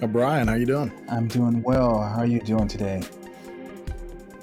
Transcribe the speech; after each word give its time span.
O'Brien, 0.00 0.46
how 0.46 0.54
are 0.54 0.58
you 0.58 0.66
doing? 0.66 0.92
I'm 1.08 1.26
doing 1.26 1.60
well. 1.62 2.00
How 2.00 2.18
are 2.20 2.26
you 2.26 2.38
doing 2.38 2.68
today? 2.68 3.02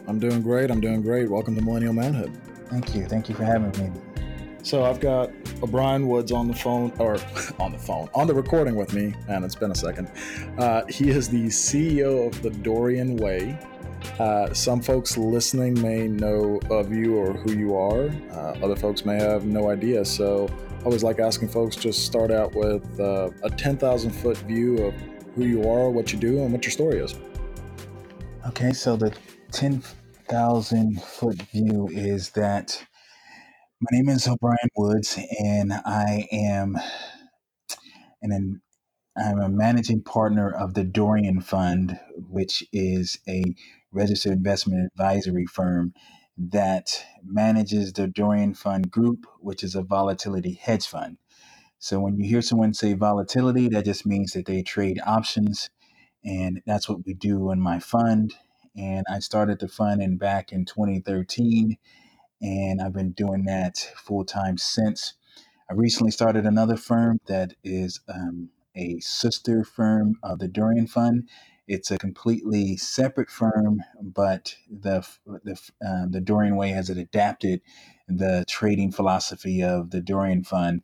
I'm 0.05 0.19
doing 0.19 0.41
great. 0.41 0.69
I'm 0.69 0.81
doing 0.81 1.01
great. 1.01 1.29
Welcome 1.29 1.55
to 1.55 1.61
Millennial 1.61 1.93
Manhood. 1.93 2.37
Thank 2.69 2.93
you. 2.93 3.05
Thank 3.05 3.29
you 3.29 3.35
for 3.35 3.45
having 3.45 3.71
me. 3.81 3.89
So 4.63 4.83
I've 4.83 4.99
got 4.99 5.31
O'Brien 5.63 6.09
Woods 6.09 6.33
on 6.33 6.49
the 6.49 6.53
phone, 6.53 6.91
or 6.99 7.13
on 7.59 7.71
the 7.71 7.77
phone, 7.77 8.09
on 8.13 8.27
the 8.27 8.33
recording 8.33 8.75
with 8.75 8.93
me, 8.93 9.15
and 9.29 9.45
it's 9.45 9.55
been 9.55 9.71
a 9.71 9.75
second. 9.75 10.11
Uh, 10.57 10.83
he 10.89 11.09
is 11.09 11.29
the 11.29 11.45
CEO 11.45 12.27
of 12.27 12.41
the 12.41 12.49
Dorian 12.49 13.15
Way. 13.15 13.57
Uh, 14.19 14.53
some 14.53 14.81
folks 14.81 15.17
listening 15.17 15.81
may 15.81 16.05
know 16.05 16.59
of 16.69 16.91
you 16.91 17.15
or 17.15 17.31
who 17.31 17.53
you 17.53 17.77
are. 17.77 18.09
Uh, 18.31 18.59
other 18.61 18.75
folks 18.75 19.05
may 19.05 19.15
have 19.15 19.45
no 19.45 19.69
idea. 19.69 20.03
So 20.03 20.49
I 20.81 20.83
always 20.83 21.01
like 21.01 21.19
asking 21.19 21.47
folks 21.47 21.77
just 21.77 22.05
start 22.05 22.29
out 22.29 22.53
with 22.53 22.99
uh, 22.99 23.29
a 23.43 23.49
10,000 23.49 24.11
foot 24.11 24.37
view 24.39 24.79
of 24.79 24.93
who 25.35 25.45
you 25.45 25.69
are, 25.69 25.89
what 25.89 26.11
you 26.13 26.19
do, 26.19 26.41
and 26.41 26.51
what 26.51 26.63
your 26.63 26.71
story 26.71 26.97
is. 26.97 27.13
Okay, 28.47 28.71
so 28.71 28.95
the 28.95 29.13
10,000 29.51 31.01
foot 31.01 31.41
view 31.43 31.87
is 31.91 32.29
that 32.31 32.83
my 33.81 33.97
name 33.97 34.09
is 34.09 34.27
O'Brien 34.27 34.69
Woods, 34.75 35.19
and 35.39 35.73
I 35.73 36.27
am 36.31 36.77
an 38.21 38.61
I'm 39.17 39.39
a 39.39 39.49
managing 39.49 40.01
partner 40.03 40.49
of 40.49 40.73
the 40.73 40.83
Dorian 40.83 41.39
Fund, 41.39 41.99
which 42.17 42.65
is 42.73 43.17
a 43.27 43.43
registered 43.91 44.33
investment 44.33 44.89
advisory 44.91 45.45
firm 45.45 45.93
that 46.37 47.05
manages 47.23 47.93
the 47.93 48.07
Dorian 48.07 48.53
Fund 48.53 48.91
Group, 48.91 49.25
which 49.39 49.63
is 49.63 49.73
a 49.73 49.81
volatility 49.81 50.59
hedge 50.61 50.85
fund. 50.85 51.17
So 51.85 51.99
when 51.99 52.17
you 52.17 52.27
hear 52.27 52.41
someone 52.41 52.73
say 52.73 52.95
volatility, 52.95 53.69
that 53.69 53.85
just 53.85 54.07
means 54.07 54.31
that 54.31 54.47
they 54.47 54.63
trade 54.63 54.99
options. 55.05 55.69
And 56.23 56.63
that's 56.65 56.89
what 56.89 57.05
we 57.05 57.13
do 57.13 57.51
in 57.51 57.61
my 57.61 57.77
fund. 57.77 58.33
And 58.75 59.05
I 59.07 59.19
started 59.19 59.59
the 59.59 59.67
fund 59.67 60.01
in 60.01 60.17
back 60.17 60.51
in 60.51 60.65
2013. 60.65 61.77
And 62.41 62.81
I've 62.81 62.91
been 62.91 63.11
doing 63.11 63.45
that 63.45 63.77
full 63.97 64.25
time 64.25 64.57
since. 64.57 65.13
I 65.69 65.75
recently 65.75 66.09
started 66.09 66.47
another 66.47 66.75
firm 66.75 67.19
that 67.27 67.53
is 67.63 67.99
um, 68.11 68.49
a 68.75 68.99
sister 69.01 69.63
firm 69.63 70.15
of 70.23 70.39
the 70.39 70.47
Dorian 70.47 70.87
Fund. 70.87 71.29
It's 71.67 71.91
a 71.91 71.99
completely 71.99 72.77
separate 72.77 73.29
firm, 73.29 73.83
but 74.01 74.55
the 74.71 75.07
the 75.43 75.59
um, 75.87 76.09
the 76.09 76.21
Dorian 76.21 76.55
Way 76.55 76.69
has 76.69 76.89
adapted 76.89 77.61
the 78.07 78.43
trading 78.47 78.91
philosophy 78.91 79.61
of 79.61 79.91
the 79.91 80.01
Dorian 80.01 80.43
Fund 80.43 80.81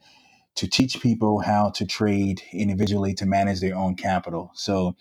to 0.56 0.68
teach 0.68 1.02
people 1.02 1.40
how 1.40 1.70
to 1.72 1.86
trade 1.86 2.42
individually 2.54 3.14
to 3.16 3.26
manage 3.26 3.62
their 3.62 3.76
own 3.76 3.96
capital. 3.96 4.52
So, 4.54 4.96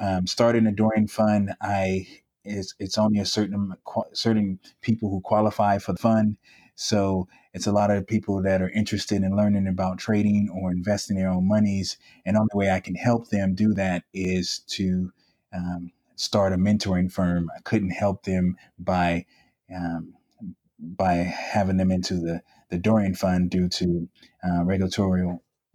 um, 0.00 0.26
starting 0.26 0.66
a 0.66 0.72
Dorian 0.72 1.08
fund, 1.08 1.54
I 1.60 2.06
it's 2.44 2.74
it's 2.78 2.98
only 2.98 3.18
a 3.20 3.26
certain 3.26 3.74
certain 4.12 4.58
people 4.80 5.10
who 5.10 5.20
qualify 5.20 5.78
for 5.78 5.92
the 5.92 5.98
fund. 5.98 6.36
So 6.80 7.26
it's 7.52 7.66
a 7.66 7.72
lot 7.72 7.90
of 7.90 8.06
people 8.06 8.40
that 8.42 8.62
are 8.62 8.70
interested 8.70 9.22
in 9.22 9.36
learning 9.36 9.66
about 9.66 9.98
trading 9.98 10.48
or 10.48 10.70
investing 10.70 11.16
their 11.16 11.28
own 11.28 11.48
monies. 11.48 11.96
And 12.24 12.36
the 12.36 12.40
only 12.40 12.50
way 12.54 12.70
I 12.70 12.78
can 12.78 12.94
help 12.94 13.30
them 13.30 13.56
do 13.56 13.74
that 13.74 14.04
is 14.14 14.60
to 14.68 15.12
um, 15.52 15.90
start 16.14 16.52
a 16.52 16.56
mentoring 16.56 17.10
firm. 17.10 17.50
I 17.56 17.60
couldn't 17.62 17.90
help 17.90 18.22
them 18.22 18.56
by 18.78 19.26
um, 19.74 20.14
by 20.78 21.14
having 21.14 21.76
them 21.76 21.90
into 21.90 22.14
the 22.14 22.42
the 22.70 22.78
Dorian 22.78 23.14
Fund 23.14 23.50
due 23.50 23.68
to 23.68 24.08
uh, 24.44 24.64
regulatory 24.64 25.26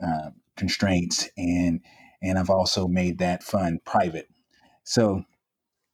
uh, 0.06 0.30
constraints, 0.56 1.30
and 1.38 1.82
and 2.22 2.38
I've 2.38 2.50
also 2.50 2.88
made 2.88 3.20
that 3.20 3.44
fund 3.44 3.84
private. 3.84 4.30
So 4.84 5.24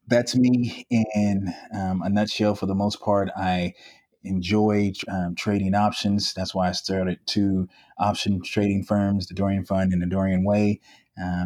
that's 0.07 0.35
me 0.35 0.85
in 0.89 1.53
um, 1.73 2.01
a 2.01 2.09
nutshell. 2.09 2.55
For 2.55 2.65
the 2.65 2.75
most 2.75 3.01
part, 3.01 3.29
I 3.35 3.73
enjoy 4.23 4.91
um, 5.07 5.35
trading 5.35 5.75
options. 5.75 6.33
That's 6.33 6.53
why 6.53 6.69
I 6.69 6.73
started 6.73 7.19
two 7.25 7.67
option 7.97 8.41
trading 8.43 8.83
firms, 8.83 9.27
the 9.27 9.33
Dorian 9.33 9.65
Fund 9.65 9.93
and 9.93 10.01
the 10.01 10.07
Dorian 10.07 10.43
Way, 10.43 10.81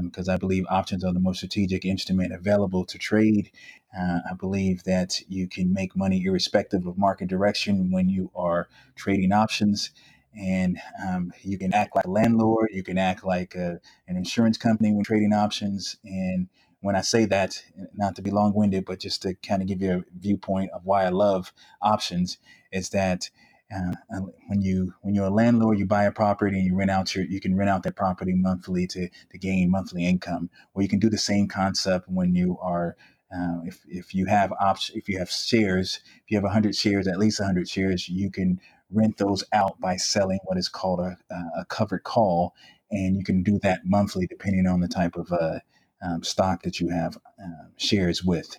because 0.04 0.30
um, 0.30 0.36
I 0.36 0.38
believe 0.38 0.66
options 0.70 1.04
are 1.04 1.14
the 1.14 1.20
most 1.20 1.38
strategic 1.38 1.84
instrument 1.84 2.32
available 2.34 2.86
to 2.86 2.98
trade. 2.98 3.52
Uh, 3.98 4.20
I 4.30 4.34
believe 4.34 4.84
that 4.84 5.22
you 5.28 5.48
can 5.48 5.74
make 5.74 5.96
money 5.96 6.24
irrespective 6.24 6.86
of 6.86 6.98
market 6.98 7.28
direction 7.28 7.92
when 7.92 8.10
you 8.10 8.30
are 8.36 8.70
trading 8.96 9.32
options. 9.32 9.92
And 10.36 10.80
um, 11.08 11.32
you 11.42 11.58
can 11.58 11.74
act 11.74 11.96
like 11.96 12.06
a 12.06 12.10
landlord, 12.10 12.70
you 12.72 12.84
can 12.84 12.98
act 12.98 13.24
like 13.24 13.56
a, 13.56 13.80
an 14.08 14.18
insurance 14.18 14.58
company 14.58 14.92
when 14.92 15.04
trading 15.04 15.34
options. 15.34 15.98
And 16.04 16.48
when 16.82 16.96
I 16.96 17.02
say 17.02 17.26
that, 17.26 17.64
not 17.96 18.16
to 18.16 18.22
be 18.22 18.32
long 18.32 18.54
winded, 18.54 18.86
but 18.86 19.00
just 19.00 19.22
to 19.22 19.36
kind 19.36 19.62
of 19.62 19.68
give 19.68 19.82
you 19.82 19.92
a 19.92 20.04
viewpoint 20.20 20.72
of 20.72 20.86
why 20.86 21.06
I 21.06 21.10
love 21.10 21.54
options, 21.82 22.40
is 22.72 22.90
that 22.90 23.30
uh, 23.74 23.94
uh, 24.16 24.22
when 24.50 24.62
you 24.62 24.94
when 25.02 25.16
you're 25.16 25.28
a 25.28 25.32
landlord, 25.32 25.80
you 25.80 25.86
buy 25.88 26.06
a 26.06 26.12
property 26.12 26.58
and 26.58 26.68
you 26.68 26.76
rent 26.76 26.92
out 26.92 27.16
your 27.16 27.26
you 27.26 27.42
can 27.42 27.56
rent 27.58 27.70
out 27.70 27.84
that 27.84 27.96
property 27.96 28.34
monthly 28.36 28.88
to 28.88 29.10
to 29.32 29.38
gain 29.40 29.72
monthly 29.72 30.06
income. 30.08 30.50
Or 30.74 30.84
you 30.84 30.90
can 30.90 31.00
do 31.00 31.10
the 31.10 31.18
same 31.20 31.48
concept 31.48 32.08
when 32.10 32.36
you 32.36 32.58
are 32.62 32.96
uh, 33.36 33.60
if, 33.66 33.80
if 33.88 34.14
you 34.14 34.26
have 34.28 34.54
option, 34.62 34.96
if 34.98 35.10
you 35.10 35.18
have 35.20 35.30
shares, 35.32 36.00
if 36.06 36.32
you 36.32 36.38
have 36.38 36.44
100 36.44 36.76
shares, 36.76 37.08
at 37.08 37.18
least 37.18 37.40
100 37.40 37.68
shares, 37.68 38.08
you 38.08 38.32
can 38.32 38.60
rent 38.92 39.18
those 39.18 39.44
out 39.54 39.80
by 39.82 39.98
selling 39.98 40.40
what 40.46 40.58
is 40.58 40.70
called 40.70 41.00
a, 41.00 41.18
a 41.60 41.66
covered 41.66 42.04
call, 42.04 42.54
and 42.92 43.18
you 43.18 43.24
can 43.24 43.44
do 43.44 43.60
that 43.60 43.82
monthly 43.86 44.28
depending 44.28 44.68
on 44.68 44.82
the 44.82 44.88
type 44.88 45.16
of 45.16 45.32
uh, 45.32 45.60
um, 46.06 46.24
stock 46.24 46.64
that 46.64 46.80
you 46.80 46.90
have 46.90 47.18
uh, 47.44 47.68
shares 47.78 48.24
with. 48.24 48.58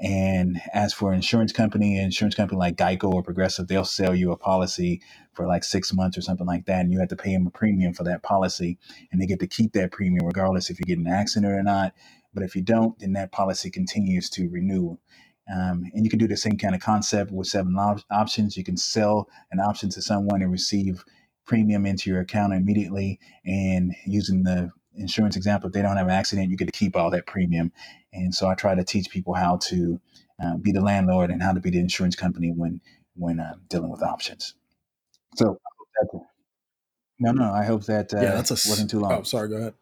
And 0.00 0.60
as 0.72 0.94
for 0.94 1.12
insurance 1.12 1.52
company, 1.52 1.98
insurance 1.98 2.34
company 2.34 2.58
like 2.58 2.76
Geico 2.76 3.12
or 3.12 3.22
Progressive, 3.22 3.68
they'll 3.68 3.84
sell 3.84 4.14
you 4.14 4.32
a 4.32 4.36
policy 4.36 5.02
for 5.34 5.46
like 5.46 5.62
six 5.62 5.92
months 5.92 6.16
or 6.16 6.22
something 6.22 6.46
like 6.46 6.64
that, 6.66 6.80
and 6.80 6.92
you 6.92 6.98
have 7.00 7.10
to 7.10 7.16
pay 7.16 7.32
them 7.32 7.46
a 7.46 7.50
premium 7.50 7.92
for 7.92 8.04
that 8.04 8.22
policy, 8.22 8.78
and 9.12 9.20
they 9.20 9.26
get 9.26 9.40
to 9.40 9.46
keep 9.46 9.72
that 9.74 9.92
premium 9.92 10.26
regardless 10.26 10.70
if 10.70 10.78
you 10.78 10.86
get 10.86 10.98
an 10.98 11.06
accident 11.06 11.52
or 11.52 11.62
not. 11.62 11.92
But 12.32 12.44
if 12.44 12.56
you 12.56 12.62
don't, 12.62 12.98
then 12.98 13.12
that 13.12 13.32
policy 13.32 13.70
continues 13.70 14.30
to 14.30 14.48
renew. 14.48 14.96
Um, 15.52 15.84
and 15.92 16.04
you 16.04 16.10
can 16.10 16.18
do 16.18 16.28
the 16.28 16.36
same 16.36 16.56
kind 16.56 16.74
of 16.74 16.80
concept 16.80 17.32
with 17.32 17.48
seven 17.48 17.76
op- 17.76 18.04
options. 18.10 18.56
You 18.56 18.64
can 18.64 18.76
sell 18.76 19.28
an 19.50 19.60
option 19.60 19.90
to 19.90 20.00
someone 20.02 20.42
and 20.42 20.50
receive 20.50 21.04
premium 21.44 21.86
into 21.86 22.08
your 22.08 22.20
account 22.20 22.54
immediately. 22.54 23.18
And 23.44 23.94
using 24.06 24.44
the 24.44 24.70
insurance 24.94 25.36
example, 25.36 25.68
if 25.68 25.72
they 25.74 25.82
don't 25.82 25.96
have 25.96 26.06
an 26.06 26.12
accident, 26.12 26.50
you 26.50 26.56
get 26.56 26.66
to 26.66 26.78
keep 26.78 26.96
all 26.96 27.10
that 27.10 27.26
premium. 27.26 27.72
And 28.12 28.34
so 28.34 28.48
I 28.48 28.54
try 28.54 28.74
to 28.74 28.84
teach 28.84 29.10
people 29.10 29.34
how 29.34 29.58
to 29.68 30.00
uh, 30.42 30.56
be 30.56 30.72
the 30.72 30.80
landlord 30.80 31.30
and 31.30 31.42
how 31.42 31.52
to 31.52 31.60
be 31.60 31.70
the 31.70 31.78
insurance 31.78 32.16
company 32.16 32.50
when 32.50 32.80
when 33.16 33.40
uh, 33.40 33.54
dealing 33.68 33.90
with 33.90 34.02
options. 34.02 34.54
So 35.36 35.58
no, 37.18 37.32
no, 37.32 37.52
I 37.52 37.64
hope 37.64 37.84
that 37.84 38.14
uh, 38.14 38.20
yeah, 38.20 38.30
that's 38.32 38.50
a, 38.50 38.68
wasn't 38.68 38.90
too 38.90 39.00
long. 39.00 39.12
Oh, 39.12 39.22
sorry. 39.22 39.48
Go 39.48 39.56
ahead. 39.56 39.74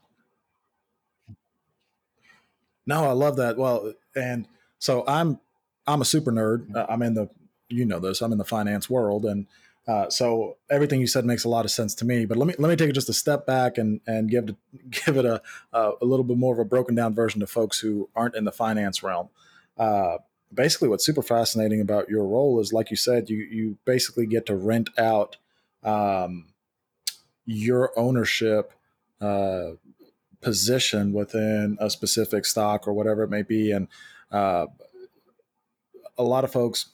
No, 2.86 3.04
I 3.04 3.12
love 3.12 3.36
that. 3.36 3.56
Well, 3.56 3.92
and 4.16 4.46
so 4.78 5.04
I'm 5.06 5.40
I'm 5.86 6.00
a 6.00 6.04
super 6.04 6.32
nerd. 6.32 6.74
Uh, 6.74 6.86
I'm 6.88 7.02
in 7.02 7.14
the 7.14 7.28
you 7.68 7.84
know 7.84 8.00
this. 8.00 8.20
I'm 8.20 8.32
in 8.32 8.38
the 8.38 8.44
finance 8.44 8.90
world, 8.90 9.24
and 9.24 9.46
uh, 9.88 10.10
so 10.10 10.58
everything 10.70 11.00
you 11.00 11.06
said 11.06 11.24
makes 11.24 11.44
a 11.44 11.48
lot 11.48 11.64
of 11.64 11.70
sense 11.70 11.94
to 11.94 12.04
me. 12.04 12.26
But 12.26 12.36
let 12.36 12.46
me 12.46 12.54
let 12.58 12.68
me 12.68 12.76
take 12.76 12.92
just 12.92 13.08
a 13.08 13.14
step 13.14 13.46
back 13.46 13.78
and 13.78 14.00
and 14.06 14.30
give 14.30 14.50
it 14.50 14.56
give 15.06 15.16
it 15.16 15.24
a 15.24 15.40
a, 15.72 15.92
a 16.02 16.04
little 16.04 16.24
bit 16.24 16.36
more 16.36 16.52
of 16.52 16.58
a 16.58 16.64
broken 16.64 16.94
down 16.94 17.14
version 17.14 17.40
to 17.40 17.46
folks 17.46 17.78
who 17.78 18.10
aren't 18.14 18.36
in 18.36 18.44
the 18.44 18.52
finance 18.52 19.02
realm. 19.02 19.30
Uh, 19.78 20.18
basically, 20.52 20.88
what's 20.88 21.06
super 21.06 21.22
fascinating 21.22 21.80
about 21.80 22.10
your 22.10 22.26
role 22.26 22.60
is, 22.60 22.72
like 22.72 22.90
you 22.90 22.96
said, 22.96 23.30
you 23.30 23.38
you 23.38 23.78
basically 23.86 24.26
get 24.26 24.44
to 24.46 24.54
rent 24.54 24.90
out 24.98 25.38
um, 25.82 26.48
your 27.46 27.98
ownership 27.98 28.74
uh, 29.22 29.70
position 30.42 31.14
within 31.14 31.78
a 31.80 31.88
specific 31.88 32.44
stock 32.44 32.86
or 32.86 32.92
whatever 32.92 33.22
it 33.22 33.30
may 33.30 33.42
be. 33.42 33.72
And 33.72 33.88
uh, 34.30 34.66
a 36.18 36.22
lot 36.22 36.44
of 36.44 36.52
folks, 36.52 36.90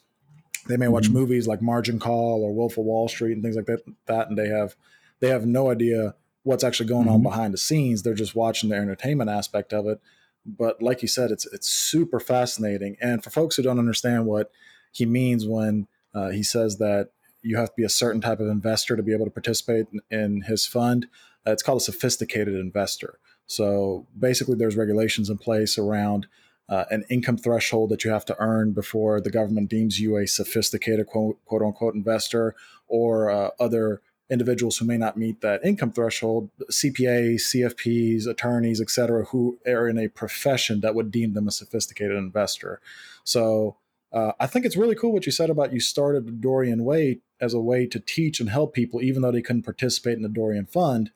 they 0.69 0.77
may 0.77 0.89
watch 0.89 1.05
mm-hmm. 1.05 1.15
movies 1.15 1.47
like 1.47 1.63
Margin 1.63 1.99
Call 1.99 2.43
or 2.43 2.53
Wolf 2.53 2.79
of 2.79 2.85
Wall 2.85 3.09
Street 3.09 3.33
and 3.33 3.43
things 3.43 3.57
like 3.57 3.67
that, 3.67 3.83
that 4.07 4.29
and 4.29 4.39
they 4.39 4.49
have 4.49 4.77
they 5.21 5.29
have 5.29 5.47
no 5.47 5.71
idea 5.71 6.15
what's 6.43 6.65
actually 6.65 6.89
going 6.89 7.07
mm-hmm. 7.07 7.15
on 7.15 7.23
behind 7.23 7.55
the 7.55 7.59
scenes. 7.59 8.03
They're 8.03 8.15
just 8.15 8.35
watching 8.35 8.71
the 8.71 8.77
entertainment 8.77 9.31
aspect 9.31 9.73
of 9.73 9.87
it. 9.87 10.01
But 10.47 10.83
like 10.83 11.03
you 11.03 11.09
said, 11.09 11.31
it's 11.31 11.47
it's 11.47 11.69
super 11.69 12.21
fascinating. 12.21 12.97
And 13.01 13.23
for 13.23 13.31
folks 13.31 13.57
who 13.57 13.63
don't 13.63 13.79
understand 13.79 14.27
what 14.27 14.51
he 14.93 15.07
means 15.07 15.47
when 15.47 15.89
uh, 16.15 16.31
he 16.31 16.43
says 16.43 16.79
that 16.79 17.11
you 17.43 17.57
have 17.57 17.69
to 17.69 17.75
be 17.77 17.85
a 17.85 17.89
certain 17.89 18.21
type 18.21 18.41
of 18.41 18.49
investor 18.49 18.97
to 18.97 19.03
be 19.03 19.13
able 19.13 19.27
to 19.27 19.31
participate 19.31 19.87
in, 19.93 20.19
in 20.19 20.43
his 20.43 20.67
fund, 20.67 21.07
uh, 21.47 21.53
it's 21.53 21.63
called 21.63 21.81
a 21.81 21.85
sophisticated 21.85 22.55
investor. 22.55 23.19
So 23.47 24.07
basically, 24.19 24.57
there's 24.57 24.77
regulations 24.77 25.29
in 25.29 25.39
place 25.39 25.77
around 25.77 26.27
uh, 26.69 26.85
an 26.91 27.05
income 27.11 27.37
threshold 27.37 27.91
that 27.91 28.05
you 28.05 28.11
have 28.11 28.25
to 28.25 28.37
earn 28.39 28.73
before 28.73 29.21
the 29.21 29.31
government 29.31 29.69
deems 29.69 30.01
you 30.01 30.17
a 30.17 30.27
sophisticated 30.27 31.07
quote, 31.07 31.39
quote 31.45 31.63
unquote 31.63 31.95
investor 31.95 32.55
or 32.89 33.31
uh, 33.31 33.51
other 33.61 34.01
individuals 34.31 34.79
who 34.79 34.87
may 34.87 34.97
not 34.97 35.17
meet 35.17 35.43
that 35.43 35.65
income 35.65 35.93
threshold, 35.93 36.51
CPAs, 36.71 37.43
CFPs, 37.43 38.27
attorneys, 38.27 38.81
et 38.81 38.91
cetera, 38.91 39.25
who 39.27 39.59
are 39.67 39.89
in 39.89 39.99
a 39.99 40.09
profession 40.09 40.81
that 40.81 40.95
would 40.95 41.11
deem 41.11 41.35
them 41.35 41.47
a 41.47 41.51
sophisticated 41.53 42.17
investor. 42.17 42.81
So 43.23 43.77
uh, 44.13 44.33
I 44.41 44.47
think 44.47 44.65
it's 44.65 44.77
really 44.77 44.95
cool 44.95 45.13
what 45.13 45.27
you 45.27 45.33
said 45.33 45.51
about 45.51 45.73
you 45.73 45.81
started 45.81 46.27
the 46.27 46.33
Dorian 46.33 46.85
Way 46.85 47.19
as 47.41 47.53
a 47.53 47.61
way 47.61 47.87
to 47.87 48.01
teach 48.01 48.41
and 48.41 48.49
help 48.49 48.73
people, 48.73 49.03
even 49.03 49.23
though 49.23 49.33
they 49.33 49.43
couldn't 49.43 49.63
participate 49.65 50.17
in 50.17 50.23
the 50.23 50.29
Dorian 50.29 50.67
Fund, 50.67 51.11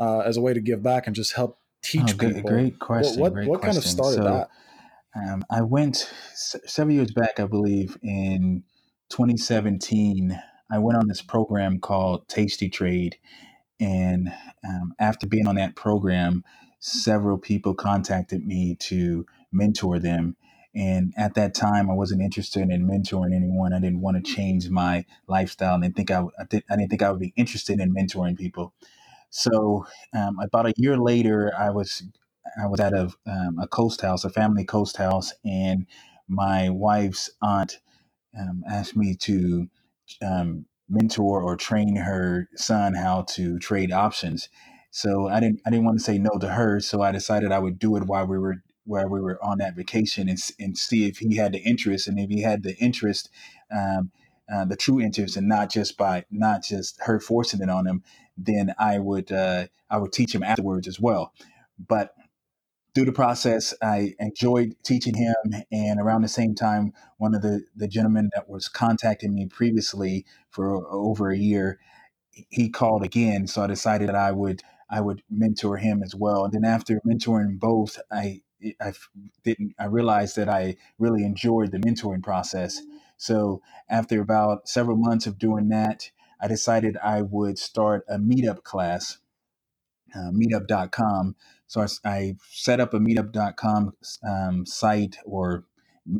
uh, 0.00 0.20
as 0.20 0.36
a 0.36 0.40
way 0.40 0.54
to 0.54 0.60
give 0.60 0.82
back 0.82 1.06
and 1.06 1.14
just 1.14 1.34
help 1.34 1.58
teach 1.82 2.14
oh, 2.14 2.16
people. 2.16 2.50
Great 2.50 2.78
question. 2.78 3.20
What, 3.20 3.34
what 3.34 3.60
question. 3.60 3.60
kind 3.60 3.76
of 3.76 3.84
started 3.84 4.16
so, 4.16 4.24
that? 4.24 4.50
Um, 5.18 5.44
I 5.50 5.62
went 5.62 6.10
several 6.34 6.94
years 6.94 7.10
back, 7.10 7.40
I 7.40 7.46
believe, 7.46 7.96
in 8.02 8.62
2017. 9.08 10.40
I 10.70 10.78
went 10.78 10.98
on 10.98 11.08
this 11.08 11.22
program 11.22 11.80
called 11.80 12.28
Tasty 12.28 12.68
Trade. 12.68 13.16
And 13.80 14.32
um, 14.66 14.94
after 14.98 15.26
being 15.26 15.46
on 15.46 15.56
that 15.56 15.76
program, 15.76 16.44
several 16.78 17.38
people 17.38 17.74
contacted 17.74 18.46
me 18.46 18.76
to 18.76 19.26
mentor 19.50 19.98
them. 19.98 20.36
And 20.74 21.12
at 21.16 21.34
that 21.34 21.54
time, 21.54 21.90
I 21.90 21.94
wasn't 21.94 22.22
interested 22.22 22.70
in 22.70 22.86
mentoring 22.86 23.34
anyone. 23.34 23.72
I 23.72 23.80
didn't 23.80 24.02
want 24.02 24.22
to 24.24 24.32
change 24.32 24.68
my 24.68 25.04
lifestyle, 25.26 25.74
and 25.74 25.84
I 25.84 25.88
think 25.88 26.10
I, 26.10 26.20
I, 26.20 26.44
I 26.70 26.76
didn't 26.76 26.90
think 26.90 27.02
I 27.02 27.10
would 27.10 27.20
be 27.20 27.32
interested 27.36 27.80
in 27.80 27.94
mentoring 27.94 28.38
people. 28.38 28.74
So 29.30 29.86
um, 30.14 30.38
about 30.38 30.66
a 30.66 30.74
year 30.76 30.96
later, 30.96 31.52
I 31.58 31.70
was 31.70 32.02
I 32.60 32.66
was 32.66 32.80
at 32.80 32.92
a 32.92 33.10
um, 33.26 33.58
a 33.60 33.68
coast 33.68 34.00
house, 34.00 34.24
a 34.24 34.30
family 34.30 34.64
coast 34.64 34.96
house, 34.96 35.32
and 35.44 35.86
my 36.28 36.68
wife's 36.68 37.30
aunt 37.42 37.78
um, 38.38 38.62
asked 38.68 38.96
me 38.96 39.14
to 39.14 39.68
um, 40.22 40.66
mentor 40.88 41.42
or 41.42 41.56
train 41.56 41.96
her 41.96 42.48
son 42.56 42.94
how 42.94 43.22
to 43.22 43.58
trade 43.58 43.92
options. 43.92 44.48
So 44.90 45.28
I 45.28 45.40
didn't 45.40 45.60
I 45.66 45.70
didn't 45.70 45.84
want 45.84 45.98
to 45.98 46.04
say 46.04 46.18
no 46.18 46.38
to 46.40 46.48
her, 46.48 46.80
so 46.80 47.02
I 47.02 47.12
decided 47.12 47.52
I 47.52 47.58
would 47.58 47.78
do 47.78 47.96
it 47.96 48.04
while 48.04 48.26
we 48.26 48.38
were 48.38 48.62
while 48.88 49.08
we 49.08 49.20
were 49.20 49.38
on 49.44 49.58
that 49.58 49.76
vacation 49.76 50.28
and, 50.28 50.38
and 50.58 50.76
see 50.76 51.06
if 51.06 51.18
he 51.18 51.36
had 51.36 51.52
the 51.52 51.58
interest 51.58 52.08
and 52.08 52.18
if 52.18 52.30
he 52.30 52.40
had 52.40 52.62
the 52.62 52.74
interest 52.78 53.28
um, 53.70 54.10
uh, 54.52 54.64
the 54.64 54.76
true 54.76 54.98
interest 54.98 55.36
and 55.36 55.46
not 55.46 55.70
just 55.70 55.98
by 55.98 56.24
not 56.30 56.62
just 56.62 56.98
her 57.02 57.20
forcing 57.20 57.60
it 57.60 57.68
on 57.68 57.86
him 57.86 58.02
then 58.38 58.74
i 58.78 58.98
would 58.98 59.30
uh, 59.30 59.66
i 59.90 59.98
would 59.98 60.12
teach 60.12 60.34
him 60.34 60.42
afterwards 60.42 60.88
as 60.88 60.98
well 60.98 61.34
but 61.78 62.14
through 62.98 63.04
the 63.04 63.12
process, 63.12 63.72
I 63.80 64.14
enjoyed 64.18 64.74
teaching 64.82 65.14
him. 65.14 65.62
And 65.70 66.00
around 66.00 66.22
the 66.22 66.28
same 66.28 66.56
time, 66.56 66.92
one 67.18 67.32
of 67.32 67.42
the, 67.42 67.62
the 67.76 67.86
gentlemen 67.86 68.28
that 68.34 68.48
was 68.48 68.66
contacting 68.66 69.32
me 69.32 69.46
previously 69.46 70.26
for 70.50 70.84
over 70.90 71.30
a 71.30 71.38
year, 71.38 71.78
he 72.32 72.68
called 72.68 73.04
again. 73.04 73.46
So 73.46 73.62
I 73.62 73.68
decided 73.68 74.08
that 74.08 74.16
I 74.16 74.32
would 74.32 74.64
I 74.90 75.00
would 75.00 75.22
mentor 75.30 75.76
him 75.76 76.02
as 76.02 76.16
well. 76.16 76.44
And 76.44 76.52
then 76.52 76.64
after 76.64 77.00
mentoring 77.06 77.60
both, 77.60 78.00
I 78.10 78.42
I 78.80 78.94
didn't 79.44 79.76
I 79.78 79.84
realized 79.84 80.34
that 80.34 80.48
I 80.48 80.74
really 80.98 81.22
enjoyed 81.22 81.70
the 81.70 81.78
mentoring 81.78 82.24
process. 82.24 82.82
So 83.16 83.62
after 83.88 84.20
about 84.20 84.68
several 84.68 84.96
months 84.96 85.28
of 85.28 85.38
doing 85.38 85.68
that, 85.68 86.10
I 86.40 86.48
decided 86.48 86.96
I 86.96 87.22
would 87.22 87.60
start 87.60 88.04
a 88.08 88.18
meetup 88.18 88.64
class 88.64 89.18
uh, 90.14 90.30
meetup.com. 90.30 91.36
So 91.68 91.82
I, 91.82 91.86
I, 92.04 92.34
set 92.50 92.80
up 92.80 92.94
a 92.94 92.98
meetup.com 92.98 93.92
um, 94.28 94.66
site 94.66 95.16
or 95.24 95.64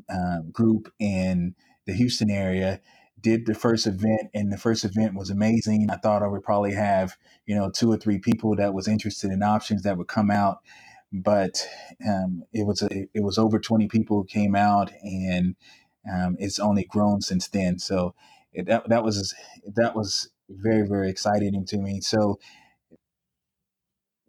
uh, 0.09 0.43
group 0.53 0.93
in 1.00 1.55
the 1.87 1.95
Houston 1.95 2.31
area. 2.31 2.81
Did 3.21 3.47
the 3.47 3.55
first 3.55 3.87
event, 3.87 4.31
and 4.33 4.53
the 4.53 4.59
first 4.59 4.85
event 4.85 5.15
was 5.15 5.29
amazing. 5.29 5.91
I 5.91 5.97
thought 5.97 6.23
I 6.23 6.29
would 6.29 6.45
probably 6.45 6.75
have, 6.75 7.17
you 7.47 7.56
know, 7.56 7.69
two 7.69 7.91
or 7.91 7.97
three 7.97 8.19
people 8.19 8.55
that 8.56 8.75
was 8.75 8.87
interested 8.87 9.33
in 9.33 9.43
options 9.43 9.83
that 9.83 9.99
would 9.99 10.06
come 10.06 10.31
out, 10.31 10.59
but 11.12 11.67
um, 12.06 12.44
it 12.53 12.65
was 12.65 12.81
a, 12.83 12.89
it 13.12 13.25
was 13.25 13.37
over 13.37 13.59
twenty 13.59 13.89
people 13.89 14.19
who 14.19 14.25
came 14.25 14.55
out, 14.55 14.93
and 15.03 15.56
um, 16.12 16.37
it's 16.39 16.61
only 16.61 16.85
grown 16.85 17.21
since 17.21 17.49
then. 17.49 17.81
So 17.81 18.15
it, 18.53 18.67
that 18.67 18.89
that 18.89 19.03
was 19.03 19.35
that 19.75 19.97
was 19.97 20.31
very 20.49 20.87
very 20.87 21.11
exciting 21.11 21.65
to 21.67 21.79
me. 21.79 22.01
So 22.01 22.39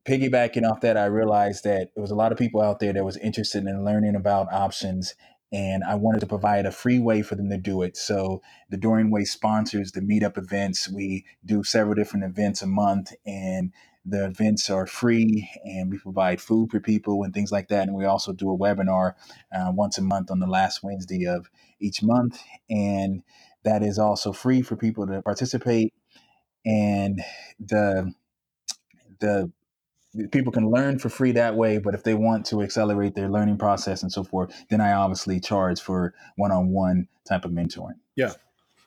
piggybacking 0.10 0.68
off 0.68 0.82
that, 0.82 0.98
I 0.98 1.06
realized 1.06 1.64
that 1.66 1.92
there 1.94 2.02
was 2.02 2.10
a 2.10 2.16
lot 2.16 2.32
of 2.32 2.38
people 2.38 2.62
out 2.62 2.80
there 2.80 2.94
that 2.94 3.06
was 3.06 3.18
interested 3.18 3.64
in 3.66 3.86
learning 3.86 4.16
about 4.16 4.52
options, 4.52 5.14
and 5.52 5.84
I 5.84 5.96
wanted 5.96 6.22
to 6.22 6.26
provide 6.26 6.66
a 6.66 6.72
free 6.72 6.98
way 6.98 7.22
for 7.22 7.36
them 7.36 7.50
to 7.52 7.58
do 7.58 7.84
it. 7.84 7.96
So 7.96 8.42
the 8.70 8.78
Dorian 8.78 9.12
Way 9.12 9.26
sponsors 9.26 9.92
the 9.92 10.02
meetup 10.02 10.38
events. 10.38 10.90
We 10.90 11.26
do 11.46 11.64
several 11.64 11.94
different 11.94 12.26
events 12.26 12.64
a 12.64 12.68
month, 12.68 13.14
and 13.24 13.72
the 14.04 14.26
events 14.26 14.70
are 14.72 14.88
free, 14.88 15.48
and 15.64 15.92
we 15.92 16.00
provide 16.00 16.42
food 16.42 16.72
for 16.72 16.80
people 16.80 17.24
and 17.24 17.32
things 17.32 17.52
like 17.52 17.68
that. 17.68 17.88
And 17.88 17.96
we 17.96 18.06
also 18.06 18.34
do 18.34 18.52
a 18.52 18.58
webinar 18.58 19.14
uh, 19.56 19.72
once 19.72 20.00
a 20.00 20.02
month 20.02 20.32
on 20.32 20.40
the 20.40 20.48
last 20.48 20.82
Wednesday 20.82 21.26
of 21.26 21.52
each 21.80 22.02
month, 22.02 22.42
and 22.68 23.22
that 23.64 23.84
is 23.84 24.00
also 24.00 24.34
free 24.34 24.64
for 24.64 24.76
people 24.76 25.06
to 25.06 25.22
participate. 25.22 25.94
And 26.66 27.22
the 27.60 28.14
the 29.20 29.52
people 30.32 30.52
can 30.52 30.70
learn 30.70 30.98
for 30.98 31.10
free 31.10 31.32
that 31.32 31.56
way 31.56 31.78
but 31.78 31.94
if 31.94 32.04
they 32.04 32.16
want 32.16 32.46
to 32.46 32.62
accelerate 32.62 33.14
their 33.14 33.30
learning 33.30 33.58
process 33.58 34.02
and 34.02 34.12
so 34.12 34.24
forth 34.24 34.52
then 34.70 34.82
i 34.82 34.92
obviously 34.92 35.40
charge 35.40 35.80
for 35.80 36.14
one-on-one 36.36 37.08
type 37.30 37.46
of 37.46 37.52
mentoring. 37.52 37.96
Yeah. 38.16 38.34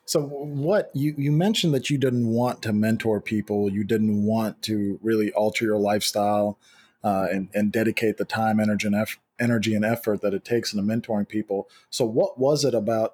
So 0.05 0.21
what 0.21 0.91
you 0.93 1.15
you 1.17 1.31
mentioned 1.31 1.73
that 1.73 1.89
you 1.89 1.97
didn't 1.97 2.27
want 2.27 2.61
to 2.63 2.73
mentor 2.73 3.21
people. 3.21 3.71
You 3.71 3.85
didn't 3.85 4.23
want 4.23 4.61
to 4.63 4.99
really 5.01 5.31
alter 5.31 5.63
your 5.63 5.77
lifestyle 5.77 6.59
uh, 7.03 7.27
and, 7.31 7.49
and 7.53 7.71
dedicate 7.71 8.17
the 8.17 8.25
time 8.25 8.59
energy 8.59 8.87
and, 8.87 9.07
energy 9.39 9.73
and 9.73 9.85
effort 9.85 10.21
that 10.21 10.33
it 10.33 10.43
takes 10.43 10.73
into 10.73 10.85
mentoring 10.85 11.27
people. 11.27 11.69
So 11.89 12.05
what 12.05 12.37
was 12.37 12.65
it 12.65 12.73
about 12.73 13.13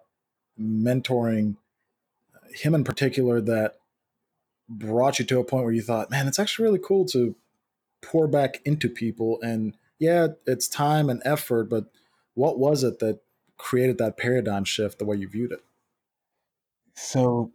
mentoring 0.59 1.57
him 2.55 2.73
in 2.73 2.83
particular 2.83 3.39
that 3.39 3.75
brought 4.67 5.19
you 5.19 5.25
to 5.25 5.39
a 5.39 5.43
point 5.43 5.63
where 5.63 5.73
you 5.73 5.81
thought 5.81 6.11
man 6.11 6.27
it's 6.27 6.37
actually 6.37 6.63
really 6.63 6.79
cool 6.83 7.03
to 7.03 7.35
pour 8.01 8.27
back 8.27 8.61
into 8.65 8.89
people. 8.89 9.39
And 9.41 9.75
yeah 9.99 10.27
it's 10.47 10.67
time 10.67 11.09
and 11.09 11.21
effort 11.25 11.69
but 11.69 11.91
what 12.33 12.57
was 12.57 12.83
it 12.83 12.99
that 12.99 13.19
created 13.57 13.97
that 13.97 14.17
paradigm 14.17 14.63
shift 14.63 14.97
the 14.97 15.05
way 15.05 15.17
you 15.17 15.27
viewed 15.27 15.51
it? 15.51 15.59
So 16.95 17.51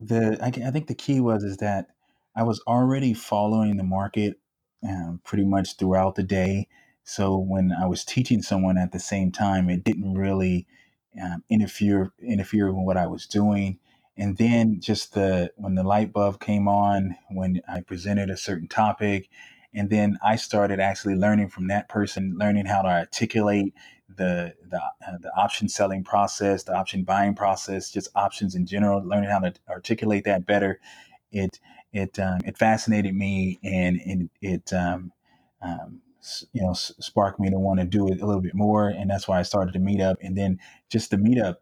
the 0.00 0.38
I, 0.42 0.46
I 0.66 0.70
think 0.70 0.86
the 0.86 0.94
key 0.94 1.20
was 1.20 1.44
is 1.44 1.58
that 1.58 1.88
i 2.36 2.42
was 2.42 2.60
already 2.66 3.12
following 3.14 3.76
the 3.76 3.84
market 3.84 4.38
um, 4.88 5.20
pretty 5.24 5.44
much 5.44 5.76
throughout 5.76 6.14
the 6.14 6.22
day. 6.22 6.68
So 7.04 7.36
when 7.36 7.72
i 7.72 7.86
was 7.86 8.04
teaching 8.04 8.42
someone 8.42 8.78
at 8.78 8.92
the 8.92 9.00
same 9.00 9.30
time 9.30 9.68
it 9.68 9.84
didn't 9.84 10.14
really 10.14 10.66
um, 11.22 11.42
interfere 11.50 12.12
interfere 12.22 12.72
with 12.72 12.84
what 12.84 12.96
i 12.96 13.06
was 13.06 13.26
doing. 13.26 13.78
And 14.16 14.36
then 14.36 14.80
just 14.80 15.14
the 15.14 15.52
when 15.56 15.74
the 15.74 15.84
light 15.84 16.12
bulb 16.12 16.40
came 16.40 16.68
on 16.68 17.16
when 17.30 17.60
i 17.68 17.80
presented 17.80 18.30
a 18.30 18.36
certain 18.36 18.68
topic 18.68 19.28
and 19.74 19.90
then 19.90 20.18
I 20.24 20.36
started 20.36 20.80
actually 20.80 21.14
learning 21.14 21.48
from 21.48 21.68
that 21.68 21.88
person, 21.88 22.36
learning 22.38 22.66
how 22.66 22.82
to 22.82 22.88
articulate 22.88 23.74
the 24.08 24.54
the, 24.70 24.78
uh, 24.78 25.18
the 25.20 25.30
option 25.36 25.68
selling 25.68 26.04
process, 26.04 26.62
the 26.64 26.74
option 26.74 27.04
buying 27.04 27.34
process, 27.34 27.90
just 27.90 28.08
options 28.14 28.54
in 28.54 28.66
general, 28.66 29.02
learning 29.04 29.30
how 29.30 29.40
to 29.40 29.52
articulate 29.68 30.24
that 30.24 30.46
better. 30.46 30.80
It 31.30 31.60
it 31.92 32.18
um, 32.18 32.40
it 32.44 32.58
fascinated 32.58 33.14
me, 33.14 33.58
and, 33.62 34.00
and 34.04 34.30
it 34.40 34.72
um, 34.72 35.12
um, 35.62 36.00
you 36.52 36.62
know 36.62 36.72
sparked 36.72 37.38
me 37.40 37.50
to 37.50 37.58
want 37.58 37.80
to 37.80 37.86
do 37.86 38.08
it 38.08 38.20
a 38.20 38.26
little 38.26 38.42
bit 38.42 38.54
more, 38.54 38.88
and 38.88 39.10
that's 39.10 39.28
why 39.28 39.38
I 39.38 39.42
started 39.42 39.74
the 39.74 39.78
meetup. 39.78 40.16
And 40.22 40.36
then 40.36 40.58
just 40.88 41.10
the 41.10 41.16
meetup 41.16 41.56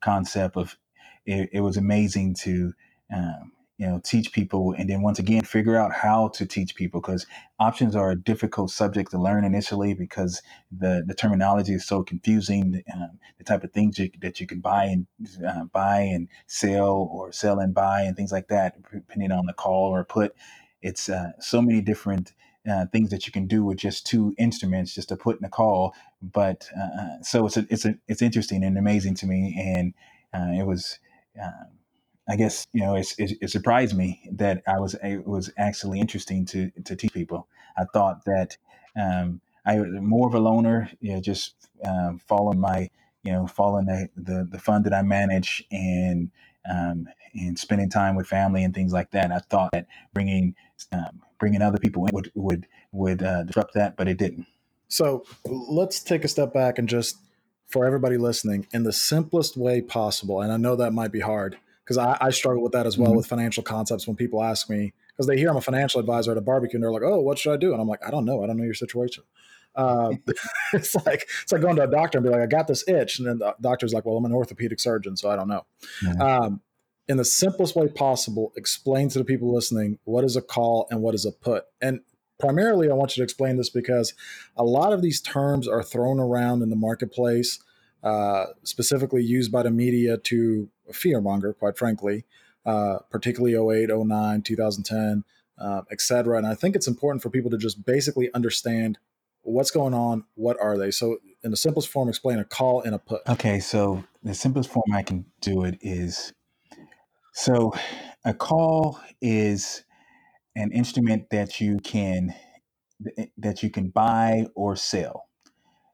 concept 0.00 0.56
of 0.56 0.76
it, 1.24 1.50
it 1.52 1.60
was 1.60 1.76
amazing 1.76 2.34
to 2.34 2.72
um, 3.14 3.52
you 3.82 3.88
know 3.88 4.00
teach 4.04 4.30
people 4.30 4.72
and 4.78 4.88
then 4.88 5.02
once 5.02 5.18
again 5.18 5.42
figure 5.42 5.76
out 5.76 5.92
how 5.92 6.28
to 6.28 6.46
teach 6.46 6.76
people 6.76 7.00
because 7.00 7.26
options 7.58 7.96
are 7.96 8.12
a 8.12 8.16
difficult 8.16 8.70
subject 8.70 9.10
to 9.10 9.18
learn 9.18 9.44
initially 9.44 9.92
because 9.92 10.40
the, 10.70 11.02
the 11.04 11.14
terminology 11.14 11.72
is 11.72 11.84
so 11.84 12.00
confusing 12.04 12.84
um, 12.94 13.18
the 13.38 13.44
type 13.44 13.64
of 13.64 13.72
things 13.72 13.98
you, 13.98 14.08
that 14.20 14.40
you 14.40 14.46
can 14.46 14.60
buy 14.60 14.84
and 14.84 15.06
uh, 15.44 15.64
buy 15.64 15.98
and 15.98 16.28
sell 16.46 17.08
or 17.10 17.32
sell 17.32 17.58
and 17.58 17.74
buy 17.74 18.02
and 18.02 18.16
things 18.16 18.30
like 18.30 18.46
that 18.46 18.76
depending 18.92 19.32
on 19.32 19.46
the 19.46 19.52
call 19.52 19.90
or 19.90 20.04
put. 20.04 20.32
It's 20.80 21.08
uh, 21.08 21.32
so 21.40 21.60
many 21.60 21.80
different 21.80 22.34
uh, 22.70 22.86
things 22.92 23.10
that 23.10 23.26
you 23.26 23.32
can 23.32 23.48
do 23.48 23.64
with 23.64 23.78
just 23.78 24.06
two 24.06 24.32
instruments 24.38 24.94
just 24.94 25.08
to 25.08 25.16
put 25.16 25.40
in 25.40 25.44
a 25.44 25.48
call 25.48 25.92
but 26.22 26.68
uh, 26.78 27.00
uh, 27.02 27.22
so 27.22 27.46
it's 27.46 27.56
a, 27.56 27.66
it's 27.68 27.84
a, 27.84 27.96
it's 28.06 28.22
interesting 28.22 28.62
and 28.62 28.78
amazing 28.78 29.16
to 29.16 29.26
me 29.26 29.60
and 29.60 29.92
uh, 30.32 30.52
it 30.56 30.64
was 30.64 31.00
um, 31.42 31.81
I 32.28 32.36
guess 32.36 32.66
you 32.72 32.82
know 32.82 32.94
it, 32.94 33.12
it, 33.18 33.38
it, 33.40 33.50
surprised 33.50 33.96
me 33.96 34.28
that 34.32 34.62
I 34.66 34.78
was 34.78 34.94
it 35.02 35.26
was 35.26 35.50
actually 35.58 36.00
interesting 36.00 36.44
to 36.46 36.70
to 36.84 36.94
teach 36.94 37.12
people. 37.12 37.48
I 37.76 37.84
thought 37.92 38.24
that 38.26 38.56
um, 39.00 39.40
I 39.66 39.80
was 39.80 39.88
more 40.00 40.28
of 40.28 40.34
a 40.34 40.38
loner, 40.38 40.90
you 41.00 41.14
know, 41.14 41.20
just 41.20 41.68
um, 41.84 42.20
following 42.26 42.60
my 42.60 42.90
you 43.22 43.32
know 43.32 43.46
following 43.46 43.86
the, 43.86 44.08
the, 44.16 44.48
the 44.50 44.58
fund 44.58 44.84
that 44.84 44.94
I 44.94 45.02
manage 45.02 45.64
and 45.72 46.30
um, 46.70 47.08
and 47.34 47.58
spending 47.58 47.90
time 47.90 48.14
with 48.14 48.28
family 48.28 48.62
and 48.62 48.74
things 48.74 48.92
like 48.92 49.10
that. 49.12 49.32
I 49.32 49.38
thought 49.38 49.72
that 49.72 49.86
bringing 50.14 50.54
um, 50.92 51.22
bringing 51.40 51.60
other 51.60 51.78
people 51.78 52.06
in 52.06 52.14
would 52.14 52.30
would 52.34 52.66
would 52.92 53.22
uh, 53.22 53.42
disrupt 53.42 53.74
that, 53.74 53.96
but 53.96 54.06
it 54.06 54.18
didn't. 54.18 54.46
So 54.86 55.24
let's 55.44 56.00
take 56.00 56.24
a 56.24 56.28
step 56.28 56.52
back 56.52 56.78
and 56.78 56.88
just 56.88 57.16
for 57.66 57.86
everybody 57.86 58.18
listening, 58.18 58.66
in 58.72 58.84
the 58.84 58.92
simplest 58.92 59.56
way 59.56 59.80
possible. 59.80 60.42
And 60.42 60.52
I 60.52 60.58
know 60.58 60.76
that 60.76 60.92
might 60.92 61.10
be 61.10 61.20
hard 61.20 61.56
because 61.84 61.98
I, 61.98 62.16
I, 62.20 62.30
struggle 62.30 62.62
with 62.62 62.72
that 62.72 62.86
as 62.86 62.96
well 62.96 63.08
mm-hmm. 63.08 63.16
with 63.16 63.26
financial 63.26 63.62
concepts 63.62 64.06
when 64.06 64.16
people 64.16 64.42
ask 64.42 64.70
me 64.70 64.92
because 65.08 65.26
they 65.26 65.36
hear 65.36 65.50
I'm 65.50 65.56
a 65.56 65.60
financial 65.60 66.00
advisor 66.00 66.30
at 66.30 66.38
a 66.38 66.42
barbecue 66.42 66.76
and 66.76 66.82
they're 66.82 66.92
like, 66.92 67.02
"Oh, 67.02 67.20
what 67.20 67.38
should 67.38 67.52
I 67.52 67.56
do?" 67.56 67.72
And 67.72 67.80
I'm 67.80 67.88
like, 67.88 68.06
"I 68.06 68.10
don't 68.10 68.24
know. 68.24 68.42
I 68.42 68.46
don't 68.46 68.56
know 68.56 68.64
your 68.64 68.74
situation." 68.74 69.24
Uh, 69.74 70.12
it's 70.72 70.94
like 71.06 71.26
it's 71.42 71.52
like 71.52 71.62
going 71.62 71.76
to 71.76 71.82
a 71.82 71.90
doctor 71.90 72.18
and 72.18 72.24
be 72.24 72.30
like, 72.30 72.42
"I 72.42 72.46
got 72.46 72.68
this 72.68 72.86
itch," 72.88 73.18
and 73.18 73.28
then 73.28 73.38
the 73.38 73.54
doctor's 73.60 73.92
like, 73.92 74.04
"Well, 74.04 74.16
I'm 74.16 74.24
an 74.24 74.32
orthopedic 74.32 74.80
surgeon, 74.80 75.16
so 75.16 75.30
I 75.30 75.36
don't 75.36 75.48
know." 75.48 75.66
Mm-hmm. 76.04 76.22
Um, 76.22 76.60
in 77.08 77.16
the 77.16 77.24
simplest 77.24 77.74
way 77.76 77.88
possible, 77.88 78.52
explain 78.56 79.08
to 79.10 79.18
the 79.18 79.24
people 79.24 79.52
listening 79.52 79.98
what 80.04 80.24
is 80.24 80.36
a 80.36 80.42
call 80.42 80.86
and 80.90 81.02
what 81.02 81.14
is 81.14 81.26
a 81.26 81.32
put. 81.32 81.64
And 81.80 82.00
primarily, 82.38 82.90
I 82.90 82.94
want 82.94 83.16
you 83.16 83.20
to 83.20 83.24
explain 83.24 83.56
this 83.56 83.70
because 83.70 84.14
a 84.56 84.64
lot 84.64 84.92
of 84.92 85.02
these 85.02 85.20
terms 85.20 85.66
are 85.66 85.82
thrown 85.82 86.20
around 86.20 86.62
in 86.62 86.70
the 86.70 86.76
marketplace, 86.76 87.58
uh, 88.02 88.46
specifically 88.62 89.22
used 89.22 89.50
by 89.50 89.62
the 89.62 89.70
media 89.70 90.16
to 90.16 90.68
fearmonger, 90.92 91.56
quite 91.56 91.76
frankly 91.76 92.24
uh, 92.64 92.98
particularly 93.10 93.82
08, 93.82 93.90
09, 93.92 94.42
2010, 94.42 95.24
uh, 95.58 95.82
et 95.90 96.00
cetera. 96.00 96.38
And 96.38 96.46
I 96.46 96.54
think 96.54 96.76
it's 96.76 96.86
important 96.86 97.22
for 97.22 97.30
people 97.30 97.50
to 97.50 97.58
just 97.58 97.84
basically 97.84 98.32
understand 98.34 98.98
what's 99.42 99.70
going 99.70 99.94
on, 99.94 100.24
what 100.34 100.56
are 100.60 100.78
they. 100.78 100.90
So, 100.90 101.18
in 101.42 101.50
the 101.50 101.56
simplest 101.56 101.88
form, 101.88 102.08
explain 102.08 102.38
a 102.38 102.44
call 102.44 102.80
and 102.82 102.94
a 102.94 102.98
put. 102.98 103.22
Okay, 103.28 103.58
so 103.58 104.04
the 104.22 104.34
simplest 104.34 104.70
form 104.70 104.84
I 104.92 105.02
can 105.02 105.24
do 105.40 105.64
it 105.64 105.78
is 105.80 106.32
so 107.32 107.72
a 108.24 108.32
call 108.32 109.00
is 109.20 109.82
an 110.54 110.70
instrument 110.70 111.30
that 111.30 111.60
you 111.60 111.78
can 111.78 112.34
that 113.36 113.64
you 113.64 113.70
can 113.70 113.88
buy 113.88 114.46
or 114.54 114.76
sell. 114.76 115.24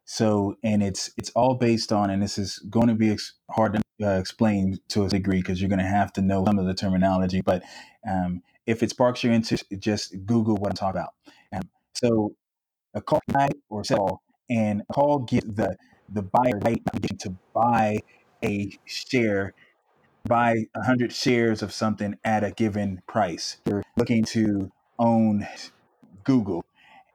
So, 0.05 0.57
and 0.62 0.83
it's 0.83 1.11
it's 1.17 1.31
all 1.31 1.55
based 1.55 1.93
on, 1.93 2.11
and 2.11 2.23
this 2.23 2.37
is 2.37 2.59
going 2.69 2.88
to 2.88 2.95
be 2.95 3.17
hard 3.50 3.73
to 3.75 3.83
uh, 4.02 4.19
explain 4.19 4.78
to 4.88 5.05
a 5.05 5.09
degree 5.09 5.38
because 5.38 5.61
you're 5.61 5.69
going 5.69 5.78
to 5.78 5.85
have 5.85 6.12
to 6.14 6.23
know 6.23 6.45
some 6.45 6.59
of 6.59 6.67
the 6.67 6.75
terminology. 6.75 7.40
But 7.40 7.62
um, 8.09 8.43
if 8.67 8.83
it 8.83 8.90
sparks 8.90 9.23
your 9.25 9.33
interest, 9.33 9.64
just 9.78 10.25
Google 10.26 10.57
what 10.57 10.71
I'm 10.71 10.76
talking 10.76 11.00
about. 11.00 11.14
Um, 11.52 11.69
so, 11.95 12.35
a 12.95 13.00
call 13.00 13.21
or 13.69 13.85
sell, 13.85 14.23
and 14.49 14.83
a 14.88 14.93
call 14.93 15.21
gives 15.21 15.55
the 15.55 15.76
the 16.11 16.23
buyer 16.23 16.59
right 16.62 16.83
to 17.21 17.35
buy 17.52 17.99
a 18.43 18.71
share, 18.87 19.52
buy 20.25 20.64
hundred 20.76 21.12
shares 21.12 21.62
of 21.62 21.73
something 21.73 22.19
at 22.25 22.45
a 22.45 22.50
given 22.50 23.02
price. 23.07 23.59
You're 23.67 23.83
looking 23.97 24.25
to 24.25 24.71
own 24.99 25.47
Google 26.25 26.64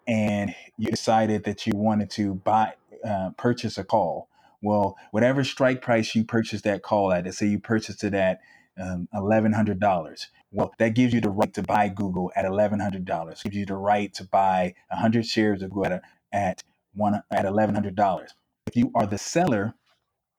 and 0.07 0.53
you 0.77 0.89
decided 0.89 1.43
that 1.45 1.65
you 1.65 1.73
wanted 1.75 2.09
to 2.11 2.35
buy 2.35 2.73
uh, 3.03 3.31
purchase 3.37 3.77
a 3.77 3.83
call. 3.83 4.27
Well, 4.63 4.95
whatever 5.11 5.43
strike 5.43 5.81
price 5.81 6.15
you 6.15 6.23
purchased 6.23 6.63
that 6.63 6.83
call 6.83 7.11
at, 7.11 7.25
let's 7.25 7.37
say 7.37 7.47
you 7.47 7.59
purchased 7.59 8.03
it 8.05 8.13
at 8.13 8.39
um, 8.81 9.09
$1,100. 9.13 10.27
Well, 10.51 10.73
that 10.79 10.95
gives 10.95 11.13
you 11.13 11.19
the 11.19 11.29
right 11.29 11.53
to 11.53 11.63
buy 11.63 11.89
Google 11.89 12.31
at 12.35 12.45
$1,100. 12.45 13.43
Gives 13.43 13.55
you 13.55 13.65
the 13.65 13.75
right 13.75 14.13
to 14.13 14.23
buy 14.23 14.73
100 14.87 15.25
shares 15.25 15.61
of 15.61 15.71
Google 15.71 15.93
at, 15.93 16.01
at 16.31 16.63
one 16.93 17.21
at 17.29 17.45
$1,100. 17.45 18.27
If 18.67 18.77
you 18.77 18.89
are 18.95 19.05
the 19.05 19.17
seller, 19.17 19.73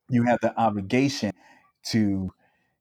you 0.09 0.25
have 0.25 0.39
the 0.41 0.59
obligation 0.59 1.33
to 1.89 2.33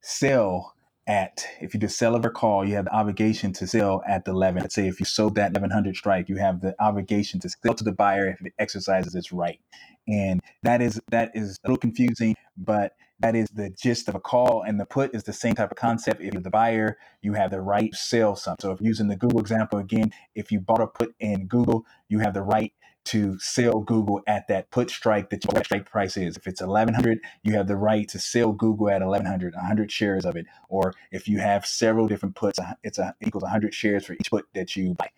sell 0.01 0.72
at 1.05 1.45
if 1.59 1.73
you 1.73 1.79
just 1.79 1.97
sell 1.97 2.15
or 2.15 2.29
call, 2.29 2.65
you 2.65 2.75
have 2.75 2.85
the 2.85 2.95
obligation 2.95 3.51
to 3.53 3.67
sell 3.67 4.01
at 4.07 4.25
the 4.25 4.31
11. 4.31 4.61
Let's 4.61 4.75
say 4.75 4.87
if 4.87 4.99
you 4.99 5.05
sold 5.05 5.35
that 5.35 5.51
1100 5.51 5.95
strike, 5.95 6.29
you 6.29 6.37
have 6.37 6.61
the 6.61 6.75
obligation 6.79 7.39
to 7.41 7.49
sell 7.49 7.73
to 7.73 7.83
the 7.83 7.91
buyer 7.91 8.27
if 8.27 8.45
it 8.45 8.53
exercises 8.57 9.13
its 9.13 9.31
right. 9.31 9.59
And 10.07 10.41
that 10.63 10.81
is 10.81 10.99
that 11.09 11.31
is 11.33 11.59
a 11.63 11.67
little 11.67 11.77
confusing, 11.77 12.35
but 12.57 12.95
that 13.19 13.35
is 13.35 13.47
the 13.49 13.69
gist 13.69 14.09
of 14.09 14.15
a 14.15 14.19
call. 14.19 14.63
And 14.65 14.79
the 14.79 14.85
put 14.85 15.13
is 15.13 15.23
the 15.23 15.33
same 15.33 15.55
type 15.55 15.71
of 15.71 15.77
concept. 15.77 16.21
If 16.21 16.33
you're 16.33 16.41
the 16.41 16.49
buyer, 16.49 16.97
you 17.21 17.33
have 17.33 17.51
the 17.51 17.61
right 17.61 17.91
to 17.91 17.97
sell 17.97 18.35
something. 18.35 18.61
So 18.61 18.71
if 18.71 18.81
using 18.81 19.07
the 19.07 19.15
Google 19.15 19.39
example 19.39 19.79
again, 19.79 20.11
if 20.35 20.51
you 20.51 20.59
bought 20.59 20.81
a 20.81 20.87
put 20.87 21.15
in 21.19 21.47
Google, 21.47 21.85
you 22.09 22.19
have 22.19 22.33
the 22.33 22.41
right 22.41 22.73
to 23.05 23.37
sell 23.39 23.79
Google 23.79 24.21
at 24.27 24.47
that 24.47 24.71
put 24.71 24.89
strike 24.89 25.29
that 25.29 25.43
your 25.45 25.63
strike 25.63 25.89
price 25.89 26.17
is. 26.17 26.37
If 26.37 26.47
it's 26.47 26.61
1100, 26.61 27.19
you 27.43 27.53
have 27.53 27.67
the 27.67 27.75
right 27.75 28.07
to 28.09 28.19
sell 28.19 28.51
Google 28.53 28.89
at 28.89 29.01
1100, 29.01 29.53
100 29.53 29.91
shares 29.91 30.25
of 30.25 30.35
it. 30.35 30.45
Or 30.69 30.93
if 31.11 31.27
you 31.27 31.39
have 31.39 31.65
several 31.65 32.07
different 32.07 32.35
puts, 32.35 32.59
it's 32.83 32.99
a, 32.99 33.15
equals 33.21 33.43
100 33.43 33.73
shares 33.73 34.05
for 34.05 34.13
each 34.13 34.29
put 34.29 34.45
that 34.53 34.75
you 34.75 34.93
buy. 34.93 35.09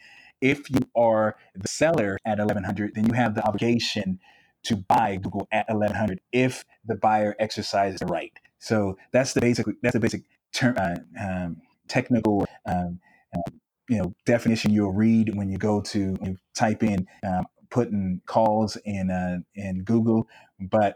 If 0.42 0.70
you 0.70 0.80
are 0.96 1.38
the 1.56 1.68
seller 1.68 2.18
at 2.26 2.40
1100, 2.40 2.96
then 2.96 3.08
you 3.08 3.14
have 3.14 3.36
the 3.36 3.46
obligation 3.46 4.20
to 4.64 4.76
buy 4.76 5.18
Google 5.18 5.48
at 5.52 5.68
1100 5.70 6.20
if 6.32 6.66
the 6.86 6.96
buyer 6.96 7.36
exercises 7.40 8.00
the 8.00 8.08
right. 8.08 8.34
So 8.60 8.98
that's 9.12 9.34
the 9.34 9.42
basic 9.42 9.68
that's 9.82 9.94
the 9.94 10.00
basic 10.00 10.24
term 10.54 10.76
uh, 10.78 10.96
um, 11.20 11.58
technical 11.88 12.48
um, 12.66 13.00
um, 13.36 13.62
you 13.90 13.98
know 14.00 14.14
definition 14.26 14.72
you'll 14.72 14.92
read 14.92 15.36
when 15.36 15.50
you 15.50 15.58
go 15.58 15.82
to 15.82 16.18
you 16.22 16.38
type 16.56 16.82
in 16.84 17.08
um, 17.24 17.46
putting 17.70 18.22
calls 18.26 18.78
in 18.86 19.12
uh, 19.12 19.40
in 19.56 19.84
Google, 19.84 20.28
but 20.60 20.96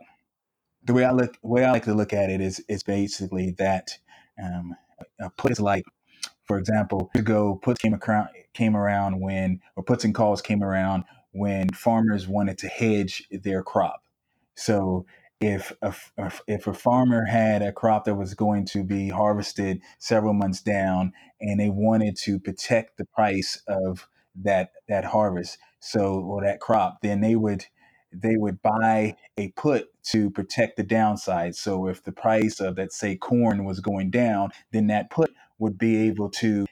the 0.84 0.94
way 0.94 1.06
I 1.06 1.12
look, 1.12 1.38
way 1.42 1.66
I 1.66 1.72
like 1.72 1.86
to 1.86 1.94
look 1.94 2.14
at 2.14 2.30
it 2.30 2.42
is 2.42 2.64
is 2.68 2.84
basically 2.84 3.52
that 3.58 3.98
um, 4.42 4.76
a 5.20 5.30
put 5.30 5.60
like, 5.60 5.86
for 6.46 6.58
example, 6.58 7.10
to 7.16 7.22
go 7.22 7.56
puts 7.56 7.82
came 7.82 7.96
around 7.96 8.30
came 8.54 8.76
around 8.76 9.20
when 9.20 9.60
or 9.76 9.84
puts 9.84 10.04
and 10.04 10.16
calls 10.16 10.42
came 10.42 10.64
around 10.64 11.04
when 11.32 11.70
farmers 11.70 12.28
wanted 12.28 12.58
to 12.60 12.68
hedge 12.68 13.28
their 13.32 13.64
crop. 13.64 14.04
So 14.56 15.06
if 15.40 15.72
a, 15.82 15.94
if 16.48 16.68
a 16.68 16.74
farmer 16.74 17.26
had 17.26 17.62
a 17.62 17.72
crop 17.72 18.06
that 18.06 18.16
was 18.16 18.34
going 18.34 18.66
to 18.66 18.84
be 18.84 19.10
harvested 19.10 19.82
several 19.98 20.34
months 20.34 20.62
down 20.62 21.14
and 21.40 21.60
they 21.60 21.70
wanted 21.70 22.18
to 22.18 22.40
protect 22.40 22.98
the 22.98 23.06
price 23.06 23.62
of 23.68 24.08
that 24.36 24.72
that 24.88 25.06
harvest 25.06 25.58
so 25.80 26.20
or 26.20 26.44
that 26.44 26.60
crop 26.60 27.00
then 27.02 27.22
they 27.22 27.36
would 27.36 27.66
they 28.12 28.36
would 28.36 28.62
buy 28.62 29.16
a 29.38 29.52
put 29.52 29.88
to 30.04 30.32
protect 30.32 30.78
the 30.78 30.84
downside. 30.84 31.56
So 31.56 31.88
if 31.88 32.04
the 32.04 32.12
price 32.12 32.60
of 32.60 32.78
let's 32.78 32.98
say 32.98 33.16
corn 33.16 33.66
was 33.66 33.80
going 33.80 34.10
down 34.10 34.50
then 34.72 34.88
that 34.88 35.10
put 35.10 35.32
would 35.60 35.78
be 35.78 36.08
able 36.08 36.30
to 36.30 36.66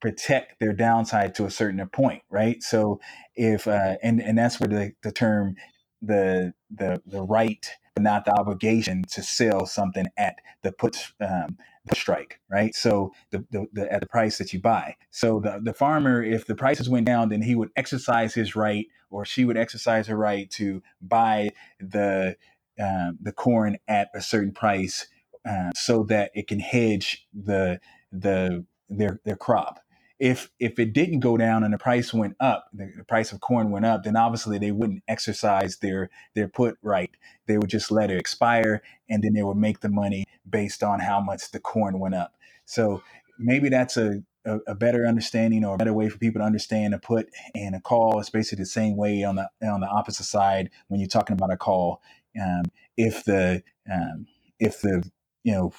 protect 0.00 0.60
their 0.60 0.72
downside 0.72 1.34
to 1.34 1.44
a 1.44 1.50
certain 1.50 1.86
point 1.88 2.22
right? 2.30 2.62
So 2.62 3.00
if 3.34 3.66
uh, 3.66 3.96
and 4.02 4.20
and 4.20 4.38
that's 4.38 4.60
where 4.60 4.68
the, 4.68 4.92
the 5.02 5.12
term 5.12 5.56
the 6.02 6.52
the 6.74 7.02
the 7.06 7.22
right 7.22 7.66
but 7.94 8.02
not 8.02 8.26
the 8.26 8.38
obligation 8.38 9.02
to 9.10 9.22
sell 9.22 9.66
something 9.66 10.06
at 10.18 10.36
the 10.62 10.70
put 10.70 11.12
um, 11.20 11.56
strike, 11.94 12.40
right? 12.50 12.74
So 12.74 13.12
the, 13.30 13.44
the, 13.50 13.66
the, 13.72 13.92
at 13.92 14.00
the 14.00 14.06
price 14.06 14.38
that 14.38 14.52
you 14.52 14.60
buy. 14.60 14.96
So 15.10 15.40
the, 15.40 15.60
the 15.62 15.74
farmer, 15.74 16.22
if 16.22 16.46
the 16.46 16.54
prices 16.54 16.88
went 16.88 17.06
down, 17.06 17.28
then 17.28 17.42
he 17.42 17.54
would 17.54 17.70
exercise 17.76 18.34
his 18.34 18.56
right, 18.56 18.86
or 19.10 19.24
she 19.24 19.44
would 19.44 19.56
exercise 19.56 20.06
her 20.08 20.16
right 20.16 20.50
to 20.52 20.82
buy 21.00 21.50
the 21.80 22.36
um, 22.78 23.18
the 23.22 23.32
corn 23.32 23.78
at 23.88 24.10
a 24.14 24.20
certain 24.20 24.52
price, 24.52 25.06
uh, 25.48 25.70
so 25.74 26.02
that 26.04 26.30
it 26.34 26.46
can 26.46 26.60
hedge 26.60 27.26
the 27.32 27.80
the 28.12 28.66
their 28.88 29.20
their 29.24 29.36
crop 29.36 29.80
if 30.18 30.50
if 30.58 30.78
it 30.78 30.92
didn't 30.92 31.20
go 31.20 31.36
down 31.36 31.62
and 31.62 31.74
the 31.74 31.78
price 31.78 32.12
went 32.12 32.36
up, 32.40 32.68
the, 32.72 32.90
the, 32.96 33.04
price 33.04 33.32
of 33.32 33.40
corn 33.40 33.70
went 33.70 33.84
up, 33.84 34.04
then 34.04 34.16
obviously 34.16 34.58
they 34.58 34.72
wouldn't 34.72 35.02
exercise 35.08 35.76
their 35.78 36.10
their 36.34 36.48
put 36.48 36.78
right. 36.82 37.10
They 37.46 37.58
would 37.58 37.68
just 37.68 37.90
let 37.90 38.10
it 38.10 38.18
expire, 38.18 38.82
and 39.10 39.22
then 39.22 39.34
they 39.34 39.42
would 39.42 39.58
make 39.58 39.80
the 39.80 39.90
money 39.90 40.26
based 40.48 40.82
on 40.82 41.00
how 41.00 41.20
much 41.20 41.50
the 41.50 41.60
corn 41.60 41.98
went 41.98 42.14
up. 42.14 42.34
So 42.64 43.02
maybe 43.38 43.68
that's 43.68 43.96
a 43.96 44.22
a, 44.46 44.58
a 44.68 44.74
better 44.74 45.06
understanding 45.06 45.64
or 45.64 45.74
a 45.74 45.78
better 45.78 45.92
way 45.92 46.08
for 46.08 46.18
people 46.18 46.40
to 46.40 46.46
understand 46.46 46.94
a 46.94 46.98
put 46.98 47.28
and 47.54 47.74
a 47.74 47.80
call. 47.80 48.18
It's 48.18 48.30
basically 48.30 48.62
the 48.62 48.66
same 48.66 48.96
way 48.96 49.22
on 49.22 49.36
the 49.36 49.50
on 49.62 49.80
the 49.80 49.88
opposite 49.88 50.24
side 50.24 50.70
when 50.88 51.00
you're 51.00 51.08
talking 51.08 51.34
about 51.34 51.52
a 51.52 51.56
call. 51.56 52.00
Um, 52.40 52.64
if 52.96 53.24
the 53.24 53.62
um, 53.92 54.26
if 54.58 54.80
the 54.80 55.08
you 55.44 55.52
know 55.52 55.72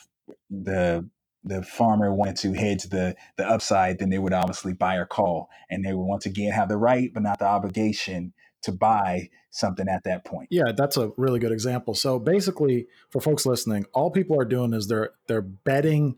the 0.50 1.10
the 1.48 1.64
farmer 1.64 2.14
wanted 2.14 2.36
to 2.38 2.54
hedge 2.54 2.84
the 2.84 3.16
the 3.38 3.48
upside, 3.48 4.00
then 4.00 4.10
they 4.10 4.20
would 4.20 4.34
obviously 4.34 4.74
buy 4.74 4.96
or 4.96 5.06
call, 5.06 5.50
and 5.70 5.84
they 5.84 5.94
would 5.94 6.06
once 6.06 6.26
again 6.26 6.52
have 6.52 6.70
the 6.70 6.78
right 6.78 7.14
but 7.14 7.24
not 7.24 7.40
the 7.40 7.46
obligation 7.46 8.34
to 8.62 8.72
buy 8.72 9.30
something 9.50 9.88
at 9.88 10.04
that 10.04 10.26
point. 10.26 10.48
Yeah, 10.52 10.72
that's 10.76 10.98
a 10.98 11.12
really 11.18 11.40
good 11.40 11.52
example. 11.52 11.94
So 11.94 12.20
basically, 12.20 12.88
for 13.10 13.22
folks 13.22 13.46
listening, 13.46 13.86
all 13.94 14.12
people 14.12 14.40
are 14.40 14.46
doing 14.46 14.74
is 14.74 14.88
they're 14.88 15.12
they're 15.28 15.42
betting 15.42 16.18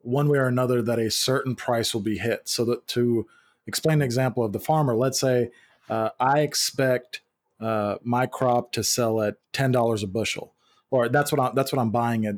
one 0.00 0.28
way 0.28 0.38
or 0.38 0.46
another 0.46 0.82
that 0.82 0.98
a 0.98 1.10
certain 1.10 1.56
price 1.56 1.92
will 1.92 2.02
be 2.02 2.18
hit. 2.18 2.48
So 2.48 2.64
that 2.66 2.86
to 2.88 3.26
explain 3.66 3.98
an 3.98 4.02
example 4.02 4.44
of 4.44 4.52
the 4.52 4.60
farmer, 4.60 4.94
let's 4.94 5.18
say 5.18 5.50
uh, 5.88 6.10
I 6.20 6.40
expect 6.40 7.22
uh, 7.60 7.96
my 8.02 8.26
crop 8.26 8.72
to 8.72 8.84
sell 8.84 9.20
at 9.20 9.36
ten 9.52 9.72
dollars 9.72 10.02
a 10.02 10.06
bushel. 10.06 10.52
Or 10.90 11.08
that's 11.08 11.32
what 11.32 11.40
I'm 11.40 11.54
that's 11.54 11.72
what 11.72 11.80
I'm 11.80 11.90
buying 11.90 12.24
it 12.24 12.36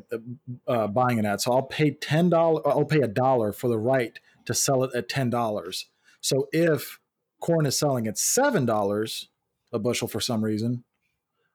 uh, 0.67 0.87
buying 0.87 1.17
it 1.17 1.25
at. 1.25 1.41
So 1.41 1.53
I'll 1.53 1.63
pay 1.63 1.91
ten 1.91 2.29
dollars. 2.29 2.63
I'll 2.65 2.85
pay 2.85 3.01
a 3.01 3.07
dollar 3.07 3.51
for 3.51 3.67
the 3.67 3.77
right 3.77 4.19
to 4.45 4.53
sell 4.53 4.83
it 4.83 4.91
at 4.95 5.09
ten 5.09 5.29
dollars. 5.29 5.87
So 6.21 6.47
if 6.51 6.99
corn 7.39 7.65
is 7.65 7.77
selling 7.77 8.07
at 8.07 8.17
seven 8.17 8.65
dollars 8.65 9.29
a 9.71 9.79
bushel 9.79 10.07
for 10.07 10.19
some 10.19 10.43
reason, 10.43 10.83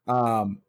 um, 0.06 0.60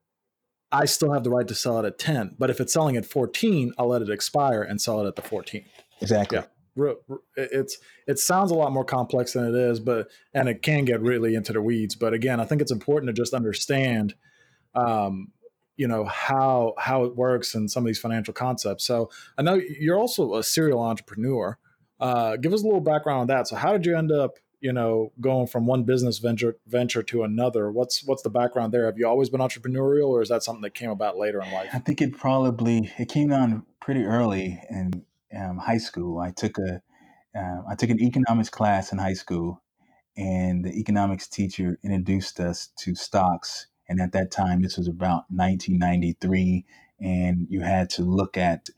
I 0.71 0.85
still 0.85 1.13
have 1.13 1.23
the 1.23 1.29
right 1.29 1.47
to 1.47 1.55
sell 1.55 1.79
it 1.79 1.85
at 1.85 1.99
ten. 1.99 2.35
But 2.39 2.49
if 2.49 2.59
it's 2.59 2.73
selling 2.73 2.97
at 2.97 3.05
fourteen, 3.05 3.73
I'll 3.77 3.89
let 3.89 4.01
it 4.01 4.09
expire 4.09 4.63
and 4.63 4.81
sell 4.81 5.01
it 5.01 5.07
at 5.07 5.15
the 5.15 5.21
fourteen. 5.21 5.65
Exactly. 6.01 6.39
Yeah 6.39 6.45
it's 7.37 7.77
it 8.05 8.19
sounds 8.19 8.51
a 8.51 8.53
lot 8.53 8.71
more 8.71 8.83
complex 8.83 9.31
than 9.33 9.45
it 9.45 9.55
is 9.55 9.79
but 9.79 10.09
and 10.33 10.49
it 10.49 10.61
can 10.61 10.83
get 10.83 10.99
really 10.99 11.33
into 11.33 11.53
the 11.53 11.61
weeds 11.61 11.95
but 11.95 12.13
again 12.13 12.39
i 12.39 12.45
think 12.45 12.61
it's 12.61 12.71
important 12.71 13.07
to 13.07 13.13
just 13.13 13.33
understand 13.33 14.13
um, 14.75 15.31
you 15.77 15.87
know 15.87 16.05
how 16.05 16.73
how 16.77 17.03
it 17.03 17.15
works 17.15 17.55
and 17.55 17.69
some 17.69 17.83
of 17.83 17.87
these 17.87 17.99
financial 17.99 18.33
concepts. 18.33 18.85
So 18.85 19.09
I 19.37 19.41
know 19.41 19.55
you're 19.55 19.97
also 19.97 20.35
a 20.35 20.43
serial 20.43 20.81
entrepreneur. 20.81 21.57
Uh, 21.99 22.35
give 22.37 22.53
us 22.53 22.61
a 22.61 22.65
little 22.65 22.81
background 22.81 23.21
on 23.21 23.27
that. 23.27 23.47
So 23.47 23.55
how 23.55 23.71
did 23.73 23.85
you 23.85 23.97
end 23.97 24.11
up 24.11 24.37
you 24.61 24.71
know 24.71 25.11
going 25.19 25.47
from 25.47 25.65
one 25.65 25.83
business 25.83 26.19
venture 26.19 26.57
venture 26.67 27.03
to 27.03 27.23
another? 27.23 27.71
What's 27.71 28.03
what's 28.05 28.23
the 28.23 28.29
background 28.29 28.73
there? 28.73 28.85
Have 28.85 28.97
you 28.97 29.07
always 29.07 29.29
been 29.29 29.41
entrepreneurial, 29.41 30.09
or 30.09 30.21
is 30.21 30.29
that 30.29 30.43
something 30.43 30.61
that 30.61 30.73
came 30.73 30.89
about 30.89 31.17
later 31.17 31.41
in 31.41 31.51
life? 31.51 31.69
I 31.73 31.79
think 31.79 32.01
it 32.01 32.17
probably 32.17 32.91
it 32.97 33.09
came 33.09 33.33
on 33.33 33.65
pretty 33.79 34.03
early 34.03 34.61
in 34.69 35.05
um, 35.37 35.57
high 35.57 35.77
school. 35.77 36.19
I 36.19 36.31
took 36.31 36.57
a 36.57 36.81
uh, 37.37 37.61
I 37.69 37.75
took 37.75 37.89
an 37.89 38.01
economics 38.01 38.49
class 38.49 38.93
in 38.93 38.97
high 38.97 39.13
school, 39.13 39.61
and 40.15 40.63
the 40.63 40.71
economics 40.79 41.27
teacher 41.27 41.77
introduced 41.83 42.39
us 42.39 42.69
to 42.79 42.95
stocks 42.95 43.67
and 43.87 44.01
at 44.01 44.11
that 44.13 44.31
time, 44.31 44.61
this 44.61 44.77
was 44.77 44.87
about 44.87 45.25
1993, 45.29 46.65
and 46.99 47.47
you 47.49 47.61
had 47.61 47.89
to 47.91 48.03
look 48.03 48.37
at 48.37 48.69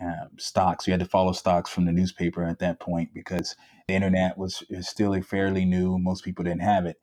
um, 0.00 0.30
stocks. 0.38 0.86
You 0.86 0.92
had 0.92 1.00
to 1.00 1.06
follow 1.06 1.32
stocks 1.32 1.70
from 1.70 1.84
the 1.84 1.92
newspaper 1.92 2.44
at 2.44 2.58
that 2.60 2.80
point 2.80 3.14
because 3.14 3.56
the 3.88 3.94
internet 3.94 4.38
was, 4.38 4.64
was 4.70 4.88
still 4.88 5.20
fairly 5.22 5.64
new. 5.64 5.98
Most 5.98 6.24
people 6.24 6.44
didn't 6.44 6.62
have 6.62 6.86
it. 6.86 6.96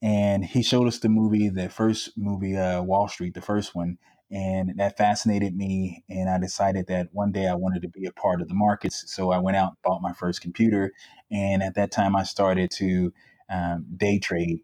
And 0.00 0.44
he 0.44 0.62
showed 0.62 0.88
us 0.88 0.98
the 0.98 1.08
movie, 1.08 1.48
the 1.48 1.68
first 1.68 2.16
movie, 2.16 2.56
uh, 2.56 2.82
Wall 2.82 3.06
Street, 3.06 3.34
the 3.34 3.40
first 3.40 3.74
one, 3.74 3.98
and 4.32 4.72
that 4.78 4.96
fascinated 4.96 5.54
me. 5.54 6.04
And 6.08 6.28
I 6.28 6.38
decided 6.38 6.86
that 6.88 7.08
one 7.12 7.30
day 7.30 7.46
I 7.46 7.54
wanted 7.54 7.82
to 7.82 7.88
be 7.88 8.06
a 8.06 8.12
part 8.12 8.40
of 8.40 8.48
the 8.48 8.54
markets. 8.54 9.04
So 9.06 9.30
I 9.30 9.38
went 9.38 9.56
out 9.56 9.68
and 9.68 9.82
bought 9.84 10.02
my 10.02 10.12
first 10.12 10.40
computer. 10.40 10.92
And 11.30 11.62
at 11.62 11.74
that 11.74 11.92
time, 11.92 12.16
I 12.16 12.24
started 12.24 12.70
to 12.72 13.12
um, 13.50 13.86
day 13.96 14.18
trade 14.18 14.60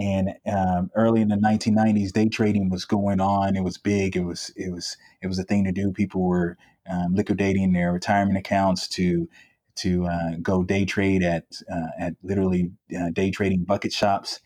and 0.00 0.30
um, 0.46 0.90
early 0.96 1.20
in 1.20 1.28
the 1.28 1.36
1990s 1.36 2.12
day 2.12 2.28
trading 2.28 2.70
was 2.70 2.86
going 2.86 3.20
on. 3.20 3.54
It 3.54 3.62
was 3.62 3.76
big. 3.76 4.16
It 4.16 4.24
was 4.24 4.50
it 4.56 4.72
was 4.72 4.96
it 5.20 5.26
was 5.26 5.38
a 5.38 5.44
thing 5.44 5.64
to 5.64 5.72
do. 5.72 5.92
People 5.92 6.22
were 6.22 6.56
um, 6.90 7.14
liquidating 7.14 7.72
their 7.72 7.92
retirement 7.92 8.38
accounts 8.38 8.88
to 8.88 9.28
to 9.76 10.06
uh, 10.06 10.30
go 10.42 10.62
day 10.64 10.86
trade 10.86 11.22
at 11.22 11.44
uh, 11.70 11.88
at 11.98 12.14
literally 12.22 12.72
uh, 12.98 13.10
day 13.10 13.30
trading 13.30 13.64
bucket 13.64 13.92
shops. 13.92 14.40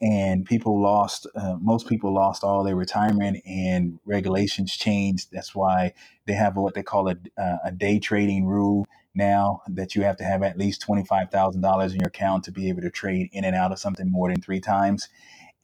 And 0.00 0.46
people 0.46 0.80
lost 0.80 1.26
uh, 1.34 1.56
most 1.60 1.88
people 1.88 2.14
lost 2.14 2.44
all 2.44 2.62
their 2.62 2.76
retirement 2.76 3.38
and 3.44 3.98
regulations 4.06 4.74
changed. 4.76 5.28
That's 5.32 5.54
why 5.56 5.92
they 6.26 6.34
have 6.34 6.56
what 6.56 6.74
they 6.74 6.82
call 6.84 7.08
a, 7.08 7.16
uh, 7.36 7.56
a 7.64 7.72
day 7.72 7.98
trading 7.98 8.46
rule 8.46 8.86
now 9.14 9.62
that 9.68 9.94
you 9.96 10.02
have 10.02 10.16
to 10.18 10.24
have 10.24 10.42
at 10.42 10.58
least 10.58 10.86
$25,000 10.86 11.92
in 11.92 12.00
your 12.00 12.08
account 12.08 12.44
to 12.44 12.52
be 12.52 12.68
able 12.70 12.82
to 12.82 12.90
trade 12.90 13.28
in 13.32 13.44
and 13.44 13.56
out 13.56 13.72
of 13.72 13.78
something 13.80 14.10
more 14.10 14.30
than 14.30 14.42
three 14.42 14.60
times 14.60 15.08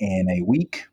in 0.01 0.29
a 0.31 0.43
week. 0.45 0.87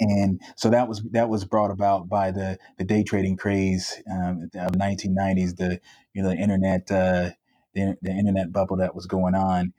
And 0.00 0.40
so 0.56 0.70
that 0.70 0.88
was 0.88 1.02
that 1.12 1.28
was 1.28 1.44
brought 1.44 1.70
about 1.72 2.08
by 2.08 2.30
the 2.32 2.58
the 2.78 2.84
day 2.84 3.02
trading 3.04 3.36
craze 3.36 4.02
um, 4.12 4.50
of 4.56 4.72
the 4.72 4.78
1990s, 4.78 5.56
the 5.56 5.80
you 6.14 6.22
know 6.22 6.30
the 6.30 6.36
internet 6.36 6.90
uh, 6.90 7.30
the, 7.74 7.96
the 8.02 8.12
internet 8.12 8.52
bubble 8.52 8.78
that 8.78 8.94
was 8.94 9.06
going 9.06 9.34
on. 9.36 9.72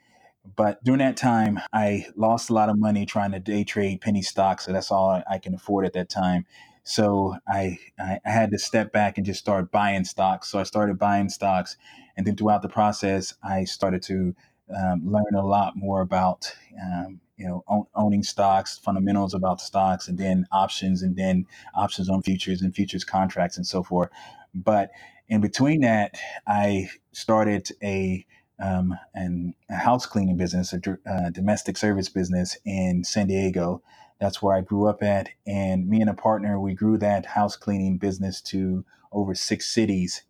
But 0.56 0.84
during 0.84 1.00
that 1.00 1.18
time, 1.18 1.60
I 1.74 2.08
lost 2.18 2.50
a 2.50 2.54
lot 2.54 2.70
of 2.70 2.80
money 2.80 3.06
trying 3.06 3.32
to 3.34 3.40
day 3.40 3.64
trade 3.64 4.02
penny 4.02 4.22
stocks. 4.24 4.66
So 4.66 4.74
that's 4.74 4.92
all 4.92 5.24
I 5.30 5.40
can 5.40 5.56
afford 5.56 5.86
at 5.86 5.94
that 5.94 6.10
time. 6.10 6.46
So 6.88 7.36
I, 7.48 7.80
I 8.00 8.20
had 8.24 8.52
to 8.52 8.60
step 8.60 8.92
back 8.92 9.18
and 9.18 9.26
just 9.26 9.40
start 9.40 9.72
buying 9.72 10.06
stocks. 10.06 10.50
So 10.50 10.60
I 10.60 10.64
started 10.64 11.00
buying 11.00 11.30
stocks, 11.30 11.78
and 12.16 12.26
then 12.28 12.36
throughout 12.36 12.62
the 12.62 12.70
process, 12.70 13.34
I 13.44 13.64
started 13.64 14.04
to 14.04 14.36
um, 14.74 15.02
learn 15.04 15.34
a 15.36 15.46
lot 15.46 15.76
more 15.76 16.02
about 16.02 16.56
um, 16.80 17.20
you 17.38 17.48
know 17.48 17.64
own, 17.68 17.86
owning 17.96 18.22
stocks, 18.22 18.78
fundamentals 18.78 19.34
about 19.34 19.62
stocks, 19.62 20.08
and 20.08 20.20
then 20.20 20.46
options, 20.52 21.02
and 21.02 21.16
then 21.16 21.48
options 21.74 22.08
on 22.08 22.22
futures 22.22 22.62
and 22.62 22.76
futures 22.76 23.04
contracts 23.04 23.58
and 23.58 23.66
so 23.66 23.82
forth. 23.82 24.12
But 24.54 24.92
in 25.28 25.42
between 25.42 25.82
that, 25.82 26.20
I 26.46 26.90
started 27.14 27.68
a 27.82 28.28
um, 28.60 28.96
and 29.16 29.56
a 29.72 29.76
house 29.76 30.06
cleaning 30.06 30.38
business, 30.38 30.72
a 30.72 30.80
uh, 31.10 31.32
domestic 31.32 31.78
service 31.78 32.10
business 32.10 32.58
in 32.64 33.04
San 33.04 33.26
Diego 33.26 33.82
that's 34.26 34.42
where 34.42 34.56
I 34.56 34.62
grew 34.62 34.88
up 34.88 35.04
at. 35.04 35.30
And 35.46 35.88
me 35.88 36.02
and 36.02 36.10
a 36.10 36.16
partner, 36.16 36.60
we 36.60 36.74
grew 36.74 36.98
that 36.98 37.28
house 37.28 37.56
cleaning 37.56 37.98
business 37.98 38.42
to 38.42 38.84
over 39.12 39.36
six 39.36 39.72
cities. 39.72 40.24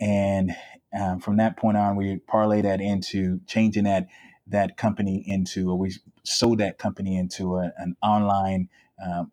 And 0.00 0.50
um, 0.98 1.20
from 1.20 1.36
that 1.36 1.56
point 1.56 1.76
on, 1.76 1.94
we 1.94 2.20
parlayed 2.28 2.64
that 2.64 2.80
into 2.80 3.40
changing 3.46 3.84
that 3.84 4.08
that 4.48 4.76
company 4.76 5.22
into, 5.24 5.70
or 5.70 5.78
we 5.78 5.94
sold 6.24 6.58
that 6.58 6.76
company 6.76 7.16
into 7.16 7.54
a, 7.56 7.72
an 7.78 7.94
online 8.02 8.68
um, 9.00 9.30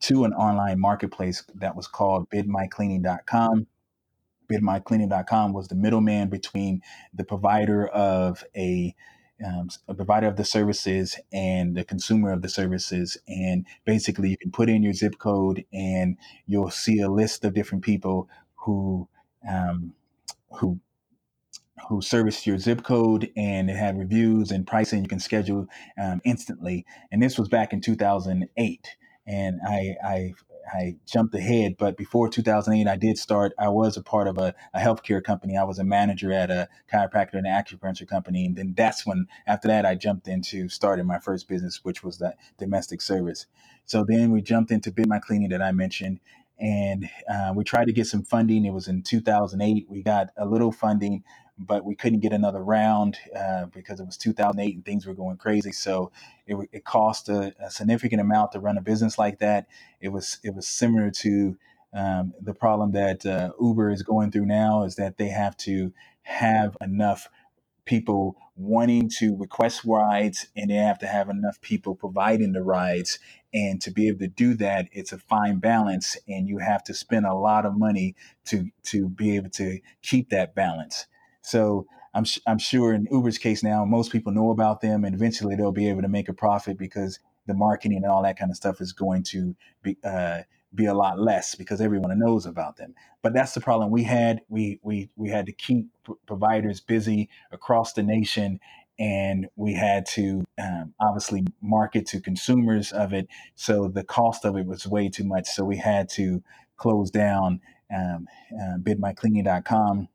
to 0.00 0.24
an 0.24 0.32
online 0.32 0.80
marketplace 0.80 1.44
that 1.54 1.76
was 1.76 1.86
called 1.86 2.28
bidmycleaning.com. 2.30 3.68
Bidmycleaning.com 4.50 5.52
was 5.52 5.68
the 5.68 5.76
middleman 5.76 6.30
between 6.30 6.82
the 7.14 7.22
provider 7.22 7.86
of 7.86 8.42
a 8.56 8.92
um, 9.44 9.68
a 9.88 9.94
provider 9.94 10.26
of 10.26 10.36
the 10.36 10.44
services 10.44 11.18
and 11.32 11.76
the 11.76 11.84
consumer 11.84 12.32
of 12.32 12.42
the 12.42 12.48
services. 12.48 13.16
And 13.28 13.66
basically, 13.84 14.30
you 14.30 14.36
can 14.36 14.50
put 14.50 14.68
in 14.68 14.82
your 14.82 14.92
zip 14.92 15.18
code, 15.18 15.64
and 15.72 16.16
you'll 16.46 16.70
see 16.70 17.00
a 17.00 17.10
list 17.10 17.44
of 17.44 17.54
different 17.54 17.84
people 17.84 18.28
who 18.56 19.08
um, 19.48 19.94
who 20.58 20.80
who 21.88 22.02
service 22.02 22.46
your 22.46 22.58
zip 22.58 22.82
code 22.82 23.30
and 23.36 23.70
it 23.70 23.76
had 23.76 23.98
reviews 23.98 24.50
and 24.50 24.66
pricing 24.66 25.02
you 25.02 25.08
can 25.08 25.18
schedule 25.18 25.66
um, 26.00 26.20
instantly 26.24 26.84
and 27.10 27.22
this 27.22 27.38
was 27.38 27.48
back 27.48 27.72
in 27.72 27.80
2008 27.80 28.96
and 29.26 29.60
I, 29.66 29.96
I 30.04 30.34
I 30.72 30.96
jumped 31.06 31.34
ahead, 31.34 31.76
but 31.78 31.96
before 31.96 32.28
2008, 32.28 32.88
I 32.88 32.96
did 32.96 33.18
start. 33.18 33.52
I 33.58 33.68
was 33.68 33.96
a 33.96 34.02
part 34.02 34.28
of 34.28 34.38
a, 34.38 34.54
a 34.72 34.80
healthcare 34.80 35.22
company. 35.22 35.56
I 35.56 35.64
was 35.64 35.78
a 35.78 35.84
manager 35.84 36.32
at 36.32 36.50
a 36.50 36.68
chiropractor 36.92 37.34
and 37.34 37.46
acupuncture 37.46 38.06
company, 38.06 38.46
and 38.46 38.56
then 38.56 38.74
that's 38.76 39.06
when, 39.06 39.26
after 39.46 39.68
that, 39.68 39.84
I 39.84 39.94
jumped 39.94 40.28
into 40.28 40.68
starting 40.68 41.06
my 41.06 41.18
first 41.18 41.48
business, 41.48 41.80
which 41.82 42.02
was 42.02 42.18
that 42.18 42.36
domestic 42.58 43.00
service. 43.00 43.46
So 43.84 44.04
then 44.06 44.30
we 44.30 44.42
jumped 44.42 44.70
into 44.70 44.92
Bid 44.92 45.08
My 45.08 45.18
Cleaning 45.18 45.48
that 45.48 45.62
I 45.62 45.72
mentioned, 45.72 46.20
and 46.58 47.08
uh, 47.32 47.52
we 47.54 47.64
tried 47.64 47.86
to 47.86 47.92
get 47.92 48.06
some 48.06 48.22
funding. 48.22 48.64
It 48.64 48.72
was 48.72 48.86
in 48.86 49.02
2008. 49.02 49.86
We 49.88 50.02
got 50.02 50.28
a 50.36 50.46
little 50.46 50.70
funding, 50.70 51.24
but 51.60 51.84
we 51.84 51.94
couldn't 51.94 52.20
get 52.20 52.32
another 52.32 52.64
round 52.64 53.18
uh, 53.36 53.66
because 53.66 54.00
it 54.00 54.06
was 54.06 54.16
2008 54.16 54.74
and 54.74 54.84
things 54.84 55.06
were 55.06 55.14
going 55.14 55.36
crazy. 55.36 55.72
So 55.72 56.10
it, 56.46 56.56
it 56.72 56.84
cost 56.84 57.28
a, 57.28 57.54
a, 57.60 57.70
significant 57.70 58.20
amount 58.20 58.52
to 58.52 58.60
run 58.60 58.78
a 58.78 58.80
business 58.80 59.18
like 59.18 59.38
that. 59.40 59.68
It 60.00 60.08
was 60.08 60.38
it 60.42 60.54
was 60.54 60.66
similar 60.66 61.10
to 61.10 61.56
um, 61.92 62.32
the 62.40 62.54
problem 62.54 62.92
that 62.92 63.26
uh, 63.26 63.50
Uber 63.60 63.90
is 63.90 64.02
going 64.02 64.30
through 64.30 64.46
now 64.46 64.84
is 64.84 64.96
that 64.96 65.18
they 65.18 65.28
have 65.28 65.56
to 65.58 65.92
have 66.22 66.76
enough 66.80 67.28
people 67.84 68.36
wanting 68.56 69.08
to 69.08 69.36
request 69.36 69.84
rides 69.84 70.46
and 70.54 70.70
they 70.70 70.74
have 70.74 70.98
to 70.98 71.06
have 71.06 71.28
enough 71.28 71.60
people 71.60 71.94
providing 71.94 72.52
the 72.52 72.62
rides 72.62 73.18
and 73.52 73.80
to 73.80 73.90
be 73.90 74.06
able 74.06 74.18
to 74.18 74.28
do 74.28 74.54
that 74.54 74.86
it's 74.92 75.12
a 75.12 75.18
fine 75.18 75.58
balance 75.58 76.16
and 76.28 76.46
you 76.46 76.58
have 76.58 76.84
to 76.84 76.92
spend 76.92 77.24
a 77.24 77.34
lot 77.34 77.64
of 77.64 77.76
money 77.76 78.14
to 78.44 78.68
to 78.82 79.08
be 79.08 79.34
able 79.34 79.48
to 79.48 79.80
keep 80.02 80.28
that 80.28 80.54
balance 80.54 81.06
so 81.42 81.86
I'm, 82.14 82.24
I'm 82.46 82.58
sure 82.58 82.92
in 82.92 83.06
Uber's 83.10 83.38
case 83.38 83.62
now, 83.62 83.84
most 83.84 84.12
people 84.12 84.32
know 84.32 84.50
about 84.50 84.80
them 84.80 85.04
and 85.04 85.14
eventually 85.14 85.54
they'll 85.54 85.72
be 85.72 85.88
able 85.88 86.02
to 86.02 86.08
make 86.08 86.28
a 86.28 86.32
profit 86.32 86.76
because 86.76 87.18
the 87.46 87.54
marketing 87.54 87.98
and 87.98 88.06
all 88.06 88.22
that 88.22 88.38
kind 88.38 88.50
of 88.50 88.56
stuff 88.56 88.80
is 88.80 88.92
going 88.92 89.22
to 89.24 89.54
be, 89.82 89.96
uh, 90.04 90.42
be 90.74 90.86
a 90.86 90.94
lot 90.94 91.18
less 91.18 91.54
because 91.54 91.80
everyone 91.80 92.16
knows 92.18 92.46
about 92.46 92.76
them. 92.76 92.94
But 93.22 93.32
that's 93.32 93.52
the 93.52 93.60
problem 93.60 93.90
we 93.90 94.04
had. 94.04 94.40
We, 94.48 94.80
we, 94.82 95.10
we 95.16 95.30
had 95.30 95.46
to 95.46 95.52
keep 95.52 95.88
providers 96.26 96.80
busy 96.80 97.28
across 97.52 97.92
the 97.92 98.02
nation 98.02 98.60
and 98.98 99.48
we 99.56 99.72
had 99.72 100.04
to 100.04 100.44
um, 100.62 100.92
obviously 101.00 101.46
market 101.62 102.06
to 102.06 102.20
consumers 102.20 102.92
of 102.92 103.12
it. 103.12 103.28
So 103.54 103.88
the 103.88 104.04
cost 104.04 104.44
of 104.44 104.56
it 104.56 104.66
was 104.66 104.86
way 104.86 105.08
too 105.08 105.24
much. 105.24 105.48
So 105.48 105.64
we 105.64 105.76
had 105.76 106.08
to 106.10 106.42
close 106.76 107.10
down 107.10 107.60
um, 107.94 108.28
uh, 108.52 108.76
bidmycleaning.com 108.78 110.08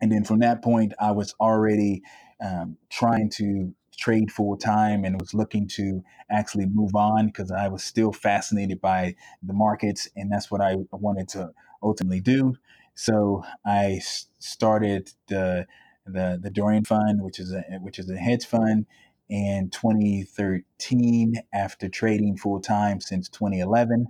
and 0.00 0.10
then 0.10 0.24
from 0.24 0.40
that 0.40 0.62
point, 0.62 0.92
I 0.98 1.12
was 1.12 1.34
already 1.40 2.02
um, 2.40 2.76
trying 2.90 3.30
to 3.36 3.74
trade 3.98 4.32
full 4.32 4.56
time 4.56 5.04
and 5.04 5.20
was 5.20 5.34
looking 5.34 5.68
to 5.68 6.02
actually 6.30 6.66
move 6.66 6.94
on 6.94 7.26
because 7.26 7.50
I 7.50 7.68
was 7.68 7.84
still 7.84 8.12
fascinated 8.12 8.80
by 8.80 9.14
the 9.42 9.52
markets 9.52 10.08
and 10.16 10.32
that's 10.32 10.50
what 10.50 10.62
I 10.62 10.76
wanted 10.90 11.28
to 11.30 11.50
ultimately 11.82 12.20
do. 12.20 12.56
So 12.94 13.44
I 13.64 14.00
started 14.38 15.10
the 15.28 15.66
the 16.06 16.38
the 16.42 16.50
Dorian 16.50 16.84
Fund, 16.84 17.22
which 17.22 17.38
is 17.38 17.52
a 17.52 17.62
which 17.80 17.98
is 17.98 18.10
a 18.10 18.16
hedge 18.16 18.46
fund, 18.46 18.86
in 19.28 19.70
2013 19.70 21.34
after 21.54 21.88
trading 21.88 22.36
full 22.36 22.60
time 22.60 23.00
since 23.00 23.28
2011, 23.28 24.06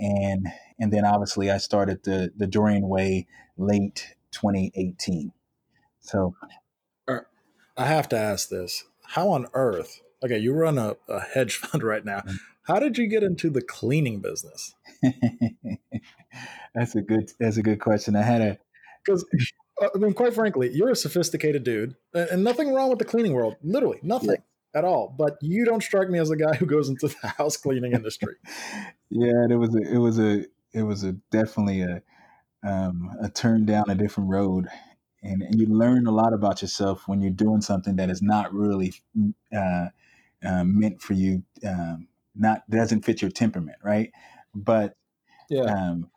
and 0.00 0.46
and 0.80 0.92
then 0.92 1.04
obviously 1.04 1.50
I 1.50 1.58
started 1.58 2.02
the 2.04 2.32
the 2.36 2.46
Dorian 2.46 2.88
Way 2.88 3.26
late 3.56 4.14
2018. 4.32 5.32
So 6.00 6.34
I 7.76 7.86
have 7.86 8.08
to 8.10 8.18
ask 8.18 8.48
this: 8.48 8.84
How 9.06 9.30
on 9.30 9.46
earth? 9.54 10.02
Okay, 10.24 10.38
you 10.38 10.52
run 10.52 10.78
a, 10.78 10.96
a 11.08 11.20
hedge 11.20 11.56
fund 11.56 11.82
right 11.82 12.04
now. 12.04 12.18
Mm-hmm. 12.18 12.36
How 12.62 12.78
did 12.80 12.98
you 12.98 13.06
get 13.06 13.22
into 13.22 13.48
the 13.48 13.62
cleaning 13.62 14.20
business? 14.20 14.74
that's 16.74 16.94
a 16.94 17.00
good. 17.00 17.30
That's 17.38 17.56
a 17.56 17.62
good 17.62 17.80
question. 17.80 18.16
I 18.16 18.22
had 18.22 18.42
a 18.42 18.58
because 19.04 19.24
uh, 19.80 19.88
I 19.94 19.98
mean, 19.98 20.12
quite 20.12 20.34
frankly, 20.34 20.70
you're 20.72 20.90
a 20.90 20.96
sophisticated 20.96 21.64
dude, 21.64 21.94
and 22.12 22.44
nothing 22.44 22.74
wrong 22.74 22.90
with 22.90 22.98
the 22.98 23.04
cleaning 23.04 23.32
world. 23.32 23.56
Literally, 23.62 24.00
nothing 24.02 24.30
yeah. 24.30 24.78
at 24.78 24.84
all. 24.84 25.14
But 25.16 25.38
you 25.40 25.64
don't 25.64 25.82
strike 25.82 26.10
me 26.10 26.18
as 26.18 26.30
a 26.30 26.36
guy 26.36 26.56
who 26.56 26.66
goes 26.66 26.88
into 26.88 27.08
the 27.08 27.28
house 27.38 27.56
cleaning 27.56 27.92
industry. 27.92 28.34
yeah, 29.08 29.46
it 29.48 29.56
was 29.56 29.74
a, 29.74 29.82
it 29.82 29.98
was 29.98 30.18
a, 30.18 30.44
it 30.72 30.82
was 30.82 31.04
a 31.04 31.12
definitely 31.30 31.82
a, 31.82 32.02
um, 32.64 33.10
a 33.22 33.28
turn 33.28 33.64
down 33.66 33.84
a 33.88 33.94
different 33.94 34.30
road, 34.30 34.66
and, 35.22 35.42
and, 35.42 35.60
you 35.60 35.66
learn 35.66 36.06
a 36.06 36.12
lot 36.12 36.32
about 36.32 36.62
yourself 36.62 37.06
when 37.06 37.20
you're 37.20 37.30
doing 37.30 37.60
something 37.60 37.96
that 37.96 38.10
is 38.10 38.22
not 38.22 38.52
really 38.52 38.94
uh, 39.56 39.86
uh, 40.44 40.64
meant 40.64 41.00
for 41.00 41.12
you. 41.12 41.42
Um, 41.66 42.08
not 42.34 42.68
doesn't 42.70 43.04
fit 43.04 43.22
your 43.22 43.30
temperament, 43.30 43.78
right? 43.82 44.12
But 44.54 44.96
yeah. 45.48 45.62
Um, 45.62 46.10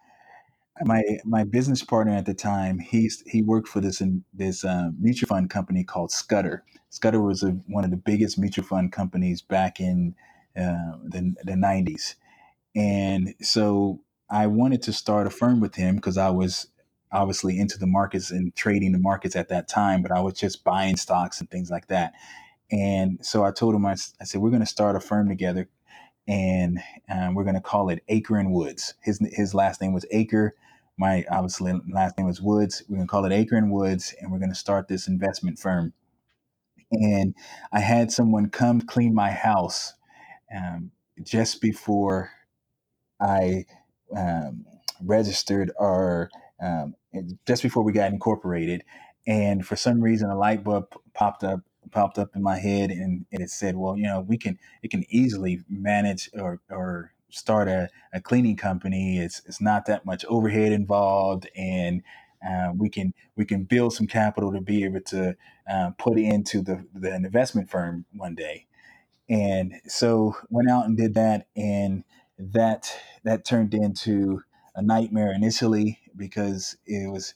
my 0.84 1.04
my 1.26 1.44
business 1.44 1.84
partner 1.84 2.14
at 2.14 2.26
the 2.26 2.34
time, 2.34 2.80
he's 2.80 3.24
he 3.28 3.42
worked 3.42 3.68
for 3.68 3.82
this 3.82 4.02
in, 4.02 4.24
this 4.34 4.64
uh, 4.64 4.90
mutual 5.00 5.28
fund 5.28 5.50
company 5.50 5.84
called 5.84 6.12
Scudder. 6.12 6.64
Scudder 6.90 7.22
was 7.22 7.44
a, 7.44 7.52
one 7.68 7.84
of 7.84 7.92
the 7.92 7.98
biggest 7.98 8.40
mutual 8.40 8.66
fund 8.66 8.92
companies 8.92 9.42
back 9.42 9.80
in 9.80 10.16
uh, 10.58 10.98
the 11.04 11.36
the 11.44 11.56
nineties, 11.56 12.16
and 12.76 13.36
so 13.42 14.00
I 14.32 14.48
wanted 14.48 14.82
to 14.84 14.94
start 14.94 15.28
a 15.28 15.30
firm 15.30 15.60
with 15.60 15.76
him 15.76 15.98
because 15.98 16.18
I 16.18 16.30
was 16.30 16.68
obviously 17.12 17.60
into 17.60 17.78
the 17.78 17.88
markets 17.88 18.32
and 18.32 18.56
trading 18.56 18.94
the 18.94 19.00
markets 19.00 19.36
at 19.36 19.50
that 19.50 19.68
time, 19.68 20.02
but 20.02 20.12
I 20.12 20.22
was 20.22 20.36
just 20.36 20.64
buying 20.64 20.96
stocks 20.96 21.42
and 21.42 21.50
things 21.50 21.70
like 21.70 21.88
that. 21.88 22.14
And 22.72 23.24
so 23.24 23.44
I 23.44 23.52
told 23.52 23.76
him, 23.76 23.86
I, 23.86 23.94
I 24.22 24.24
said, 24.24 24.40
we're 24.42 24.50
going 24.50 24.62
to 24.62 24.66
start 24.66 24.96
a 24.96 25.02
firm 25.02 25.28
together 25.28 25.68
and 26.28 26.80
um, 27.10 27.36
we're 27.36 27.44
going 27.44 27.56
to 27.56 27.62
call 27.62 27.90
it 27.90 28.04
Aker 28.10 28.40
and 28.40 28.54
Woods. 28.54 28.94
His 29.02 29.20
his 29.34 29.54
last 29.54 29.82
name 29.82 29.94
was 29.94 30.06
Aker. 30.14 30.52
My 30.98 31.26
obviously 31.30 31.74
last 31.92 32.18
name 32.18 32.28
was 32.28 32.42
Woods. 32.42 32.84
We're 32.88 32.98
going 32.98 33.08
to 33.08 33.12
call 33.12 33.26
it 33.26 33.32
Aker 33.32 33.58
and 33.58 33.72
Woods, 33.72 34.16
and 34.22 34.32
we're 34.32 34.40
going 34.40 34.52
to 34.52 34.56
start 34.56 34.88
this 34.88 35.08
investment 35.08 35.60
firm. 35.60 35.94
And 36.92 37.36
I 37.72 37.80
had 37.80 38.12
someone 38.12 38.50
come 38.50 38.82
clean 38.82 39.14
my 39.14 39.32
house 39.32 39.94
um, 40.56 40.92
just 41.24 41.62
before 41.62 42.32
I 43.20 43.66
um, 44.16 44.66
registered 45.04 45.72
or 45.78 46.30
um, 46.62 46.96
just 47.48 47.64
before 47.64 47.84
we 47.84 47.92
got 47.92 48.12
incorporated. 48.12 48.84
And 49.28 49.66
for 49.66 49.76
some 49.76 50.02
reason, 50.02 50.30
a 50.30 50.38
light 50.38 50.64
bulb 50.64 50.88
popped 51.14 51.44
up 51.44 51.62
popped 51.92 52.18
up 52.18 52.36
in 52.36 52.42
my 52.42 52.58
head 52.58 52.90
and, 52.92 53.26
and 53.32 53.42
it 53.42 53.50
said, 53.50 53.76
well, 53.76 53.98
you 53.98 54.04
know, 54.04 54.22
we 54.22 54.38
can, 54.38 54.58
it 54.82 54.92
can 54.92 55.04
easily 55.10 55.62
manage 55.70 56.30
or, 56.34 56.62
or 56.70 57.14
start 57.30 57.68
a, 57.68 57.90
a 58.14 58.22
cleaning 58.22 58.56
company. 58.56 59.20
It's, 59.20 59.42
it's 59.46 59.62
not 59.62 59.86
that 59.88 60.06
much 60.06 60.26
overhead 60.26 60.72
involved 60.72 61.50
and 61.56 62.02
uh, 62.48 62.72
we 62.76 62.90
can, 62.90 63.14
we 63.36 63.46
can 63.46 63.64
build 63.64 63.94
some 63.94 64.08
capital 64.08 64.52
to 64.52 64.62
be 64.62 64.84
able 64.84 65.02
to 65.02 65.36
uh, 65.72 65.92
put 65.98 66.18
into 66.18 66.62
the, 66.62 66.86
the 66.94 67.14
investment 67.14 67.70
firm 67.70 68.06
one 68.14 68.36
day. 68.36 68.66
And 69.30 69.76
so 69.88 70.36
went 70.50 70.70
out 70.70 70.86
and 70.86 70.98
did 70.98 71.14
that. 71.14 71.48
And 71.56 72.04
that, 72.54 72.92
that 73.24 73.46
turned 73.46 73.74
into 73.74 74.44
a 74.76 74.82
nightmare 74.82 75.34
initially 75.34 76.00
because 76.16 76.78
it 76.86 77.12
was, 77.12 77.34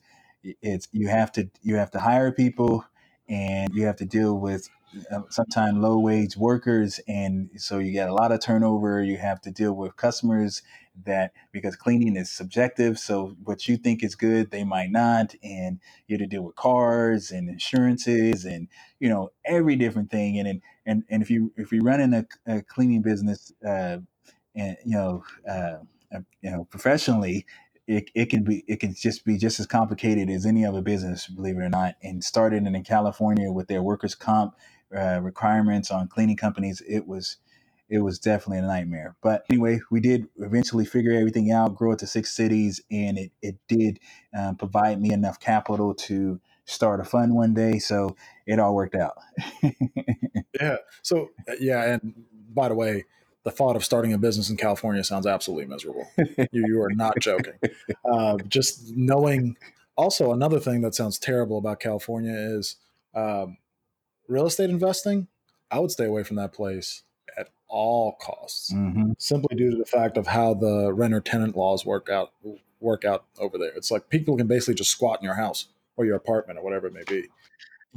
it's, 0.61 0.87
you 0.91 1.07
have 1.07 1.31
to, 1.33 1.49
you 1.61 1.75
have 1.75 1.91
to 1.91 1.99
hire 1.99 2.31
people 2.31 2.85
and 3.27 3.69
you 3.73 3.85
have 3.85 3.95
to 3.97 4.05
deal 4.05 4.37
with 4.37 4.69
uh, 5.11 5.21
sometimes 5.29 5.77
low 5.77 5.99
wage 5.99 6.37
workers 6.37 6.99
and 7.07 7.49
so 7.57 7.79
you 7.79 7.91
get 7.91 8.07
a 8.07 8.13
lot 8.13 8.31
of 8.31 8.39
turnover. 8.39 9.03
You 9.03 9.17
have 9.17 9.41
to 9.41 9.51
deal 9.51 9.73
with 9.73 9.95
customers 9.97 10.61
that 11.03 11.33
because 11.51 11.75
cleaning 11.75 12.15
is 12.15 12.31
subjective 12.31 12.97
so 12.97 13.35
what 13.43 13.67
you 13.67 13.75
think 13.75 14.01
is 14.01 14.15
good 14.15 14.49
they 14.51 14.63
might 14.63 14.89
not 14.89 15.35
and 15.43 15.79
you 16.07 16.13
have 16.13 16.21
to 16.21 16.27
deal 16.27 16.43
with 16.43 16.55
cars 16.55 17.31
and 17.31 17.49
insurances 17.49 18.45
and 18.45 18.69
you 18.99 19.09
know 19.09 19.31
every 19.43 19.75
different 19.75 20.09
thing. 20.09 20.39
And 20.39 20.61
and 20.85 21.03
and 21.09 21.21
if 21.21 21.29
you 21.29 21.51
if 21.57 21.71
you 21.71 21.81
run 21.81 22.01
in 22.01 22.13
a, 22.13 22.25
a 22.47 22.61
cleaning 22.61 23.01
business 23.01 23.51
uh, 23.67 23.97
and 24.55 24.77
you 24.85 24.95
know 24.97 25.23
uh, 25.49 25.77
uh 26.15 26.19
you 26.41 26.51
know 26.51 26.65
professionally 26.65 27.45
it, 27.87 28.09
it 28.15 28.29
can 28.29 28.43
be 28.43 28.63
it 28.67 28.79
can 28.79 28.93
just 28.93 29.25
be 29.25 29.37
just 29.37 29.59
as 29.59 29.67
complicated 29.67 30.29
as 30.29 30.45
any 30.45 30.65
other 30.65 30.81
business, 30.81 31.27
believe 31.27 31.57
it 31.57 31.61
or 31.61 31.69
not. 31.69 31.95
And 32.01 32.23
started 32.23 32.65
in 32.65 32.83
California 32.83 33.51
with 33.51 33.67
their 33.67 33.83
workers' 33.83 34.15
comp 34.15 34.55
uh, 34.95 35.19
requirements 35.21 35.91
on 35.91 36.07
cleaning 36.07 36.37
companies, 36.37 36.81
it 36.87 37.07
was 37.07 37.37
it 37.87 37.99
was 37.99 38.17
definitely 38.17 38.59
a 38.59 38.67
nightmare. 38.67 39.15
But 39.21 39.45
anyway, 39.49 39.79
we 39.91 39.99
did 39.99 40.27
eventually 40.37 40.85
figure 40.85 41.13
everything 41.13 41.51
out, 41.51 41.75
grow 41.75 41.91
it 41.91 41.99
to 41.99 42.07
six 42.07 42.35
cities, 42.35 42.81
and 42.89 43.17
it 43.17 43.31
it 43.41 43.57
did 43.67 43.99
um, 44.35 44.55
provide 44.55 44.99
me 44.99 45.11
enough 45.11 45.39
capital 45.39 45.93
to 45.93 46.39
start 46.65 46.99
a 46.99 47.03
fund 47.03 47.35
one 47.35 47.53
day. 47.53 47.77
So 47.77 48.15
it 48.47 48.57
all 48.57 48.73
worked 48.73 48.95
out. 48.95 49.17
yeah. 50.59 50.77
So 51.03 51.29
yeah, 51.59 51.83
and 51.93 52.15
by 52.51 52.69
the 52.69 52.75
way, 52.75 53.05
the 53.45 53.51
thought 53.51 53.75
of 53.75 53.85
starting 53.85 54.11
a 54.11 54.17
business 54.17 54.49
in 54.49 54.57
California 54.57 55.03
sounds 55.03 55.27
absolutely 55.27 55.67
miserable. 55.67 56.07
you, 56.17 56.47
you 56.51 56.81
are 56.81 56.91
not 56.91 57.17
joking. 57.19 57.53
Uh, 58.03 58.37
just 58.47 58.91
knowing. 58.95 59.55
Also, 59.95 60.33
another 60.33 60.59
thing 60.59 60.81
that 60.81 60.95
sounds 60.95 61.17
terrible 61.17 61.59
about 61.59 61.79
California 61.79 62.33
is 62.33 62.77
um, 63.13 63.57
real 64.27 64.47
estate 64.47 64.71
investing. 64.71 65.27
I 65.71 65.79
would 65.79 65.91
stay 65.91 66.05
away 66.05 66.23
from 66.23 66.37
that 66.37 66.53
place 66.53 67.03
at 67.37 67.49
all 67.67 68.17
costs, 68.19 68.73
mm-hmm. 68.73 69.11
simply 69.19 69.55
due 69.55 69.71
to 69.71 69.77
the 69.77 69.85
fact 69.85 70.17
of 70.17 70.27
how 70.27 70.55
the 70.55 70.91
renter 70.91 71.21
tenant 71.21 71.55
laws 71.55 71.85
work 71.85 72.09
out 72.09 72.31
work 72.79 73.05
out 73.05 73.25
over 73.39 73.57
there. 73.57 73.71
It's 73.75 73.91
like 73.91 74.09
people 74.09 74.37
can 74.37 74.47
basically 74.47 74.75
just 74.75 74.91
squat 74.91 75.19
in 75.21 75.25
your 75.25 75.35
house 75.35 75.67
or 75.97 76.05
your 76.05 76.15
apartment 76.15 76.59
or 76.59 76.63
whatever 76.63 76.87
it 76.87 76.93
may 76.93 77.03
be. 77.03 77.27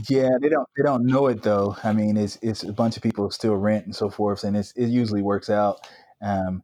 Yeah, 0.07 0.31
they 0.41 0.49
don't 0.49 0.69
they 0.77 0.83
don't 0.85 1.07
know 1.07 1.27
it 1.27 1.43
though. 1.43 1.77
I 1.83 1.93
mean, 1.93 2.17
it's 2.17 2.39
it's 2.41 2.63
a 2.63 2.73
bunch 2.73 2.97
of 2.97 3.03
people 3.03 3.31
still 3.31 3.57
rent 3.57 3.85
and 3.87 3.97
so 3.97 4.11
forth, 4.11 4.45
and 4.45 4.57
it's, 4.57 4.73
it 4.73 4.87
usually 4.87 5.23
works 5.23 5.51
out. 5.51 5.81
Um, 6.23 6.63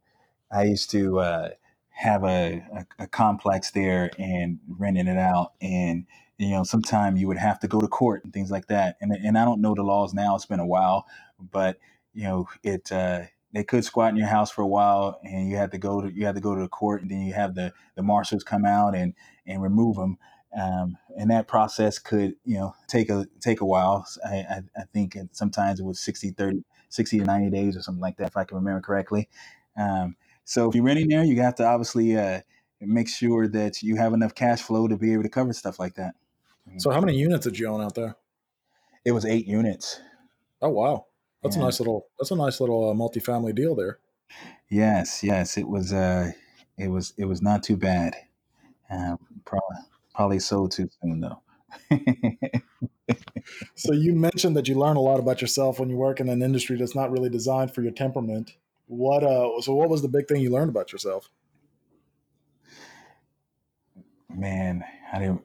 I 0.51 0.63
used 0.63 0.89
to 0.91 1.19
uh, 1.19 1.49
have 1.89 2.23
a, 2.23 2.63
a, 2.73 3.03
a, 3.03 3.07
complex 3.07 3.71
there 3.71 4.11
and 4.17 4.59
renting 4.69 5.07
it 5.07 5.17
out, 5.17 5.53
and 5.61 6.05
you 6.37 6.51
know, 6.51 6.63
sometimes 6.63 7.19
you 7.19 7.27
would 7.27 7.37
have 7.37 7.59
to 7.61 7.67
go 7.67 7.81
to 7.81 7.87
court 7.87 8.23
and 8.23 8.33
things 8.33 8.51
like 8.51 8.67
that. 8.67 8.95
And 9.01 9.11
and 9.11 9.37
I 9.37 9.43
don't 9.43 9.61
know 9.61 9.75
the 9.75 9.83
laws 9.83 10.13
now; 10.13 10.35
it's 10.35 10.45
been 10.45 10.59
a 10.61 10.65
while, 10.65 11.05
but 11.51 11.77
you 12.13 12.23
know, 12.23 12.47
it 12.63 12.89
uh, 12.91 13.23
they 13.53 13.63
could 13.65 13.83
squat 13.83 14.11
in 14.11 14.17
your 14.17 14.27
house 14.27 14.51
for 14.51 14.61
a 14.61 14.67
while, 14.67 15.19
and 15.23 15.49
you 15.49 15.57
had 15.57 15.71
to 15.71 15.77
go 15.77 16.01
to 16.01 16.09
you 16.13 16.25
had 16.25 16.35
to 16.35 16.41
go 16.41 16.55
to 16.55 16.61
the 16.61 16.69
court, 16.69 17.01
and 17.01 17.11
then 17.11 17.21
you 17.21 17.33
have 17.33 17.55
the 17.55 17.73
the 17.95 18.03
marshals 18.03 18.43
come 18.45 18.65
out 18.65 18.95
and 18.95 19.13
and 19.45 19.61
remove 19.61 19.97
them. 19.97 20.17
Um, 20.59 20.97
and 21.17 21.29
that 21.31 21.47
process 21.47 21.99
could, 21.99 22.35
you 22.45 22.57
know, 22.57 22.73
take 22.87 23.09
a 23.09 23.27
take 23.41 23.61
a 23.61 23.65
while. 23.65 24.05
I, 24.25 24.35
I, 24.35 24.61
I, 24.77 24.83
think 24.93 25.17
sometimes 25.33 25.81
it 25.81 25.83
was 25.83 25.99
60, 25.99 26.31
30, 26.31 26.63
60 26.87 27.19
to 27.19 27.25
90 27.25 27.49
days 27.49 27.75
or 27.75 27.81
something 27.81 28.01
like 28.01 28.15
that, 28.17 28.27
if 28.27 28.37
I 28.37 28.45
can 28.45 28.57
remember 28.57 28.79
correctly. 28.79 29.27
Um, 29.77 30.15
so 30.45 30.69
if 30.69 30.75
you're 30.75 30.83
renting 30.83 31.09
there, 31.09 31.25
you 31.25 31.41
have 31.41 31.55
to 31.55 31.65
obviously 31.65 32.17
uh, 32.17 32.39
make 32.79 33.09
sure 33.09 33.47
that 33.49 33.83
you 33.83 33.97
have 33.97 34.13
enough 34.13 34.33
cash 34.33 34.61
flow 34.61 34.87
to 34.87 34.95
be 34.95 35.11
able 35.11 35.23
to 35.23 35.29
cover 35.29 35.51
stuff 35.51 35.77
like 35.77 35.95
that. 35.95 36.15
So 36.77 36.89
how 36.91 37.01
many 37.01 37.17
units 37.17 37.45
did 37.45 37.59
you 37.59 37.67
own 37.67 37.81
out 37.81 37.95
there? 37.95 38.15
It 39.03 39.11
was 39.11 39.25
eight 39.25 39.45
units. 39.45 39.99
Oh 40.61 40.69
wow, 40.69 41.05
that's 41.43 41.55
yeah. 41.55 41.63
a 41.63 41.65
nice 41.65 41.79
little 41.79 42.07
that's 42.17 42.31
a 42.31 42.35
nice 42.35 42.59
little 42.59 42.89
uh, 42.89 42.93
multifamily 42.93 43.53
deal 43.53 43.75
there. 43.75 43.99
Yes, 44.69 45.23
yes, 45.23 45.57
it 45.57 45.67
was. 45.67 45.93
Uh, 45.93 46.31
it 46.77 46.87
was 46.87 47.13
it 47.17 47.25
was 47.25 47.41
not 47.41 47.61
too 47.61 47.77
bad. 47.77 48.15
Um, 48.89 49.19
probably 49.45 49.77
Probably 50.15 50.39
sold 50.39 50.71
too 50.71 50.89
soon 51.01 51.21
though. 51.21 51.41
so 53.75 53.91
you 53.93 54.13
mentioned 54.13 54.55
that 54.55 54.67
you 54.67 54.75
learn 54.75 54.95
a 54.97 55.01
lot 55.01 55.19
about 55.19 55.41
yourself 55.41 55.79
when 55.79 55.89
you 55.89 55.97
work 55.97 56.19
in 56.19 56.29
an 56.29 56.41
industry 56.41 56.77
that's 56.77 56.95
not 56.95 57.11
really 57.11 57.29
designed 57.29 57.73
for 57.73 57.81
your 57.81 57.91
temperament. 57.91 58.55
What 58.87 59.23
uh 59.23 59.61
so 59.61 59.73
what 59.73 59.89
was 59.89 60.01
the 60.01 60.07
big 60.07 60.27
thing 60.27 60.41
you 60.41 60.51
learned 60.51 60.69
about 60.69 60.91
yourself? 60.91 61.29
Man, 64.33 64.83
I 65.11 65.19
didn't 65.19 65.41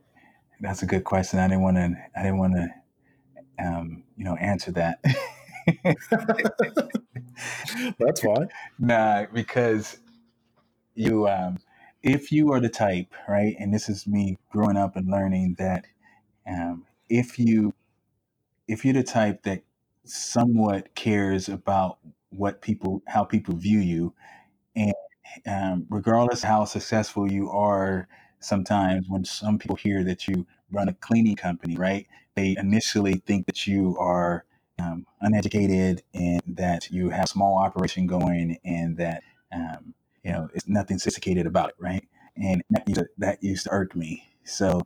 that's 0.60 0.82
a 0.82 0.86
good 0.86 1.04
question. 1.04 1.38
I 1.38 1.48
didn't 1.48 1.62
want 1.62 1.76
to 1.76 1.96
I 2.16 2.22
didn't 2.22 2.38
want 2.38 2.54
to 2.54 2.68
um, 3.60 4.02
you 4.16 4.24
know, 4.24 4.36
answer 4.36 4.72
that. 4.72 5.04
That's 7.98 8.20
fine. 8.20 8.48
Nah, 8.78 9.26
because 9.32 9.98
you, 10.94 11.28
um, 11.28 11.58
if 12.02 12.32
you 12.32 12.52
are 12.52 12.60
the 12.60 12.68
type, 12.68 13.12
right, 13.28 13.54
and 13.58 13.72
this 13.74 13.88
is 13.88 14.06
me 14.06 14.38
growing 14.50 14.76
up 14.76 14.96
and 14.96 15.10
learning 15.10 15.56
that, 15.58 15.84
um, 16.48 16.86
if 17.08 17.38
you, 17.38 17.74
if 18.68 18.84
you're 18.84 18.94
the 18.94 19.02
type 19.02 19.42
that 19.42 19.62
somewhat 20.04 20.94
cares 20.94 21.48
about 21.48 21.98
what 22.30 22.62
people, 22.62 23.02
how 23.06 23.24
people 23.24 23.54
view 23.54 23.78
you, 23.78 24.14
and 24.76 24.94
um, 25.46 25.86
regardless 25.90 26.42
how 26.42 26.64
successful 26.64 27.30
you 27.30 27.50
are, 27.50 28.08
sometimes 28.40 29.06
when 29.08 29.24
some 29.24 29.58
people 29.58 29.76
hear 29.76 30.02
that 30.04 30.26
you 30.26 30.46
run 30.72 30.88
a 30.88 30.94
cleaning 30.94 31.36
company, 31.36 31.76
right, 31.76 32.06
they 32.34 32.56
initially 32.58 33.14
think 33.26 33.46
that 33.46 33.66
you 33.66 33.96
are 33.98 34.44
um, 34.78 35.06
uneducated 35.20 36.02
and 36.14 36.40
that 36.46 36.90
you 36.90 37.10
have 37.10 37.24
a 37.24 37.28
small 37.28 37.58
operation 37.58 38.06
going 38.06 38.58
and 38.64 38.96
that 38.96 39.22
um, 39.52 39.94
you 40.24 40.32
know 40.32 40.48
it's 40.54 40.68
nothing 40.68 40.98
sophisticated 40.98 41.46
about 41.46 41.70
it, 41.70 41.74
right? 41.78 42.06
And 42.36 42.62
that 42.70 42.88
used 42.88 43.00
to, 43.00 43.08
that 43.18 43.42
used 43.42 43.64
to 43.64 43.72
irk 43.72 43.94
me. 43.96 44.24
So 44.44 44.82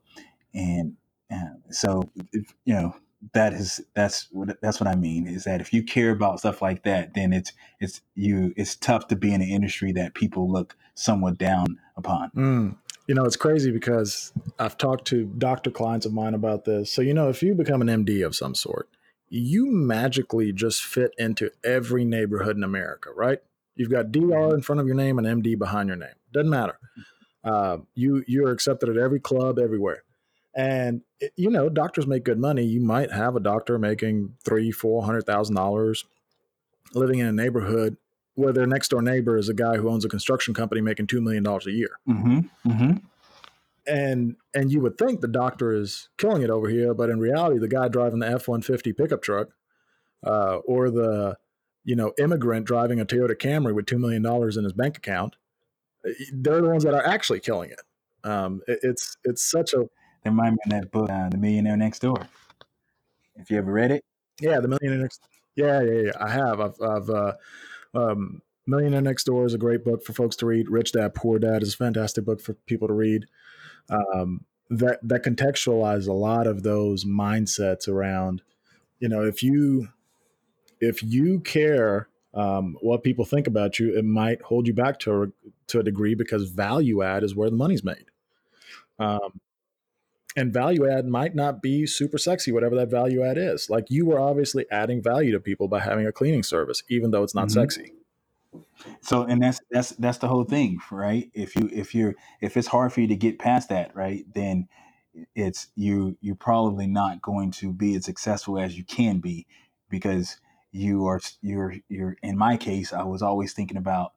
and 0.55 0.97
uh, 1.33 1.57
so 1.71 2.11
if, 2.33 2.55
you 2.65 2.75
know 2.75 2.95
that 3.33 3.53
is 3.55 3.81
that's 3.95 4.29
what 4.31 4.61
that's 4.61 4.81
what 4.81 4.87
I 4.87 4.95
mean 4.95 5.27
is 5.27 5.45
that 5.45 5.61
if 5.61 5.73
you 5.73 5.83
care 5.83 6.11
about 6.11 6.41
stuff 6.41 6.61
like 6.61 6.83
that, 6.85 7.15
then 7.15 7.33
it's 7.33 7.53
it's 7.81 8.03
you 8.15 8.53
it's 8.57 8.77
tough 8.77 9.09
to 9.09 9.17
be 9.17 9.33
in 9.33 9.41
an 9.41 9.49
industry 9.49 9.93
that 9.93 10.15
people 10.15 10.51
look 10.51 10.77
somewhat 10.95 11.39
down 11.39 11.79
upon. 11.97 12.31
Mm. 12.31 12.77
You 13.07 13.15
know, 13.15 13.25
it's 13.25 13.37
crazy 13.37 13.71
because 13.71 14.33
I've 14.59 14.79
talked 14.79 15.07
to 15.09 15.27
doctor 15.27 15.71
clients 15.71 16.07
of 16.07 16.15
mine 16.15 16.33
about 16.33 16.65
this. 16.65 16.91
So, 16.91 17.03
you 17.03 17.13
know, 17.13 17.29
if 17.29 17.43
you 17.43 17.55
become 17.55 17.83
an 17.83 17.89
MD 17.89 18.25
of 18.25 18.35
some 18.35 18.55
sort, 18.55 18.89
you 19.29 19.71
magically 19.71 20.53
just 20.53 20.83
fit 20.83 21.13
into 21.19 21.51
every 21.63 22.07
neighborhood 22.07 22.57
in 22.57 22.65
America, 22.65 23.11
right? 23.15 23.41
You've 23.77 23.91
got 23.91 24.13
DR 24.13 24.55
in 24.55 24.63
front 24.63 24.81
of 24.81 24.87
your 24.87 24.97
name 24.97 25.19
and 25.19 25.43
MD 25.43 25.59
behind 25.59 25.89
your 25.89 25.97
name. 25.97 26.15
Doesn't 26.33 26.51
matter. 26.51 26.79
Uh, 27.43 27.79
you 27.95 28.25
you 28.27 28.47
are 28.47 28.53
accepted 28.53 28.89
at 28.89 28.97
every 28.97 29.21
club 29.21 29.59
everywhere. 29.59 30.05
And 30.55 31.03
you 31.37 31.51
know, 31.51 31.69
doctors 31.69 32.07
make 32.07 32.25
good 32.25 32.39
money. 32.39 32.65
You 32.65 32.81
might 32.81 33.11
have 33.11 33.35
a 33.35 33.41
doctor 33.41 33.79
making 33.79 34.37
three, 34.45 34.71
four 34.71 35.05
hundred 35.05 35.27
thousand 35.27 35.57
dollars, 35.57 36.05
living 36.95 37.19
in 37.19 37.27
a 37.27 37.33
neighborhood 37.33 37.97
where 38.37 38.53
their 38.53 38.67
next 38.67 38.89
door 38.89 39.03
neighbor 39.03 39.37
is 39.37 39.49
a 39.49 39.55
guy 39.55 39.77
who 39.77 39.89
owns 39.89 40.05
a 40.05 40.09
construction 40.09 40.55
company 40.55 40.81
making 40.81 41.07
two 41.07 41.21
million 41.21 41.43
dollars 41.43 41.67
a 41.67 41.73
year. 41.73 41.99
Mm-hmm. 42.09 42.71
Mm-hmm. 42.71 42.97
And 43.87 44.37
and 44.55 44.73
you 44.73 44.81
would 44.81 44.97
think 44.97 45.21
the 45.21 45.29
doctor 45.29 45.73
is 45.73 46.09
killing 46.17 46.43
it 46.43 46.51
over 46.51 46.69
here, 46.69 46.95
but 46.95 47.11
in 47.11 47.19
reality, 47.19 47.59
the 47.59 47.69
guy 47.69 47.89
driving 47.89 48.21
the 48.21 48.29
F 48.29 48.49
one 48.49 48.63
fifty 48.63 48.93
pickup 48.93 49.23
truck, 49.23 49.49
uh, 50.25 50.57
or 50.65 50.91
the 50.91 51.37
you 51.85 51.97
know 51.97 52.13
immigrant 52.19 52.67
driving 52.67 53.01
a 53.01 53.07
Toyota 53.07 53.37
Camry 53.37 53.75
with 53.75 53.87
two 53.87 53.99
million 53.99 54.23
dollars 54.23 54.57
in 54.57 54.65
his 54.65 54.73
bank 54.73 54.97
account, 54.97 55.37
they're 56.33 56.61
the 56.63 56.69
ones 56.69 56.85
that 56.85 56.95
are 56.95 57.07
actually 57.07 57.41
killing 57.41 57.71
it. 57.71 57.81
Um, 58.29 58.63
it 58.67 58.81
it's 58.83 59.17
it's 59.25 59.49
such 59.49 59.75
a 59.75 59.85
That 60.25 60.31
remind 60.31 60.53
me 60.53 60.59
of 60.65 60.71
that 60.71 60.91
book, 60.91 61.11
uh, 61.11 61.29
The 61.29 61.39
Millionaire 61.39 61.77
Next 61.77 62.01
Door. 62.01 62.27
If 63.37 63.51
you 63.51 63.59
ever 63.59 63.73
read 63.73 63.91
it, 63.91 64.05
Yeah, 64.41 64.61
the 64.61 64.69
Millionaire 64.69 65.03
Next. 65.03 65.21
Yeah, 65.57 65.83
yeah, 65.83 66.01
yeah. 66.07 66.13
I 66.19 66.31
have. 66.31 66.61
I've, 66.61 66.81
I've 66.81 67.11
uh, 67.11 67.33
um, 67.95 68.43
Millionaire 68.67 69.03
Next 69.03 69.25
Door 69.25 69.47
is 69.47 69.55
a 69.55 69.59
great 69.59 69.85
book 69.85 70.05
for 70.05 70.13
folks 70.13 70.37
to 70.37 70.47
read. 70.47 70.71
Rich 70.71 70.93
Dad 70.93 71.15
Poor 71.15 71.39
Dad 71.39 71.63
is 71.63 71.75
a 71.75 71.77
fantastic 71.77 72.25
book 72.25 72.41
for 72.41 72.55
people 72.67 72.89
to 72.89 72.95
read. 72.95 73.27
Um, 73.89 74.45
that 74.71 74.99
that 75.03 75.23
contextualize 75.23 76.09
a 76.09 76.13
lot 76.13 76.47
of 76.47 76.63
those 76.63 77.05
mindsets 77.05 77.87
around, 77.87 78.43
you 78.99 79.09
know, 79.09 79.23
if 79.23 79.43
you 79.43 79.89
if 80.89 81.03
you 81.03 81.41
care 81.41 82.09
um, 82.35 82.77
what 82.81 83.03
people 83.03 83.25
think 83.25 83.47
about 83.47 83.79
you, 83.79 83.97
it 83.97 84.05
might 84.05 84.43
hold 84.43 84.67
you 84.67 84.75
back 84.75 84.99
to 85.01 85.23
a, 85.23 85.27
to 85.69 85.81
a 85.81 85.83
degree 85.83 86.15
because 86.15 86.51
value 86.51 87.03
add 87.03 87.23
is 87.23 87.35
where 87.35 87.51
the 87.51 87.57
money's 87.57 87.85
made. 87.85 88.07
Um, 88.99 89.41
and 90.37 90.53
value 90.53 90.89
add 90.89 91.07
might 91.07 91.35
not 91.35 91.63
be 91.63 91.87
super 91.87 92.19
sexy, 92.19 92.51
whatever 92.51 92.75
that 92.77 92.91
value 92.91 93.23
add 93.23 93.39
is. 93.39 93.71
Like 93.71 93.87
you 93.89 94.07
were 94.07 94.19
obviously 94.19 94.67
adding 94.71 95.01
value 95.03 95.33
to 95.33 95.41
people 95.41 95.69
by 95.69 95.81
having 95.81 96.07
a 96.07 96.13
cleaning 96.13 96.43
service, 96.43 96.83
even 96.89 97.13
though 97.13 97.23
it's 97.23 97.35
not 97.35 97.49
Mhm. 97.49 97.53
sexy. 97.53 97.93
so 99.01 99.23
and 99.23 99.43
that's 99.43 99.61
that's 99.71 99.91
that's 99.91 100.19
the 100.19 100.29
whole 100.29 100.45
thing, 100.45 100.79
right? 100.91 101.31
If 101.35 101.55
you 101.57 101.69
if 101.73 101.95
you're 101.95 102.15
if 102.41 102.57
it's 102.57 102.69
hard 102.69 102.93
for 102.93 103.01
you 103.01 103.07
to 103.09 103.17
get 103.17 103.39
past 103.39 103.69
that, 103.69 103.95
right, 103.95 104.25
then 104.35 104.69
it's 105.35 105.69
you 105.77 106.17
you're 106.21 106.35
probably 106.35 106.87
not 106.87 107.23
going 107.23 107.51
to 107.53 107.73
be 107.73 107.95
as 107.95 108.05
successful 108.05 108.59
as 108.59 108.77
you 108.77 108.85
can 108.85 109.21
be 109.21 109.47
because 109.89 110.39
you 110.75 111.07
are 111.07 111.21
you're 111.41 111.77
you're 111.89 112.17
in 112.23 112.37
my 112.37 112.57
case 112.57 112.93
i 112.93 113.03
was 113.05 113.23
always 113.23 113.53
thinking 113.55 113.77
about 113.79 114.13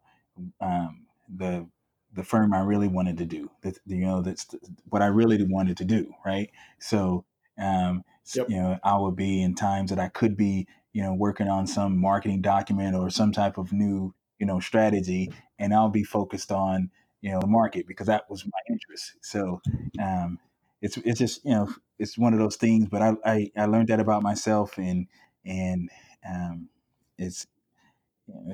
um, 0.62 1.06
the 1.34 1.68
the 2.14 2.24
firm 2.24 2.54
i 2.54 2.60
really 2.62 2.88
wanted 2.88 3.18
to 3.18 3.26
do 3.26 3.52
that 3.62 3.78
you 3.86 3.98
know 4.06 4.22
that's 4.22 4.48
what 4.90 5.02
i 5.04 5.08
really 5.08 5.42
wanted 5.44 5.78
to 5.78 5.86
do 5.86 6.14
right 6.26 6.52
so 6.80 7.26
um, 7.60 8.04
Yep. 8.36 8.50
you 8.50 8.58
know 8.58 8.78
i 8.84 8.98
would 8.98 9.16
be 9.16 9.42
in 9.42 9.56
times 9.56 9.90
that 9.92 10.00
i 10.00 10.10
could 10.10 10.36
be 10.36 10.68
you 10.94 11.02
know 11.04 11.14
working 11.14 11.48
on 11.48 11.68
some 11.68 11.98
marketing 11.98 12.42
document 12.42 12.96
or 12.96 13.10
some 13.10 13.32
type 13.32 13.58
of 13.58 13.72
new 13.72 14.14
you 14.40 14.46
know 14.46 14.60
strategy 14.60 15.32
and 15.60 15.74
i'll 15.74 15.90
be 15.90 16.04
focused 16.04 16.52
on 16.52 16.92
you 17.22 17.32
know 17.32 17.40
the 17.40 17.48
market 17.48 17.88
because 17.88 18.08
that 18.08 18.30
was 18.30 18.46
my 18.46 18.60
interest 18.70 19.14
so 19.22 19.62
um, 20.02 20.40
it's 20.82 20.98
it's 20.98 21.20
just 21.20 21.46
you 21.46 21.52
know 21.52 21.70
it's 22.00 22.18
one 22.18 22.34
of 22.34 22.40
those 22.40 22.58
things 22.58 22.88
but 22.90 23.02
i 23.02 23.14
i, 23.26 23.52
I 23.56 23.66
learned 23.66 23.90
that 23.90 24.00
about 24.02 24.24
myself 24.24 24.78
and 24.78 25.08
and 25.46 25.90
um, 26.30 26.70
it's 27.18 27.48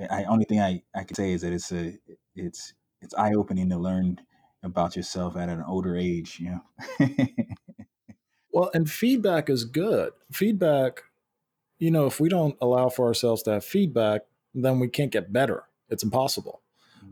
I 0.09 0.23
only 0.25 0.45
thing 0.45 0.59
I, 0.59 0.83
I 0.95 1.03
can 1.03 1.15
say 1.15 1.31
is 1.31 1.41
that 1.41 1.53
it's 1.53 1.71
a 1.71 1.97
it's 2.35 2.73
it's 3.01 3.13
eye 3.15 3.33
opening 3.33 3.69
to 3.69 3.77
learn 3.77 4.19
about 4.63 4.95
yourself 4.95 5.35
at 5.35 5.49
an 5.49 5.63
older 5.67 5.97
age. 5.97 6.39
You 6.39 6.61
know. 6.99 7.17
Well, 8.53 8.69
and 8.75 8.89
feedback 8.89 9.49
is 9.49 9.65
good. 9.65 10.11
Feedback, 10.31 11.01
you 11.79 11.89
know, 11.89 12.05
if 12.05 12.19
we 12.19 12.29
don't 12.29 12.55
allow 12.61 12.87
for 12.87 13.07
ourselves 13.07 13.41
to 13.43 13.53
have 13.53 13.65
feedback, 13.65 14.21
then 14.53 14.79
we 14.79 14.87
can't 14.87 15.11
get 15.11 15.33
better. 15.33 15.63
It's 15.89 16.03
impossible. 16.03 16.61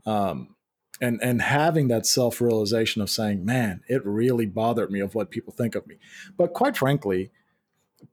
Um, 0.06 0.56
and 1.02 1.20
and 1.24 1.42
having 1.42 1.88
that 1.88 2.06
self 2.06 2.42
realization 2.42 3.02
of 3.02 3.10
saying, 3.10 3.44
"Man, 3.44 3.82
it 3.90 4.06
really 4.06 4.46
bothered 4.46 4.92
me 4.92 5.00
of 5.00 5.16
what 5.16 5.32
people 5.32 5.52
think 5.52 5.74
of 5.74 5.88
me." 5.88 5.98
But 6.38 6.54
quite 6.54 6.78
frankly, 6.78 7.32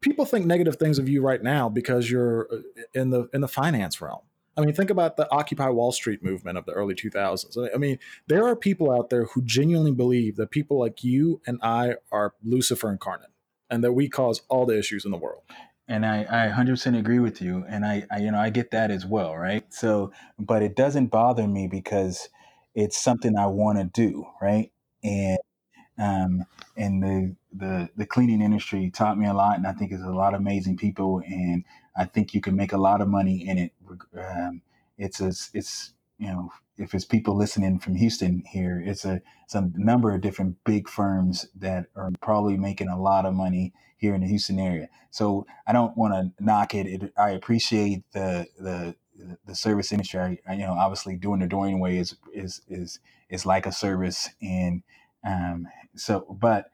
people 0.01 0.25
think 0.25 0.47
negative 0.47 0.77
things 0.77 0.99
of 0.99 1.09
you 1.09 1.23
right 1.23 1.43
now 1.43 1.69
because 1.69 2.11
you're 2.11 2.49
uh, 2.53 2.59
in 2.95 3.11
the 3.11 3.29
in 3.33 3.41
the 3.41 3.49
finance 3.49 4.01
realm. 4.01 4.21
I 4.57 4.63
mean, 4.63 4.75
think 4.75 4.91
about 4.91 5.17
the 5.17 5.31
Occupy 5.33 5.69
Wall 5.69 5.93
Street 5.93 6.23
movement 6.23 6.59
of 6.59 6.67
the 6.67 6.73
early 6.73 6.95
2000s. 6.95 7.69
I 7.73 7.79
mean, 7.79 8.01
there 8.27 8.45
are 8.45 8.57
people 8.57 8.91
out 8.91 9.09
there 9.09 9.27
who 9.27 9.43
genuinely 9.43 9.93
believe 9.93 10.35
that 10.35 10.51
people 10.51 10.81
like 10.81 11.05
you 11.05 11.41
and 11.47 11.61
I 11.63 11.95
are 12.11 12.35
Lucifer 12.43 12.91
incarnate 12.91 13.31
and 13.71 13.85
that 13.85 13.93
we 13.93 14.09
cause 14.09 14.43
all 14.49 14.67
the 14.67 14.77
issues 14.77 15.05
in 15.05 15.13
the 15.13 15.17
world. 15.17 15.43
and 15.89 16.05
I, 16.05 16.23
I 16.29 16.49
100% 16.51 16.99
agree 16.99 17.19
with 17.19 17.41
you 17.41 17.65
and 17.69 17.85
I, 17.85 18.05
I 18.11 18.19
you 18.19 18.31
know 18.31 18.39
i 18.39 18.51
get 18.51 18.71
that 18.73 18.91
as 18.91 19.07
well 19.07 19.37
right 19.37 19.65
so 19.73 20.13
but 20.39 20.63
it 20.63 20.77
doesn't 20.77 21.07
bother 21.07 21.49
me 21.49 21.67
because 21.67 22.29
it's 22.75 23.01
something 23.01 23.37
i 23.37 23.47
want 23.47 23.79
to 23.79 23.85
do 23.85 24.27
right 24.41 24.71
and 25.03 25.39
um, 25.99 26.45
and 26.77 27.03
the, 27.03 27.37
the 27.53 27.89
the 27.97 28.07
cleaning 28.07 28.43
industry 28.43 28.91
taught 28.91 29.19
me 29.19 29.27
a 29.27 29.35
lot 29.35 29.57
and 29.57 29.67
i 29.67 29.73
think 29.73 29.93
it's 29.93 30.03
a 30.03 30.11
lot 30.11 30.35
of 30.35 30.41
amazing 30.41 30.77
people 30.77 31.23
and 31.27 31.65
i 31.97 32.05
think 32.05 32.35
you 32.35 32.41
can 32.41 32.57
make 32.57 32.73
a 32.73 32.79
lot 32.79 33.01
of 33.01 33.09
money 33.09 33.47
in 33.49 33.59
it 33.59 33.73
um, 34.19 34.63
it's 34.99 35.21
a, 35.21 35.29
it's 35.55 35.93
you 36.19 36.29
know 36.29 36.51
if 36.77 36.95
it's 36.95 37.05
people 37.05 37.37
listening 37.37 37.79
from 37.79 37.95
houston 37.95 38.43
here 38.51 38.83
it's 38.85 39.05
a 39.05 39.21
it's 39.45 39.55
a 39.55 39.71
number 39.75 40.15
of 40.15 40.21
different 40.21 40.57
big 40.65 40.89
firms 40.89 41.49
that 41.57 41.87
are 41.97 42.11
probably 42.21 42.57
making 42.57 42.89
a 42.89 43.01
lot 43.01 43.27
of 43.27 43.35
money 43.35 43.73
here 43.97 44.15
in 44.15 44.21
the 44.21 44.29
houston 44.29 44.59
area 44.59 44.89
so 45.11 45.47
I 45.67 45.73
don't 45.73 45.97
want 45.97 46.15
to 46.15 46.45
knock 46.45 46.75
it. 46.75 46.87
it. 46.87 47.13
I 47.19 47.31
appreciate 47.31 48.05
the 48.13 48.47
the 48.59 48.97
the 49.47 49.55
service 49.55 49.93
industry. 49.93 50.41
I, 50.49 50.55
you 50.55 50.61
know, 50.67 50.75
obviously 50.75 51.17
doing 51.17 51.41
the 51.41 51.47
Dorian 51.47 51.81
way 51.81 51.99
is 51.99 52.17
is 52.33 52.63
is 52.69 53.01
is 53.31 53.47
like 53.47 53.67
a 53.67 53.73
service, 53.73 54.31
and 54.43 54.83
um, 55.25 55.67
so 55.97 56.27
but 56.41 56.67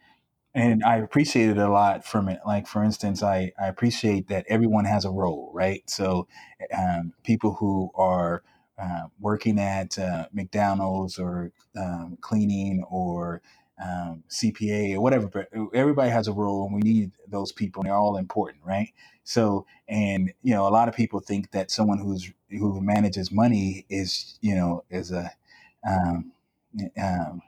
and 0.54 0.84
I 0.84 0.98
appreciate 0.98 1.50
it 1.50 1.58
a 1.58 1.70
lot 1.70 2.04
from 2.06 2.28
it. 2.28 2.40
Like 2.46 2.68
for 2.68 2.84
instance, 2.84 3.24
I 3.24 3.52
I 3.60 3.68
appreciate 3.68 4.28
that 4.28 4.46
everyone 4.50 4.86
has 4.86 5.06
a 5.06 5.10
role, 5.10 5.50
right? 5.54 5.82
So 5.90 6.28
um, 6.76 7.14
people 7.24 7.54
who 7.54 7.90
are 7.96 8.44
uh, 8.78 9.04
working 9.20 9.60
at 9.60 9.98
uh, 9.98 10.26
McDonald's 10.34 11.18
or 11.18 11.52
um, 11.78 12.18
cleaning 12.20 12.84
or 12.90 13.42
um, 13.82 14.24
CPA 14.30 14.96
or 14.96 15.02
whatever, 15.02 15.28
but 15.28 15.48
everybody 15.74 16.10
has 16.10 16.28
a 16.28 16.34
role, 16.34 16.66
and 16.66 16.76
we 16.76 16.82
need 16.82 17.12
those 17.28 17.52
people, 17.52 17.82
and 17.82 17.88
they're 17.90 17.96
all 17.98 18.18
important, 18.18 18.62
right? 18.66 18.90
So, 19.24 19.66
and 19.88 20.32
you 20.44 20.54
know, 20.54 20.68
a 20.68 20.70
lot 20.70 20.88
of 20.90 20.96
people 20.96 21.20
think 21.20 21.52
that 21.52 21.72
someone 21.72 21.98
who's 21.98 22.32
who 22.50 22.80
manages 22.82 23.32
money 23.32 23.86
is, 23.90 24.38
you 24.42 24.54
know, 24.56 24.84
is 24.90 25.12
a 25.12 25.32
um, 25.88 26.32
um, 27.02 27.42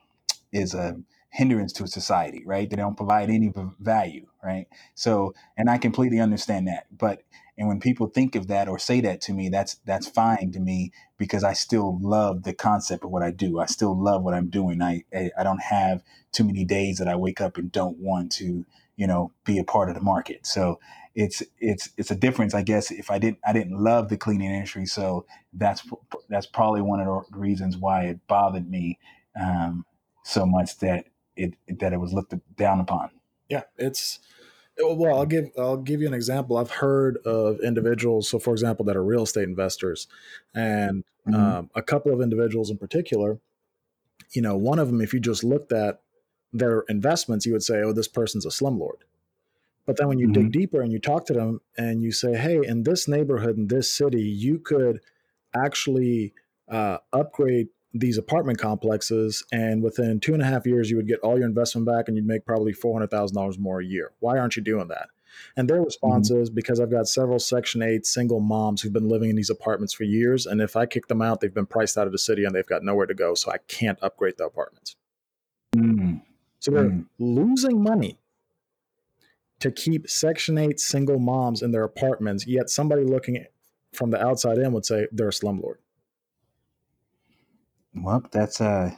is 0.52 0.74
a 0.74 0.96
hindrance 1.30 1.72
to 1.74 1.86
society, 1.86 2.42
right? 2.46 2.70
They 2.70 2.76
don't 2.76 2.96
provide 2.96 3.28
any 3.28 3.48
v- 3.48 3.70
value, 3.78 4.26
right? 4.42 4.66
So, 4.94 5.34
and 5.56 5.68
I 5.68 5.78
completely 5.78 6.18
understand 6.18 6.68
that, 6.68 6.86
but 6.96 7.22
and 7.58 7.68
when 7.68 7.80
people 7.80 8.06
think 8.08 8.34
of 8.34 8.48
that 8.48 8.68
or 8.68 8.78
say 8.78 9.00
that 9.00 9.20
to 9.22 9.32
me, 9.32 9.48
that's 9.48 9.74
that's 9.86 10.06
fine 10.06 10.52
to 10.52 10.60
me 10.60 10.92
because 11.16 11.42
I 11.42 11.54
still 11.54 11.98
love 12.02 12.42
the 12.42 12.52
concept 12.52 13.04
of 13.04 13.10
what 13.10 13.22
I 13.22 13.30
do. 13.30 13.60
I 13.60 13.66
still 13.66 13.98
love 13.98 14.22
what 14.22 14.34
I'm 14.34 14.48
doing. 14.48 14.82
I 14.82 15.04
I 15.14 15.42
don't 15.42 15.62
have 15.62 16.02
too 16.32 16.44
many 16.44 16.64
days 16.64 16.98
that 16.98 17.08
I 17.08 17.16
wake 17.16 17.40
up 17.40 17.56
and 17.56 17.72
don't 17.72 17.98
want 17.98 18.30
to, 18.32 18.66
you 18.96 19.06
know, 19.06 19.32
be 19.44 19.58
a 19.58 19.64
part 19.64 19.88
of 19.88 19.94
the 19.94 20.02
market. 20.02 20.46
So 20.46 20.80
it's 21.14 21.42
it's 21.58 21.88
it's 21.96 22.10
a 22.10 22.16
difference, 22.16 22.52
I 22.52 22.62
guess. 22.62 22.90
If 22.90 23.10
I 23.10 23.18
didn't 23.18 23.38
I 23.46 23.54
didn't 23.54 23.78
love 23.78 24.10
the 24.10 24.18
cleaning 24.18 24.50
industry, 24.50 24.84
so 24.84 25.24
that's 25.54 25.82
that's 26.28 26.46
probably 26.46 26.82
one 26.82 27.00
of 27.00 27.06
the 27.06 27.38
reasons 27.38 27.78
why 27.78 28.04
it 28.04 28.26
bothered 28.26 28.68
me 28.70 28.98
um, 29.40 29.86
so 30.26 30.44
much 30.44 30.78
that 30.78 31.06
it 31.36 31.54
that 31.68 31.92
it 31.92 32.00
was 32.00 32.12
looked 32.12 32.34
down 32.56 32.80
upon. 32.80 33.10
Yeah, 33.48 33.62
it's 33.78 34.18
well. 34.82 35.18
I'll 35.18 35.26
give 35.26 35.50
I'll 35.56 35.76
give 35.76 36.00
you 36.00 36.08
an 36.08 36.14
example. 36.14 36.56
I've 36.56 36.70
heard 36.70 37.18
of 37.18 37.60
individuals, 37.60 38.28
so 38.28 38.40
for 38.40 38.52
example, 38.52 38.84
that 38.86 38.96
are 38.96 39.04
real 39.04 39.22
estate 39.22 39.44
investors, 39.44 40.08
and 40.52 41.04
mm-hmm. 41.26 41.34
um, 41.34 41.70
a 41.76 41.82
couple 41.82 42.12
of 42.12 42.20
individuals 42.20 42.70
in 42.70 42.76
particular. 42.76 43.38
You 44.32 44.42
know, 44.42 44.56
one 44.56 44.80
of 44.80 44.88
them, 44.88 45.00
if 45.00 45.14
you 45.14 45.20
just 45.20 45.44
looked 45.44 45.72
at 45.72 46.00
their 46.52 46.80
investments, 46.88 47.46
you 47.46 47.52
would 47.52 47.62
say, 47.62 47.82
"Oh, 47.82 47.92
this 47.92 48.08
person's 48.08 48.44
a 48.44 48.50
slumlord." 48.50 49.04
But 49.86 49.98
then 49.98 50.08
when 50.08 50.18
you 50.18 50.26
mm-hmm. 50.26 50.42
dig 50.42 50.52
deeper 50.52 50.80
and 50.80 50.90
you 50.90 50.98
talk 50.98 51.26
to 51.26 51.34
them 51.34 51.60
and 51.78 52.02
you 52.02 52.10
say, 52.10 52.36
"Hey, 52.36 52.58
in 52.64 52.82
this 52.82 53.06
neighborhood, 53.06 53.56
in 53.56 53.68
this 53.68 53.92
city, 53.92 54.22
you 54.22 54.58
could 54.58 55.00
actually 55.54 56.34
uh, 56.68 56.98
upgrade 57.12 57.68
these 57.94 58.18
apartment 58.18 58.58
complexes, 58.58 59.44
and 59.52 59.82
within 59.82 60.20
two 60.20 60.34
and 60.34 60.42
a 60.42 60.46
half 60.46 60.66
years, 60.66 60.90
you 60.90 60.96
would 60.96 61.08
get 61.08 61.20
all 61.20 61.38
your 61.38 61.46
investment 61.46 61.86
back, 61.86 62.08
and 62.08 62.16
you'd 62.16 62.26
make 62.26 62.44
probably 62.44 62.72
four 62.72 62.94
hundred 62.94 63.10
thousand 63.10 63.36
dollars 63.36 63.58
more 63.58 63.80
a 63.80 63.84
year. 63.84 64.12
Why 64.20 64.38
aren't 64.38 64.56
you 64.56 64.62
doing 64.62 64.88
that?" 64.88 65.08
And 65.56 65.68
their 65.68 65.82
response 65.82 66.30
mm-hmm. 66.30 66.42
is 66.42 66.50
because 66.50 66.80
I've 66.80 66.90
got 66.90 67.08
several 67.08 67.38
Section 67.38 67.82
8 67.82 68.06
single 68.06 68.40
moms 68.40 68.80
who've 68.80 68.92
been 68.92 69.08
living 69.08 69.30
in 69.30 69.36
these 69.36 69.50
apartments 69.50 69.94
for 69.94 70.04
years. 70.04 70.46
And 70.46 70.60
if 70.60 70.76
I 70.76 70.86
kick 70.86 71.08
them 71.08 71.22
out, 71.22 71.40
they've 71.40 71.52
been 71.52 71.66
priced 71.66 71.98
out 71.98 72.06
of 72.06 72.12
the 72.12 72.18
city 72.18 72.44
and 72.44 72.54
they've 72.54 72.66
got 72.66 72.82
nowhere 72.82 73.06
to 73.06 73.14
go. 73.14 73.34
So 73.34 73.50
I 73.50 73.58
can't 73.68 73.98
upgrade 74.02 74.38
the 74.38 74.44
apartments. 74.44 74.96
Mm-hmm. 75.74 76.16
So 76.60 76.70
they're 76.70 76.84
mm-hmm. 76.84 77.02
losing 77.18 77.82
money 77.82 78.18
to 79.60 79.70
keep 79.70 80.08
Section 80.08 80.58
8 80.58 80.78
single 80.78 81.18
moms 81.18 81.62
in 81.62 81.70
their 81.70 81.84
apartments. 81.84 82.46
Yet 82.46 82.70
somebody 82.70 83.04
looking 83.04 83.44
from 83.92 84.10
the 84.10 84.22
outside 84.22 84.58
in 84.58 84.72
would 84.72 84.84
say 84.84 85.06
they're 85.12 85.28
a 85.28 85.32
slumlord. 85.32 85.76
Well, 87.96 88.24
that's 88.32 88.60
uh, 88.60 88.92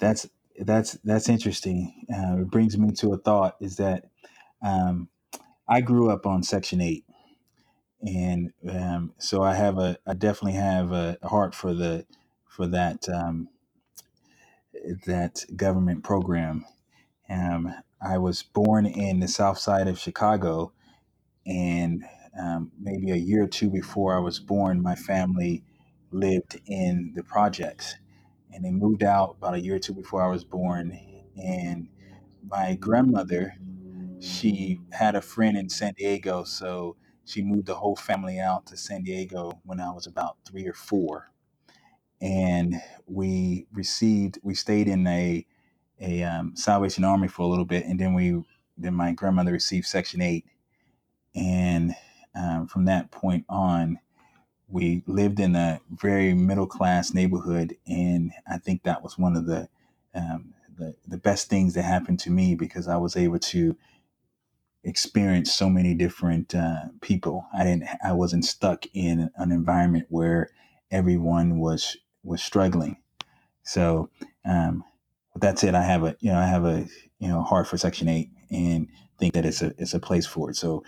that's 0.00 0.28
that's 0.60 0.92
that's 1.04 1.28
interesting. 1.28 2.06
Uh, 2.14 2.42
it 2.42 2.50
brings 2.50 2.78
me 2.78 2.92
to 2.92 3.14
a 3.14 3.18
thought: 3.18 3.56
is 3.60 3.76
that 3.78 4.06
um, 4.64 5.08
I 5.68 5.82
grew 5.82 6.10
up 6.10 6.26
on 6.26 6.42
Section 6.42 6.80
Eight, 6.80 7.04
and 8.02 8.52
um, 8.68 9.14
so 9.18 9.42
I 9.42 9.54
have 9.54 9.78
a 9.78 9.98
I 10.06 10.14
definitely 10.14 10.58
have 10.60 10.92
a 10.92 11.18
heart 11.24 11.54
for 11.54 11.74
the 11.74 12.06
for 12.48 12.66
that 12.68 13.08
um, 13.08 13.48
that 15.06 15.44
government 15.56 16.04
program. 16.04 16.64
Um, 17.30 17.74
I 18.02 18.18
was 18.18 18.42
born 18.42 18.86
in 18.86 19.20
the 19.20 19.28
South 19.28 19.58
Side 19.58 19.88
of 19.88 19.98
Chicago, 19.98 20.72
and 21.46 22.04
um, 22.40 22.72
maybe 22.80 23.10
a 23.12 23.16
year 23.16 23.44
or 23.44 23.48
two 23.48 23.70
before 23.70 24.16
I 24.16 24.20
was 24.20 24.40
born, 24.40 24.82
my 24.82 24.96
family 24.96 25.64
lived 26.12 26.60
in 26.66 27.12
the 27.16 27.24
projects 27.24 27.96
and 28.52 28.64
they 28.64 28.70
moved 28.70 29.02
out 29.02 29.36
about 29.38 29.54
a 29.54 29.60
year 29.60 29.76
or 29.76 29.78
two 29.78 29.94
before 29.94 30.22
I 30.22 30.28
was 30.28 30.44
born. 30.44 30.98
And 31.42 31.88
my 32.48 32.74
grandmother, 32.74 33.54
she 34.20 34.80
had 34.92 35.14
a 35.14 35.22
friend 35.22 35.56
in 35.56 35.68
San 35.68 35.94
Diego, 35.94 36.44
so 36.44 36.96
she 37.24 37.42
moved 37.42 37.66
the 37.66 37.74
whole 37.74 37.96
family 37.96 38.38
out 38.38 38.66
to 38.66 38.76
San 38.76 39.02
Diego 39.02 39.60
when 39.64 39.80
I 39.80 39.90
was 39.90 40.06
about 40.06 40.36
three 40.46 40.66
or 40.66 40.74
four. 40.74 41.30
And 42.20 42.80
we 43.06 43.66
received, 43.72 44.38
we 44.42 44.54
stayed 44.54 44.88
in 44.88 45.06
a 45.06 45.46
a 46.00 46.22
um, 46.24 46.56
Salvation 46.56 47.04
Army 47.04 47.28
for 47.28 47.42
a 47.42 47.46
little 47.46 47.64
bit, 47.64 47.86
and 47.86 47.98
then 47.98 48.14
we 48.14 48.42
then 48.76 48.94
my 48.94 49.12
grandmother 49.12 49.52
received 49.52 49.86
Section 49.86 50.20
Eight, 50.20 50.44
and 51.34 51.94
um, 52.34 52.66
from 52.66 52.86
that 52.86 53.10
point 53.10 53.44
on, 53.48 53.98
we 54.72 55.04
lived 55.06 55.40
in 55.40 55.56
a 55.56 55.80
very 55.90 56.34
middle 56.34 56.66
class 56.66 57.14
neighborhood, 57.14 57.76
and 57.86 58.32
I 58.50 58.58
think 58.58 58.84
that 58.84 59.02
was 59.02 59.18
one 59.18 59.36
of 59.36 59.46
the, 59.46 59.68
um, 60.14 60.54
the 60.78 60.96
the 61.06 61.18
best 61.18 61.48
things 61.50 61.74
that 61.74 61.84
happened 61.84 62.20
to 62.20 62.30
me 62.30 62.56
because 62.56 62.88
I 62.88 62.96
was 62.98 63.16
able 63.16 63.40
to 63.40 63.76
experience 64.84 65.52
so 65.54 65.68
many 65.68 65.94
different 65.94 66.54
uh, 66.54 66.86
people. 67.00 67.46
I 67.54 67.64
didn't 67.64 67.88
I 68.04 68.12
wasn't 68.12 68.44
stuck 68.44 68.86
in 68.94 69.30
an 69.36 69.52
environment 69.52 70.06
where 70.08 70.50
everyone 70.90 71.58
was 71.58 71.96
was 72.24 72.42
struggling. 72.42 72.96
So 73.64 74.10
um, 74.44 74.84
that 75.36 75.58
said, 75.58 75.74
I 75.74 75.82
have 75.82 76.04
a 76.04 76.16
you 76.20 76.32
know 76.32 76.38
I 76.38 76.46
have 76.46 76.64
a 76.64 76.86
you 77.18 77.28
know 77.28 77.42
heart 77.42 77.68
for 77.68 77.78
Section 77.78 78.08
Eight 78.08 78.30
and 78.50 78.88
think 79.18 79.34
that 79.34 79.46
it's 79.46 79.62
a 79.62 79.74
it's 79.78 79.94
a 79.94 80.00
place 80.00 80.26
for 80.26 80.50
it. 80.50 80.56
So 80.56 80.84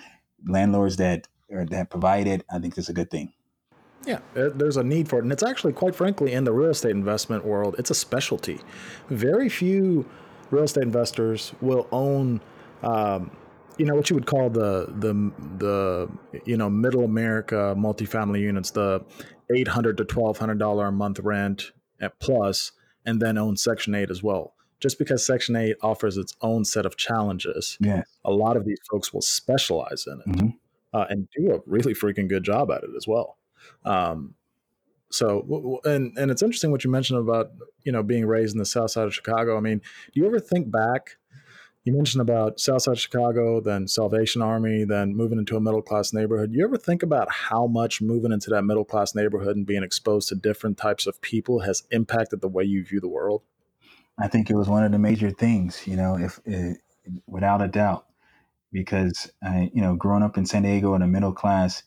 landlords 0.46 0.96
that 0.96 1.28
or 1.50 1.66
that 1.66 1.90
provide 1.90 2.26
it, 2.26 2.44
I 2.52 2.58
think 2.58 2.78
it's 2.78 2.88
a 2.88 2.94
good 2.94 3.10
thing. 3.10 3.32
Yeah, 4.06 4.20
there's 4.34 4.76
a 4.76 4.84
need 4.84 5.08
for 5.08 5.18
it. 5.18 5.22
And 5.22 5.32
it's 5.32 5.42
actually, 5.42 5.72
quite 5.72 5.94
frankly, 5.94 6.32
in 6.32 6.44
the 6.44 6.52
real 6.52 6.70
estate 6.70 6.90
investment 6.90 7.44
world, 7.44 7.76
it's 7.78 7.90
a 7.90 7.94
specialty. 7.94 8.60
Very 9.08 9.48
few 9.48 10.08
real 10.50 10.64
estate 10.64 10.82
investors 10.82 11.52
will 11.60 11.88
own, 11.90 12.40
um, 12.82 13.30
you 13.78 13.86
know, 13.86 13.94
what 13.94 14.10
you 14.10 14.14
would 14.14 14.26
call 14.26 14.50
the, 14.50 14.86
the, 14.98 15.32
the, 15.58 16.10
you 16.44 16.56
know, 16.56 16.68
middle 16.68 17.04
America 17.04 17.74
multifamily 17.76 18.40
units, 18.40 18.70
the 18.70 19.04
800 19.54 19.96
to 19.98 20.04
$1,200 20.04 20.88
a 20.88 20.92
month 20.92 21.20
rent 21.20 21.72
at 22.00 22.18
plus, 22.20 22.72
and 23.06 23.20
then 23.20 23.38
own 23.38 23.56
Section 23.56 23.94
8 23.94 24.10
as 24.10 24.22
well. 24.22 24.54
Just 24.80 24.98
because 24.98 25.24
Section 25.24 25.56
8 25.56 25.76
offers 25.82 26.18
its 26.18 26.34
own 26.42 26.64
set 26.64 26.84
of 26.84 26.96
challenges, 26.96 27.78
yeah. 27.80 28.02
a 28.24 28.30
lot 28.30 28.56
of 28.56 28.66
these 28.66 28.78
folks 28.90 29.14
will 29.14 29.22
specialize 29.22 30.06
in 30.06 30.20
it 30.20 30.36
mm-hmm. 30.36 30.48
uh, 30.92 31.06
and 31.08 31.28
do 31.36 31.54
a 31.54 31.60
really 31.66 31.94
freaking 31.94 32.28
good 32.28 32.44
job 32.44 32.70
at 32.70 32.82
it 32.82 32.90
as 32.96 33.06
well. 33.08 33.38
Um, 33.84 34.34
so 35.14 35.80
and 35.84 36.16
and 36.18 36.30
it's 36.30 36.42
interesting 36.42 36.70
what 36.72 36.84
you 36.84 36.90
mentioned 36.90 37.20
about 37.20 37.52
you 37.84 37.92
know 37.92 38.02
being 38.02 38.26
raised 38.26 38.54
in 38.54 38.58
the 38.58 38.66
south 38.66 38.90
side 38.90 39.06
of 39.06 39.14
chicago. 39.14 39.56
I 39.56 39.60
mean 39.60 39.78
do 39.78 40.20
you 40.20 40.26
ever 40.26 40.40
think 40.40 40.70
back? 40.70 41.16
You 41.84 41.92
mentioned 41.92 42.22
about 42.22 42.58
south 42.58 42.82
side 42.82 42.92
of 42.92 43.00
chicago 43.00 43.60
then 43.60 43.86
salvation 43.86 44.42
army 44.42 44.84
then 44.84 45.14
moving 45.14 45.38
into 45.38 45.56
a 45.56 45.60
middle 45.60 45.82
class 45.82 46.12
neighborhood. 46.12 46.50
You 46.52 46.64
ever 46.64 46.76
think 46.76 47.02
about 47.02 47.30
how 47.30 47.66
much 47.66 48.02
moving 48.02 48.32
into 48.32 48.50
that 48.50 48.64
middle 48.64 48.84
class 48.84 49.14
neighborhood 49.14 49.56
and 49.56 49.66
being 49.66 49.84
exposed 49.84 50.28
to 50.30 50.34
different 50.34 50.78
types 50.78 51.06
of 51.06 51.20
people 51.20 51.60
has 51.60 51.84
impacted 51.90 52.40
the 52.40 52.48
way 52.48 52.64
you 52.64 52.84
view 52.84 53.00
the 53.00 53.08
world? 53.08 53.42
I 54.18 54.28
think 54.28 54.50
it 54.50 54.56
was 54.56 54.68
one 54.68 54.84
of 54.84 54.92
the 54.92 54.98
major 54.98 55.30
things 55.30 55.86
you 55.86 55.96
know 55.96 56.18
if, 56.18 56.40
if 56.44 56.78
without 57.26 57.62
a 57.62 57.68
doubt. 57.68 58.06
Because 58.72 59.30
i 59.44 59.70
you 59.72 59.80
know 59.80 59.94
growing 59.94 60.24
up 60.24 60.36
in 60.36 60.44
san 60.44 60.62
diego 60.62 60.96
in 60.96 61.02
a 61.02 61.06
middle 61.06 61.32
class 61.32 61.84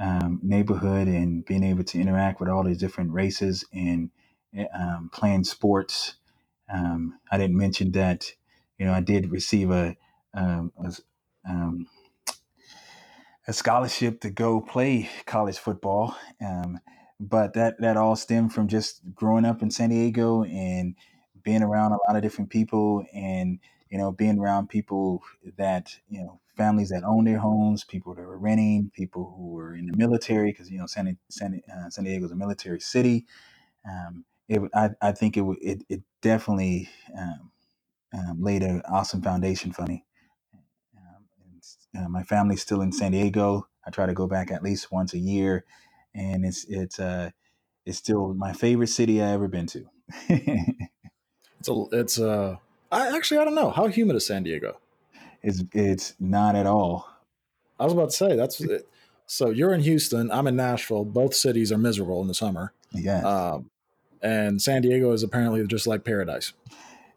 um, 0.00 0.40
neighborhood 0.42 1.06
and 1.06 1.44
being 1.44 1.62
able 1.62 1.84
to 1.84 2.00
interact 2.00 2.40
with 2.40 2.48
all 2.48 2.64
these 2.64 2.78
different 2.78 3.12
races 3.12 3.64
and 3.72 4.10
eh, 4.56 4.64
um, 4.74 5.10
playing 5.12 5.44
sports. 5.44 6.14
Um, 6.72 7.18
I 7.30 7.36
didn't 7.36 7.56
mention 7.56 7.92
that, 7.92 8.32
you 8.78 8.86
know, 8.86 8.92
I 8.92 9.00
did 9.00 9.30
receive 9.30 9.70
a, 9.70 9.96
um, 10.32 10.72
a, 10.82 10.92
um, 11.48 11.86
a, 13.46 13.52
scholarship 13.52 14.20
to 14.22 14.30
go 14.30 14.60
play 14.60 15.10
college 15.26 15.58
football. 15.58 16.16
Um, 16.40 16.80
but 17.18 17.52
that, 17.54 17.78
that 17.80 17.98
all 17.98 18.16
stemmed 18.16 18.54
from 18.54 18.68
just 18.68 19.02
growing 19.14 19.44
up 19.44 19.60
in 19.60 19.70
San 19.70 19.90
Diego 19.90 20.44
and 20.44 20.94
being 21.42 21.62
around 21.62 21.92
a 21.92 21.98
lot 22.06 22.16
of 22.16 22.22
different 22.22 22.48
people 22.48 23.04
and, 23.12 23.58
you 23.90 23.98
know, 23.98 24.12
being 24.12 24.38
around 24.38 24.68
people 24.68 25.22
that, 25.58 25.96
you 26.08 26.20
know, 26.22 26.40
families 26.56 26.90
that 26.90 27.04
own 27.04 27.24
their 27.24 27.38
homes, 27.38 27.84
people 27.84 28.14
that 28.14 28.22
were 28.22 28.38
renting, 28.38 28.90
people 28.94 29.34
who 29.36 29.48
were 29.48 29.74
in 29.74 29.86
the 29.86 29.96
military, 29.96 30.52
because 30.52 30.70
you 30.70 30.78
know 30.78 30.86
San, 30.86 31.16
San, 31.30 31.60
uh, 31.72 31.90
San 31.90 32.04
Diego 32.04 32.26
is 32.26 32.30
a 32.32 32.36
military 32.36 32.80
city. 32.80 33.26
Um, 33.88 34.24
it, 34.48 34.60
I, 34.74 34.90
I 35.00 35.12
think 35.12 35.36
it, 35.36 35.44
it, 35.62 35.84
it 35.88 36.02
definitely 36.22 36.88
um, 37.18 37.50
um, 38.12 38.42
laid 38.42 38.62
an 38.62 38.82
awesome 38.88 39.22
foundation 39.22 39.72
for 39.72 39.82
me. 39.86 40.04
Um, 40.96 41.24
and, 41.94 42.04
uh, 42.04 42.08
my 42.08 42.22
family's 42.24 42.62
still 42.62 42.82
in 42.82 42.92
San 42.92 43.12
Diego. 43.12 43.68
I 43.86 43.90
try 43.90 44.06
to 44.06 44.14
go 44.14 44.26
back 44.26 44.50
at 44.50 44.62
least 44.62 44.92
once 44.92 45.14
a 45.14 45.18
year, 45.18 45.64
and 46.14 46.44
it's 46.44 46.64
it's 46.68 47.00
uh, 47.00 47.30
it's 47.86 47.98
still 47.98 48.34
my 48.34 48.52
favorite 48.52 48.88
city 48.88 49.22
I 49.22 49.30
ever 49.32 49.48
been 49.48 49.66
to. 49.68 49.84
it's 50.28 51.68
a, 51.68 51.84
it's 51.92 52.20
uh, 52.20 52.56
I 52.90 53.16
actually 53.16 53.38
I 53.38 53.44
don't 53.44 53.54
know 53.54 53.70
how 53.70 53.86
humid 53.86 54.16
is 54.16 54.26
San 54.26 54.42
Diego. 54.42 54.78
It's 55.42 55.62
it's 55.72 56.14
not 56.18 56.56
at 56.56 56.66
all. 56.66 57.08
I 57.78 57.84
was 57.84 57.92
about 57.92 58.10
to 58.10 58.16
say 58.16 58.36
that's 58.36 58.60
it. 58.60 58.88
So 59.26 59.50
you're 59.50 59.72
in 59.72 59.80
Houston. 59.80 60.30
I'm 60.30 60.46
in 60.46 60.56
Nashville. 60.56 61.04
Both 61.04 61.34
cities 61.34 61.70
are 61.70 61.78
miserable 61.78 62.20
in 62.20 62.26
the 62.26 62.34
summer. 62.34 62.72
Yeah. 62.92 63.20
Um, 63.20 63.70
and 64.20 64.60
San 64.60 64.82
Diego 64.82 65.12
is 65.12 65.22
apparently 65.22 65.64
just 65.66 65.86
like 65.86 66.04
paradise. 66.04 66.52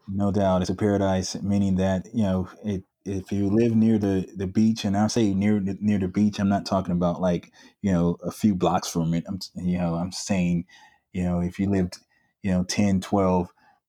No 0.08 0.32
doubt, 0.32 0.62
it's 0.62 0.70
a 0.70 0.76
paradise, 0.76 1.42
meaning 1.42 1.76
that 1.76 2.08
you 2.14 2.24
know 2.24 2.50
it 2.64 2.84
if 3.06 3.32
you 3.32 3.50
live 3.50 3.76
near 3.76 3.98
the 3.98 4.30
the 4.36 4.48
beach, 4.48 4.86
and 4.86 4.96
I 4.96 5.08
say 5.08 5.34
near 5.34 5.60
near 5.60 6.00
the 6.00 6.08
beach, 6.08 6.40
I'm 6.40 6.50
not 6.50 6.66
talking 6.66 6.94
about 6.94 7.22
like 7.22 7.52
you 7.82 7.92
know 7.92 8.18
a 8.24 8.32
few 8.32 8.56
blocks 8.56 8.90
from 8.90 9.14
it. 9.14 9.26
I'm 9.28 9.40
you 9.56 9.78
know 9.78 9.96
I'm 9.96 10.12
saying 10.12 10.66
you 11.12 11.24
know 11.24 11.42
if 11.42 11.60
you 11.60 11.70
lived 11.70 11.98
you 12.44 12.52
know 12.52 12.64
10, 12.64 13.02
12, 13.02 13.48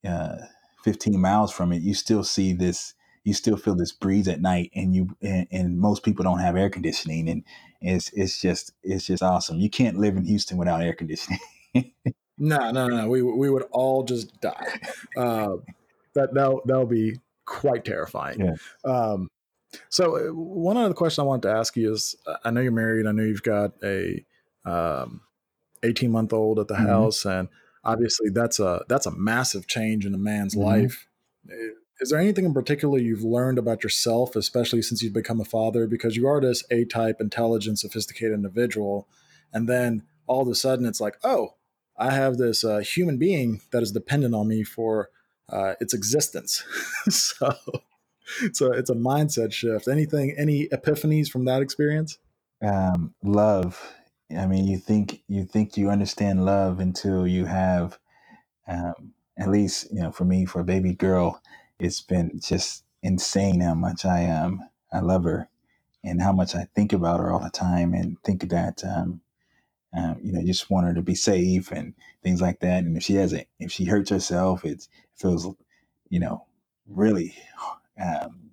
uh, 0.09 0.37
15 0.85 1.19
miles 1.19 1.51
from 1.51 1.73
it, 1.73 1.83
you 1.83 1.95
still 1.95 2.23
see 2.23 2.53
this. 2.53 2.95
You 3.25 3.33
still 3.33 3.57
feel 3.57 3.75
this 3.75 3.91
breeze 3.91 4.29
at 4.29 4.43
night, 4.43 4.71
and 4.75 4.95
you 4.95 5.17
and, 5.23 5.47
and 5.51 5.79
most 5.79 6.03
people 6.03 6.25
don't 6.25 6.41
have 6.41 6.57
air 6.57 6.69
conditioning, 6.69 7.29
and 7.31 7.43
it's 7.81 8.11
it's 8.13 8.39
just 8.39 8.73
it's 8.83 9.07
just 9.07 9.23
awesome. 9.23 9.59
You 9.59 9.71
can't 9.71 9.99
live 9.99 10.17
in 10.17 10.25
Houston 10.25 10.59
without 10.59 10.83
air 10.83 10.93
conditioning. 10.93 11.41
no, 12.39 12.71
no, 12.71 12.87
no. 12.89 13.09
We 13.09 13.23
we 13.23 13.49
would 13.49 13.65
all 13.71 14.03
just 14.03 14.41
die. 14.43 14.79
Uh, 15.17 15.57
that 16.15 16.35
that 16.35 16.61
that'll 16.67 16.85
be 16.85 17.19
quite 17.47 17.87
terrifying. 17.87 18.41
Yeah. 18.41 18.55
Um, 18.85 19.31
so 19.89 20.17
uh, 20.17 20.33
one 20.33 20.77
other 20.77 20.95
question 20.95 21.23
I 21.23 21.27
wanted 21.27 21.49
to 21.49 21.55
ask 21.55 21.77
you 21.77 21.95
is: 21.95 22.15
I 22.45 22.51
know 22.51 22.61
you're 22.61 22.73
married. 22.73 23.07
I 23.07 23.13
know 23.13 23.23
you've 23.23 23.43
got 23.43 23.73
a 23.83 24.25
um, 24.67 25.23
18 25.83 26.11
month 26.11 26.33
old 26.33 26.59
at 26.59 26.69
the 26.69 26.75
mm-hmm. 26.75 26.87
house, 26.87 27.25
and 27.25 27.49
obviously 27.85 28.31
that's 28.31 28.59
a 28.59 28.85
that's 28.89 29.07
a 29.07 29.17
massive 29.17 29.67
change 29.67 30.07
in 30.07 30.15
a 30.15 30.19
man's 30.19 30.55
mm-hmm. 30.55 30.83
life. 30.83 31.07
Is 32.01 32.11
there 32.11 32.19
anything 32.19 32.45
in 32.45 32.55
particular 32.55 32.99
you've 32.99 33.23
learned 33.23 33.59
about 33.59 33.85
yourself, 33.85 34.35
especially 34.35 34.83
since 34.83 35.03
you've 35.03 35.13
become 35.13 35.41
a 35.41 35.45
father? 35.45 35.87
Because 35.87 36.17
you 36.17 36.27
are 36.27 36.41
this 36.41 36.65
A 36.71 36.85
type, 36.85 37.21
intelligent, 37.21 37.79
sophisticated 37.79 38.35
individual, 38.35 39.09
and 39.53 39.69
then 39.69 40.03
all 40.27 40.43
of 40.43 40.49
a 40.49 40.55
sudden 40.55 40.87
it's 40.87 41.01
like, 41.01 41.19
oh, 41.23 41.55
I 41.97 42.13
have 42.13 42.37
this 42.37 42.65
uh, 42.65 42.79
human 42.79 43.19
being 43.19 43.61
that 43.71 43.83
is 43.83 43.93
dependent 43.93 44.35
on 44.35 44.49
me 44.49 44.65
for 44.65 45.11
uh, 45.49 45.75
its 45.81 45.95
existence. 45.95 46.65
so, 47.09 47.55
so 48.53 48.73
it's 48.73 48.91
a 48.91 48.95
mindset 48.95 49.53
shift. 49.53 49.87
Anything, 49.87 50.35
any 50.37 50.69
epiphanies 50.69 51.29
from 51.29 51.45
that 51.45 51.63
experience? 51.63 52.19
Um, 52.63 53.15
love. 53.23 53.95
I 54.37 54.47
mean, 54.47 54.67
you 54.67 54.79
think 54.79 55.23
you 55.29 55.45
think 55.45 55.77
you 55.77 55.91
understand 55.91 56.45
love 56.45 56.81
until 56.81 57.27
you 57.27 57.47
have, 57.47 57.99
um, 58.69 59.15
at 59.39 59.51
least 59.51 59.93
you 59.93 60.03
know, 60.03 60.13
for 60.13 60.25
me, 60.25 60.47
for 60.47 60.61
a 60.61 60.65
baby 60.65 60.95
girl, 60.95 61.41
it's 61.79 62.01
been 62.03 62.41
just 62.41 62.85
insane 63.03 63.61
how 63.61 63.75
much 63.75 64.05
I 64.05 64.29
um 64.31 64.61
I 64.93 65.01
love 65.01 65.25
her, 65.25 65.49
and 66.05 66.23
how 66.23 66.33
much 66.33 66.55
I 66.55 66.69
think 66.75 66.93
about 66.93 67.21
her 67.21 67.33
all 67.33 67.41
the 67.41 67.51
time, 67.51 67.95
and 67.95 68.19
think 68.25 68.49
that 68.51 68.85
um, 68.85 69.21
um, 69.97 70.19
you 70.23 70.33
know, 70.33 70.43
just 70.45 70.71
want 70.71 70.87
her 70.87 70.95
to 70.95 71.03
be 71.03 71.15
safe 71.15 71.71
and 71.73 71.95
things 72.23 72.41
like 72.41 72.61
that. 72.61 72.85
And 72.85 72.97
if 72.97 73.03
she 73.03 73.15
has 73.15 73.33
a, 73.33 73.47
if 73.61 73.73
she 73.73 73.85
hurts 73.85 74.11
herself, 74.11 74.65
it 74.65 74.89
feels, 75.17 75.49
you 76.11 76.21
know, 76.21 76.47
really, 76.89 77.35
um, 78.01 78.51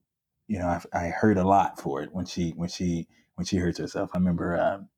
you 0.48 0.60
know, 0.60 0.68
I, 0.68 0.82
I 0.94 1.08
heard 1.10 1.38
a 1.38 1.48
lot 1.48 1.80
for 1.80 2.02
it 2.04 2.14
when 2.14 2.26
she, 2.26 2.52
when 2.52 2.70
she, 2.70 3.08
when 3.36 3.46
she 3.46 3.58
hurts 3.58 3.80
herself. 3.80 4.12
I 4.14 4.20
remember, 4.20 4.60
um, 4.60 4.90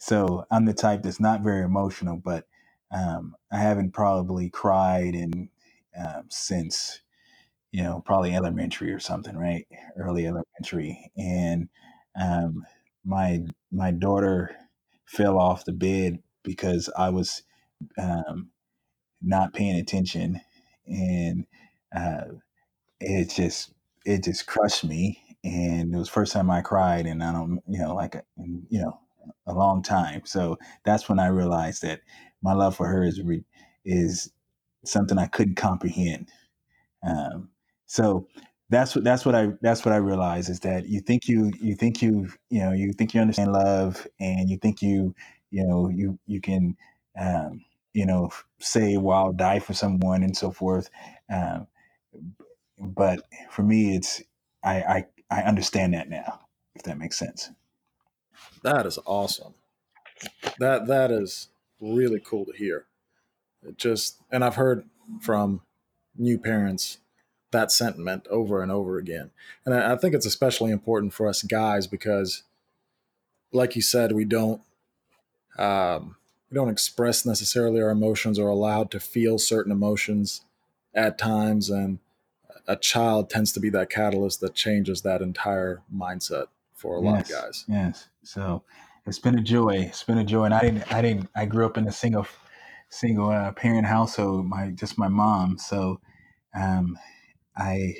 so 0.00 0.46
I'm 0.50 0.66
the 0.66 0.74
type 0.74 1.04
that's 1.04 1.20
not 1.20 1.42
very 1.42 1.64
emotional, 1.64 2.16
but 2.18 2.48
um, 2.92 3.36
I 3.52 3.58
haven't 3.58 3.92
probably 3.92 4.50
cried 4.50 5.14
in 5.14 5.50
um, 5.98 6.24
since, 6.30 7.02
you 7.72 7.82
know, 7.84 8.02
probably 8.06 8.34
elementary 8.34 8.92
or 8.92 9.00
something, 9.00 9.36
right? 9.36 9.66
Early 9.98 10.26
elementary. 10.26 11.12
And 11.18 11.68
um, 12.20 12.64
my 13.04 13.42
my 13.72 13.92
daughter 13.92 14.56
fell 15.06 15.38
off 15.38 15.66
the 15.66 15.72
bed 15.72 16.20
because 16.44 16.90
I 16.98 17.10
was 17.10 17.44
um, 17.98 18.50
not 19.22 19.54
paying 19.54 19.76
attention, 19.78 20.40
and 20.86 21.46
uh, 21.96 22.24
it 23.00 23.30
just 23.30 23.72
it 24.06 24.24
just 24.24 24.46
crushed 24.46 24.84
me. 24.84 25.22
And 25.44 25.94
it 25.94 25.98
was 25.98 26.08
first 26.10 26.32
time 26.34 26.50
I 26.50 26.62
cried, 26.62 27.06
and 27.06 27.22
I 27.22 27.32
don't, 27.32 27.60
you 27.68 27.78
know, 27.80 27.94
like 27.94 28.16
you 28.38 28.80
know, 28.82 29.00
a 29.46 29.54
long 29.54 29.82
time. 29.82 30.22
So 30.26 30.58
that's 30.84 31.08
when 31.08 31.18
I 31.20 31.28
realized 31.28 31.82
that 31.82 32.00
my 32.42 32.54
love 32.54 32.76
for 32.76 32.86
her 32.86 33.04
is 33.04 33.22
re- 33.22 33.44
is 33.84 34.32
something 34.84 35.18
I 35.18 35.26
couldn't 35.26 35.56
comprehend. 35.56 36.30
Um, 37.06 37.50
so 37.86 38.28
that's 38.70 38.96
what 38.96 39.04
that's 39.04 39.26
what 39.26 39.36
I 39.36 39.50
that's 39.62 39.84
what 39.84 39.94
I 39.94 39.98
realize 39.98 40.50
is 40.50 40.60
that 40.62 40.88
you 40.88 41.00
think 41.00 41.28
you 41.28 41.52
you 41.60 41.76
think 41.76 42.02
you 42.02 42.30
you 42.50 42.60
know 42.60 42.72
you 42.72 42.92
think 42.94 43.14
you 43.14 43.22
understand 43.22 43.52
love 43.52 44.06
and 44.20 44.50
you 44.50 44.58
think 44.58 44.82
you 44.82 45.14
you 45.50 45.66
know 45.66 45.90
you 45.90 46.18
you 46.26 46.40
can 46.40 46.76
um, 47.20 47.64
you 47.94 48.06
know 48.06 48.30
say 48.60 48.98
well 48.98 49.18
I'll 49.18 49.32
die 49.34 49.60
for 49.60 49.74
someone 49.74 50.22
and 50.24 50.36
so 50.36 50.52
forth 50.52 50.90
um, 51.32 51.68
but 52.78 53.22
for 53.50 53.62
me 53.62 53.96
it's 53.96 54.22
I, 54.64 54.82
I 54.82 55.04
I 55.30 55.42
understand 55.42 55.94
that 55.94 56.10
now 56.10 56.40
if 56.76 56.84
that 56.84 56.98
makes 56.98 57.18
sense 57.18 57.50
that 58.62 58.86
is 58.86 58.98
awesome. 59.06 59.54
That 60.58 60.86
that 60.86 61.10
is 61.10 61.48
really 61.80 62.20
cool 62.20 62.44
to 62.46 62.52
hear. 62.52 62.86
It 63.66 63.78
just 63.78 64.18
and 64.30 64.44
I've 64.44 64.56
heard 64.56 64.84
from 65.20 65.62
new 66.16 66.38
parents 66.38 66.98
that 67.52 67.72
sentiment 67.72 68.26
over 68.30 68.62
and 68.62 68.70
over 68.70 68.98
again. 68.98 69.30
And 69.64 69.74
I, 69.74 69.92
I 69.92 69.96
think 69.96 70.14
it's 70.14 70.26
especially 70.26 70.70
important 70.70 71.12
for 71.12 71.26
us 71.26 71.42
guys 71.42 71.86
because, 71.86 72.44
like 73.52 73.74
you 73.74 73.82
said, 73.82 74.12
we 74.12 74.24
don't 74.24 74.62
um, 75.58 76.16
we 76.50 76.54
don't 76.54 76.68
express 76.68 77.26
necessarily 77.26 77.80
our 77.80 77.90
emotions 77.90 78.38
or 78.38 78.48
allowed 78.48 78.90
to 78.92 79.00
feel 79.00 79.38
certain 79.38 79.72
emotions 79.72 80.42
at 80.94 81.18
times, 81.18 81.70
and 81.70 81.98
a 82.66 82.76
child 82.76 83.30
tends 83.30 83.52
to 83.52 83.60
be 83.60 83.70
that 83.70 83.90
catalyst 83.90 84.40
that 84.40 84.54
changes 84.54 85.02
that 85.02 85.22
entire 85.22 85.82
mindset 85.94 86.46
for 86.80 86.96
a 86.96 87.02
yes, 87.02 87.12
lot 87.12 87.22
of 87.22 87.28
guys. 87.28 87.64
Yes. 87.68 88.08
So 88.22 88.64
it's 89.06 89.18
been 89.18 89.38
a 89.38 89.42
joy. 89.42 89.86
It's 89.88 90.04
been 90.04 90.18
a 90.18 90.24
joy, 90.24 90.44
and 90.44 90.54
I 90.54 90.60
didn't. 90.60 90.92
I 90.92 91.02
didn't. 91.02 91.28
I 91.36 91.44
grew 91.44 91.66
up 91.66 91.76
in 91.76 91.86
a 91.86 91.92
single 91.92 92.26
single 92.88 93.30
uh, 93.30 93.52
parent 93.52 93.86
household. 93.86 94.46
My 94.46 94.70
just 94.70 94.98
my 94.98 95.08
mom. 95.08 95.58
So 95.58 96.00
um, 96.54 96.98
I 97.56 97.94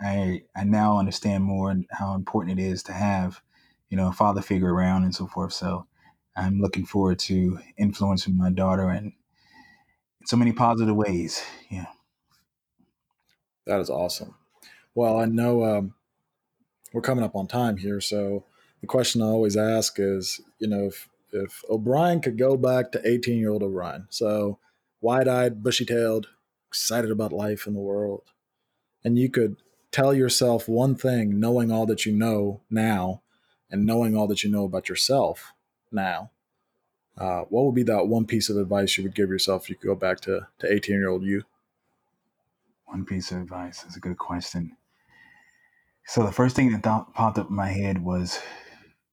I 0.00 0.42
I 0.54 0.64
now 0.64 0.98
understand 0.98 1.44
more 1.44 1.74
how 1.90 2.14
important 2.14 2.58
it 2.58 2.62
is 2.62 2.82
to 2.84 2.92
have, 2.92 3.42
you 3.90 3.96
know, 3.96 4.08
a 4.08 4.12
father 4.12 4.42
figure 4.42 4.72
around 4.72 5.04
and 5.04 5.14
so 5.14 5.26
forth. 5.26 5.52
So 5.52 5.86
I'm 6.36 6.60
looking 6.60 6.86
forward 6.86 7.18
to 7.20 7.58
influencing 7.78 8.36
my 8.36 8.50
daughter 8.50 8.90
in, 8.90 9.12
in 10.20 10.26
so 10.26 10.36
many 10.36 10.52
positive 10.52 10.96
ways. 10.96 11.42
Yeah. 11.70 11.86
That 13.66 13.80
is 13.80 13.90
awesome. 13.90 14.34
Well, 14.94 15.18
I 15.18 15.24
know 15.26 15.64
um, 15.64 15.94
we're 16.96 17.02
coming 17.02 17.24
up 17.24 17.36
on 17.36 17.46
time 17.46 17.76
here, 17.76 18.00
so 18.00 18.42
the 18.80 18.86
question 18.86 19.20
I 19.20 19.26
always 19.26 19.54
ask 19.54 19.96
is, 19.98 20.40
you 20.58 20.66
know, 20.66 20.86
if 20.86 21.10
if 21.30 21.62
O'Brien 21.68 22.22
could 22.22 22.38
go 22.38 22.56
back 22.56 22.90
to 22.92 23.06
18 23.06 23.38
year 23.38 23.50
old 23.50 23.62
O'Brien, 23.62 24.06
so 24.08 24.58
wide 25.02 25.28
eyed, 25.28 25.62
bushy 25.62 25.84
tailed, 25.84 26.28
excited 26.68 27.10
about 27.10 27.34
life 27.34 27.66
in 27.66 27.74
the 27.74 27.80
world, 27.80 28.22
and 29.04 29.18
you 29.18 29.28
could 29.28 29.56
tell 29.90 30.14
yourself 30.14 30.70
one 30.70 30.94
thing 30.94 31.38
knowing 31.38 31.70
all 31.70 31.84
that 31.84 32.06
you 32.06 32.12
know 32.12 32.62
now 32.70 33.20
and 33.70 33.84
knowing 33.84 34.16
all 34.16 34.26
that 34.26 34.42
you 34.42 34.50
know 34.50 34.64
about 34.64 34.88
yourself 34.88 35.52
now 35.92 36.30
uh, 37.18 37.42
what 37.50 37.66
would 37.66 37.74
be 37.74 37.82
that 37.82 38.08
one 38.08 38.24
piece 38.26 38.48
of 38.48 38.56
advice 38.56 38.96
you 38.96 39.04
would 39.04 39.14
give 39.14 39.28
yourself 39.28 39.64
if 39.64 39.70
you 39.70 39.76
could 39.76 39.86
go 39.86 39.94
back 39.94 40.20
to, 40.20 40.46
to 40.58 40.70
18 40.72 40.96
year 40.96 41.08
old 41.08 41.22
you? 41.22 41.42
One 42.86 43.04
piece 43.04 43.30
of 43.32 43.38
advice 43.38 43.84
is 43.84 43.96
a 43.96 44.00
good 44.00 44.18
question 44.18 44.76
so 46.06 46.24
the 46.24 46.32
first 46.32 46.56
thing 46.56 46.70
that 46.72 46.82
th- 46.82 47.14
popped 47.14 47.38
up 47.38 47.50
in 47.50 47.56
my 47.56 47.68
head 47.68 48.02
was 48.02 48.40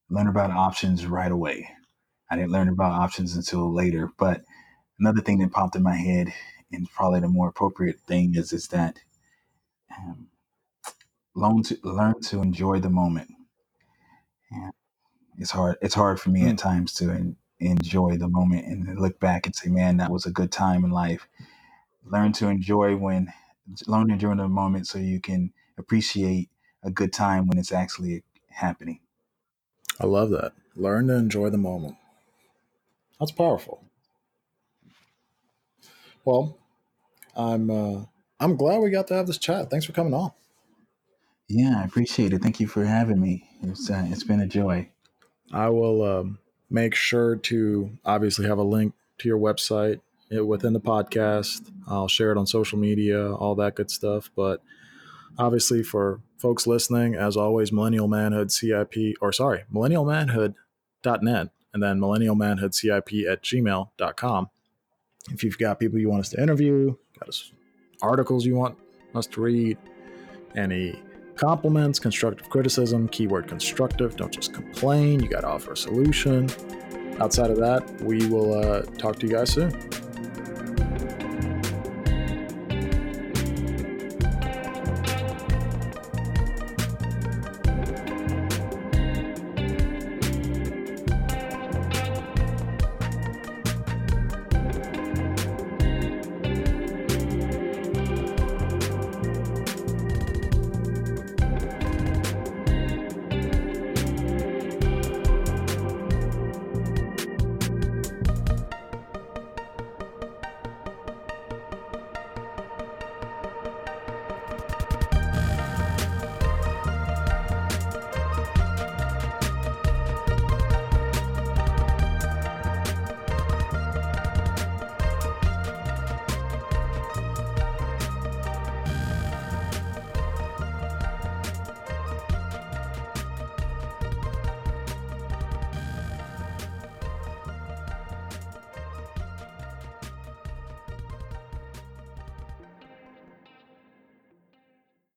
learn 0.10 0.28
about 0.28 0.52
options 0.52 1.06
right 1.06 1.32
away 1.32 1.70
i 2.32 2.36
didn't 2.36 2.52
learn 2.52 2.70
about 2.70 2.92
options 2.92 3.36
until 3.36 3.74
later 3.74 4.12
but 4.18 4.42
another 5.00 5.22
thing 5.22 5.40
that 5.40 5.52
popped 5.52 5.76
in 5.76 5.84
my 5.84 5.96
head 5.96 6.34
and 6.72 6.90
probably 6.92 7.20
the 7.20 7.28
more 7.28 7.50
appropriate 7.50 8.00
thing 8.02 8.36
is 8.36 8.54
is 8.54 8.68
that 8.70 8.98
um, 9.98 10.28
learn 11.36 11.64
to 11.64 11.78
learn 11.84 12.20
to 12.22 12.42
enjoy 12.42 12.80
the 12.80 12.90
moment. 12.90 13.30
Yeah. 14.52 14.70
It's 15.38 15.52
hard. 15.52 15.78
It's 15.82 15.96
hard 15.96 16.20
for 16.20 16.30
me 16.30 16.42
mm. 16.42 16.52
at 16.52 16.58
times 16.58 16.94
to 16.96 17.10
en- 17.12 17.36
enjoy 17.60 18.18
the 18.18 18.28
moment 18.28 18.66
and 18.66 19.00
look 19.00 19.20
back 19.20 19.46
and 19.46 19.56
say, 19.56 19.70
"Man, 19.70 19.98
that 19.98 20.12
was 20.12 20.26
a 20.26 20.32
good 20.32 20.52
time 20.52 20.84
in 20.84 20.92
life." 20.92 21.28
Learn 22.06 22.34
to 22.34 22.48
enjoy 22.50 22.96
when, 22.98 23.32
learn 23.88 24.08
to 24.08 24.14
enjoy 24.14 24.36
the 24.36 24.48
moment 24.48 24.88
so 24.88 25.00
you 25.00 25.22
can 25.22 25.54
appreciate 25.78 26.50
a 26.84 26.92
good 26.92 27.14
time 27.14 27.48
when 27.48 27.58
it's 27.58 27.72
actually 27.72 28.24
happening. 28.50 29.00
I 30.00 30.06
love 30.06 30.30
that. 30.32 30.54
Learn 30.76 31.08
to 31.08 31.16
enjoy 31.16 31.50
the 31.50 31.58
moment. 31.58 31.96
That's 33.20 33.32
powerful. 33.32 33.84
Well, 36.26 36.58
I'm 37.36 37.70
uh, 37.70 38.06
I'm 38.40 38.56
glad 38.56 38.82
we 38.82 38.90
got 38.90 39.08
to 39.08 39.14
have 39.14 39.28
this 39.28 39.38
chat. 39.38 39.70
Thanks 39.70 39.86
for 39.86 39.94
coming 39.94 40.14
on. 40.14 40.32
Yeah, 41.48 41.82
I 41.82 41.84
appreciate 41.84 42.34
it. 42.34 42.42
Thank 42.42 42.60
you 42.60 42.68
for 42.68 42.86
having 42.86 43.20
me. 43.20 43.48
It's 43.62 43.90
uh, 43.90 44.06
it's 44.08 44.24
been 44.24 44.40
a 44.40 44.48
joy. 44.48 44.90
I 45.52 45.70
will 45.70 46.04
um, 46.04 46.40
make 46.70 46.96
sure 46.96 47.36
to 47.36 47.92
obviously 48.04 48.48
have 48.48 48.58
a 48.58 48.64
link 48.64 48.94
to 49.20 49.28
your 49.28 49.38
website 49.38 50.00
eh, 50.32 50.40
within 50.40 50.74
the 50.74 50.80
podcast. 50.80 51.70
I'll 51.88 52.08
share 52.08 52.32
it 52.32 52.38
on 52.38 52.48
social 52.48 52.80
media, 52.80 53.34
all 53.34 53.56
that 53.56 53.76
good 53.76 53.92
stuff. 53.92 54.32
But 54.36 54.62
obviously, 55.38 55.84
for 55.84 56.22
folks 56.44 56.68
listening, 56.68 57.16
as 57.16 57.38
always, 57.38 57.72
Millennial 57.72 58.10
Manhood 58.10 58.52
CIP, 58.52 59.16
or 59.22 59.32
sorry, 59.32 59.64
millennialmanhood.net, 59.74 61.50
and 61.74 61.82
then 61.82 62.00
millennialmanhoodcip 62.02 63.32
at 63.32 63.42
gmail.com. 63.42 64.50
If 65.32 65.44
you've 65.46 65.58
got 65.58 65.80
people 65.80 66.00
you 66.00 66.10
want 66.10 66.20
us 66.20 66.30
to 66.32 66.44
interview, 66.44 66.98
got 67.18 67.30
us 67.30 67.54
articles 68.02 68.46
you 68.46 68.56
want 68.56 68.78
us 69.16 69.26
to 69.28 69.42
read, 69.42 69.78
any 70.54 71.02
compliments, 71.38 71.98
constructive 71.98 72.50
criticism, 72.50 73.08
keyword 73.08 73.48
constructive, 73.48 74.18
don't 74.18 74.34
just 74.34 74.54
complain, 74.54 75.22
you 75.22 75.30
got 75.30 75.42
to 75.42 75.48
offer 75.48 75.72
a 75.72 75.78
solution. 75.78 76.50
Outside 77.22 77.52
of 77.52 77.58
that, 77.60 78.02
we 78.02 78.28
will 78.28 78.54
uh, 78.54 78.82
talk 78.98 79.18
to 79.20 79.28
you 79.28 79.32
guys 79.32 79.54
soon. 79.54 79.72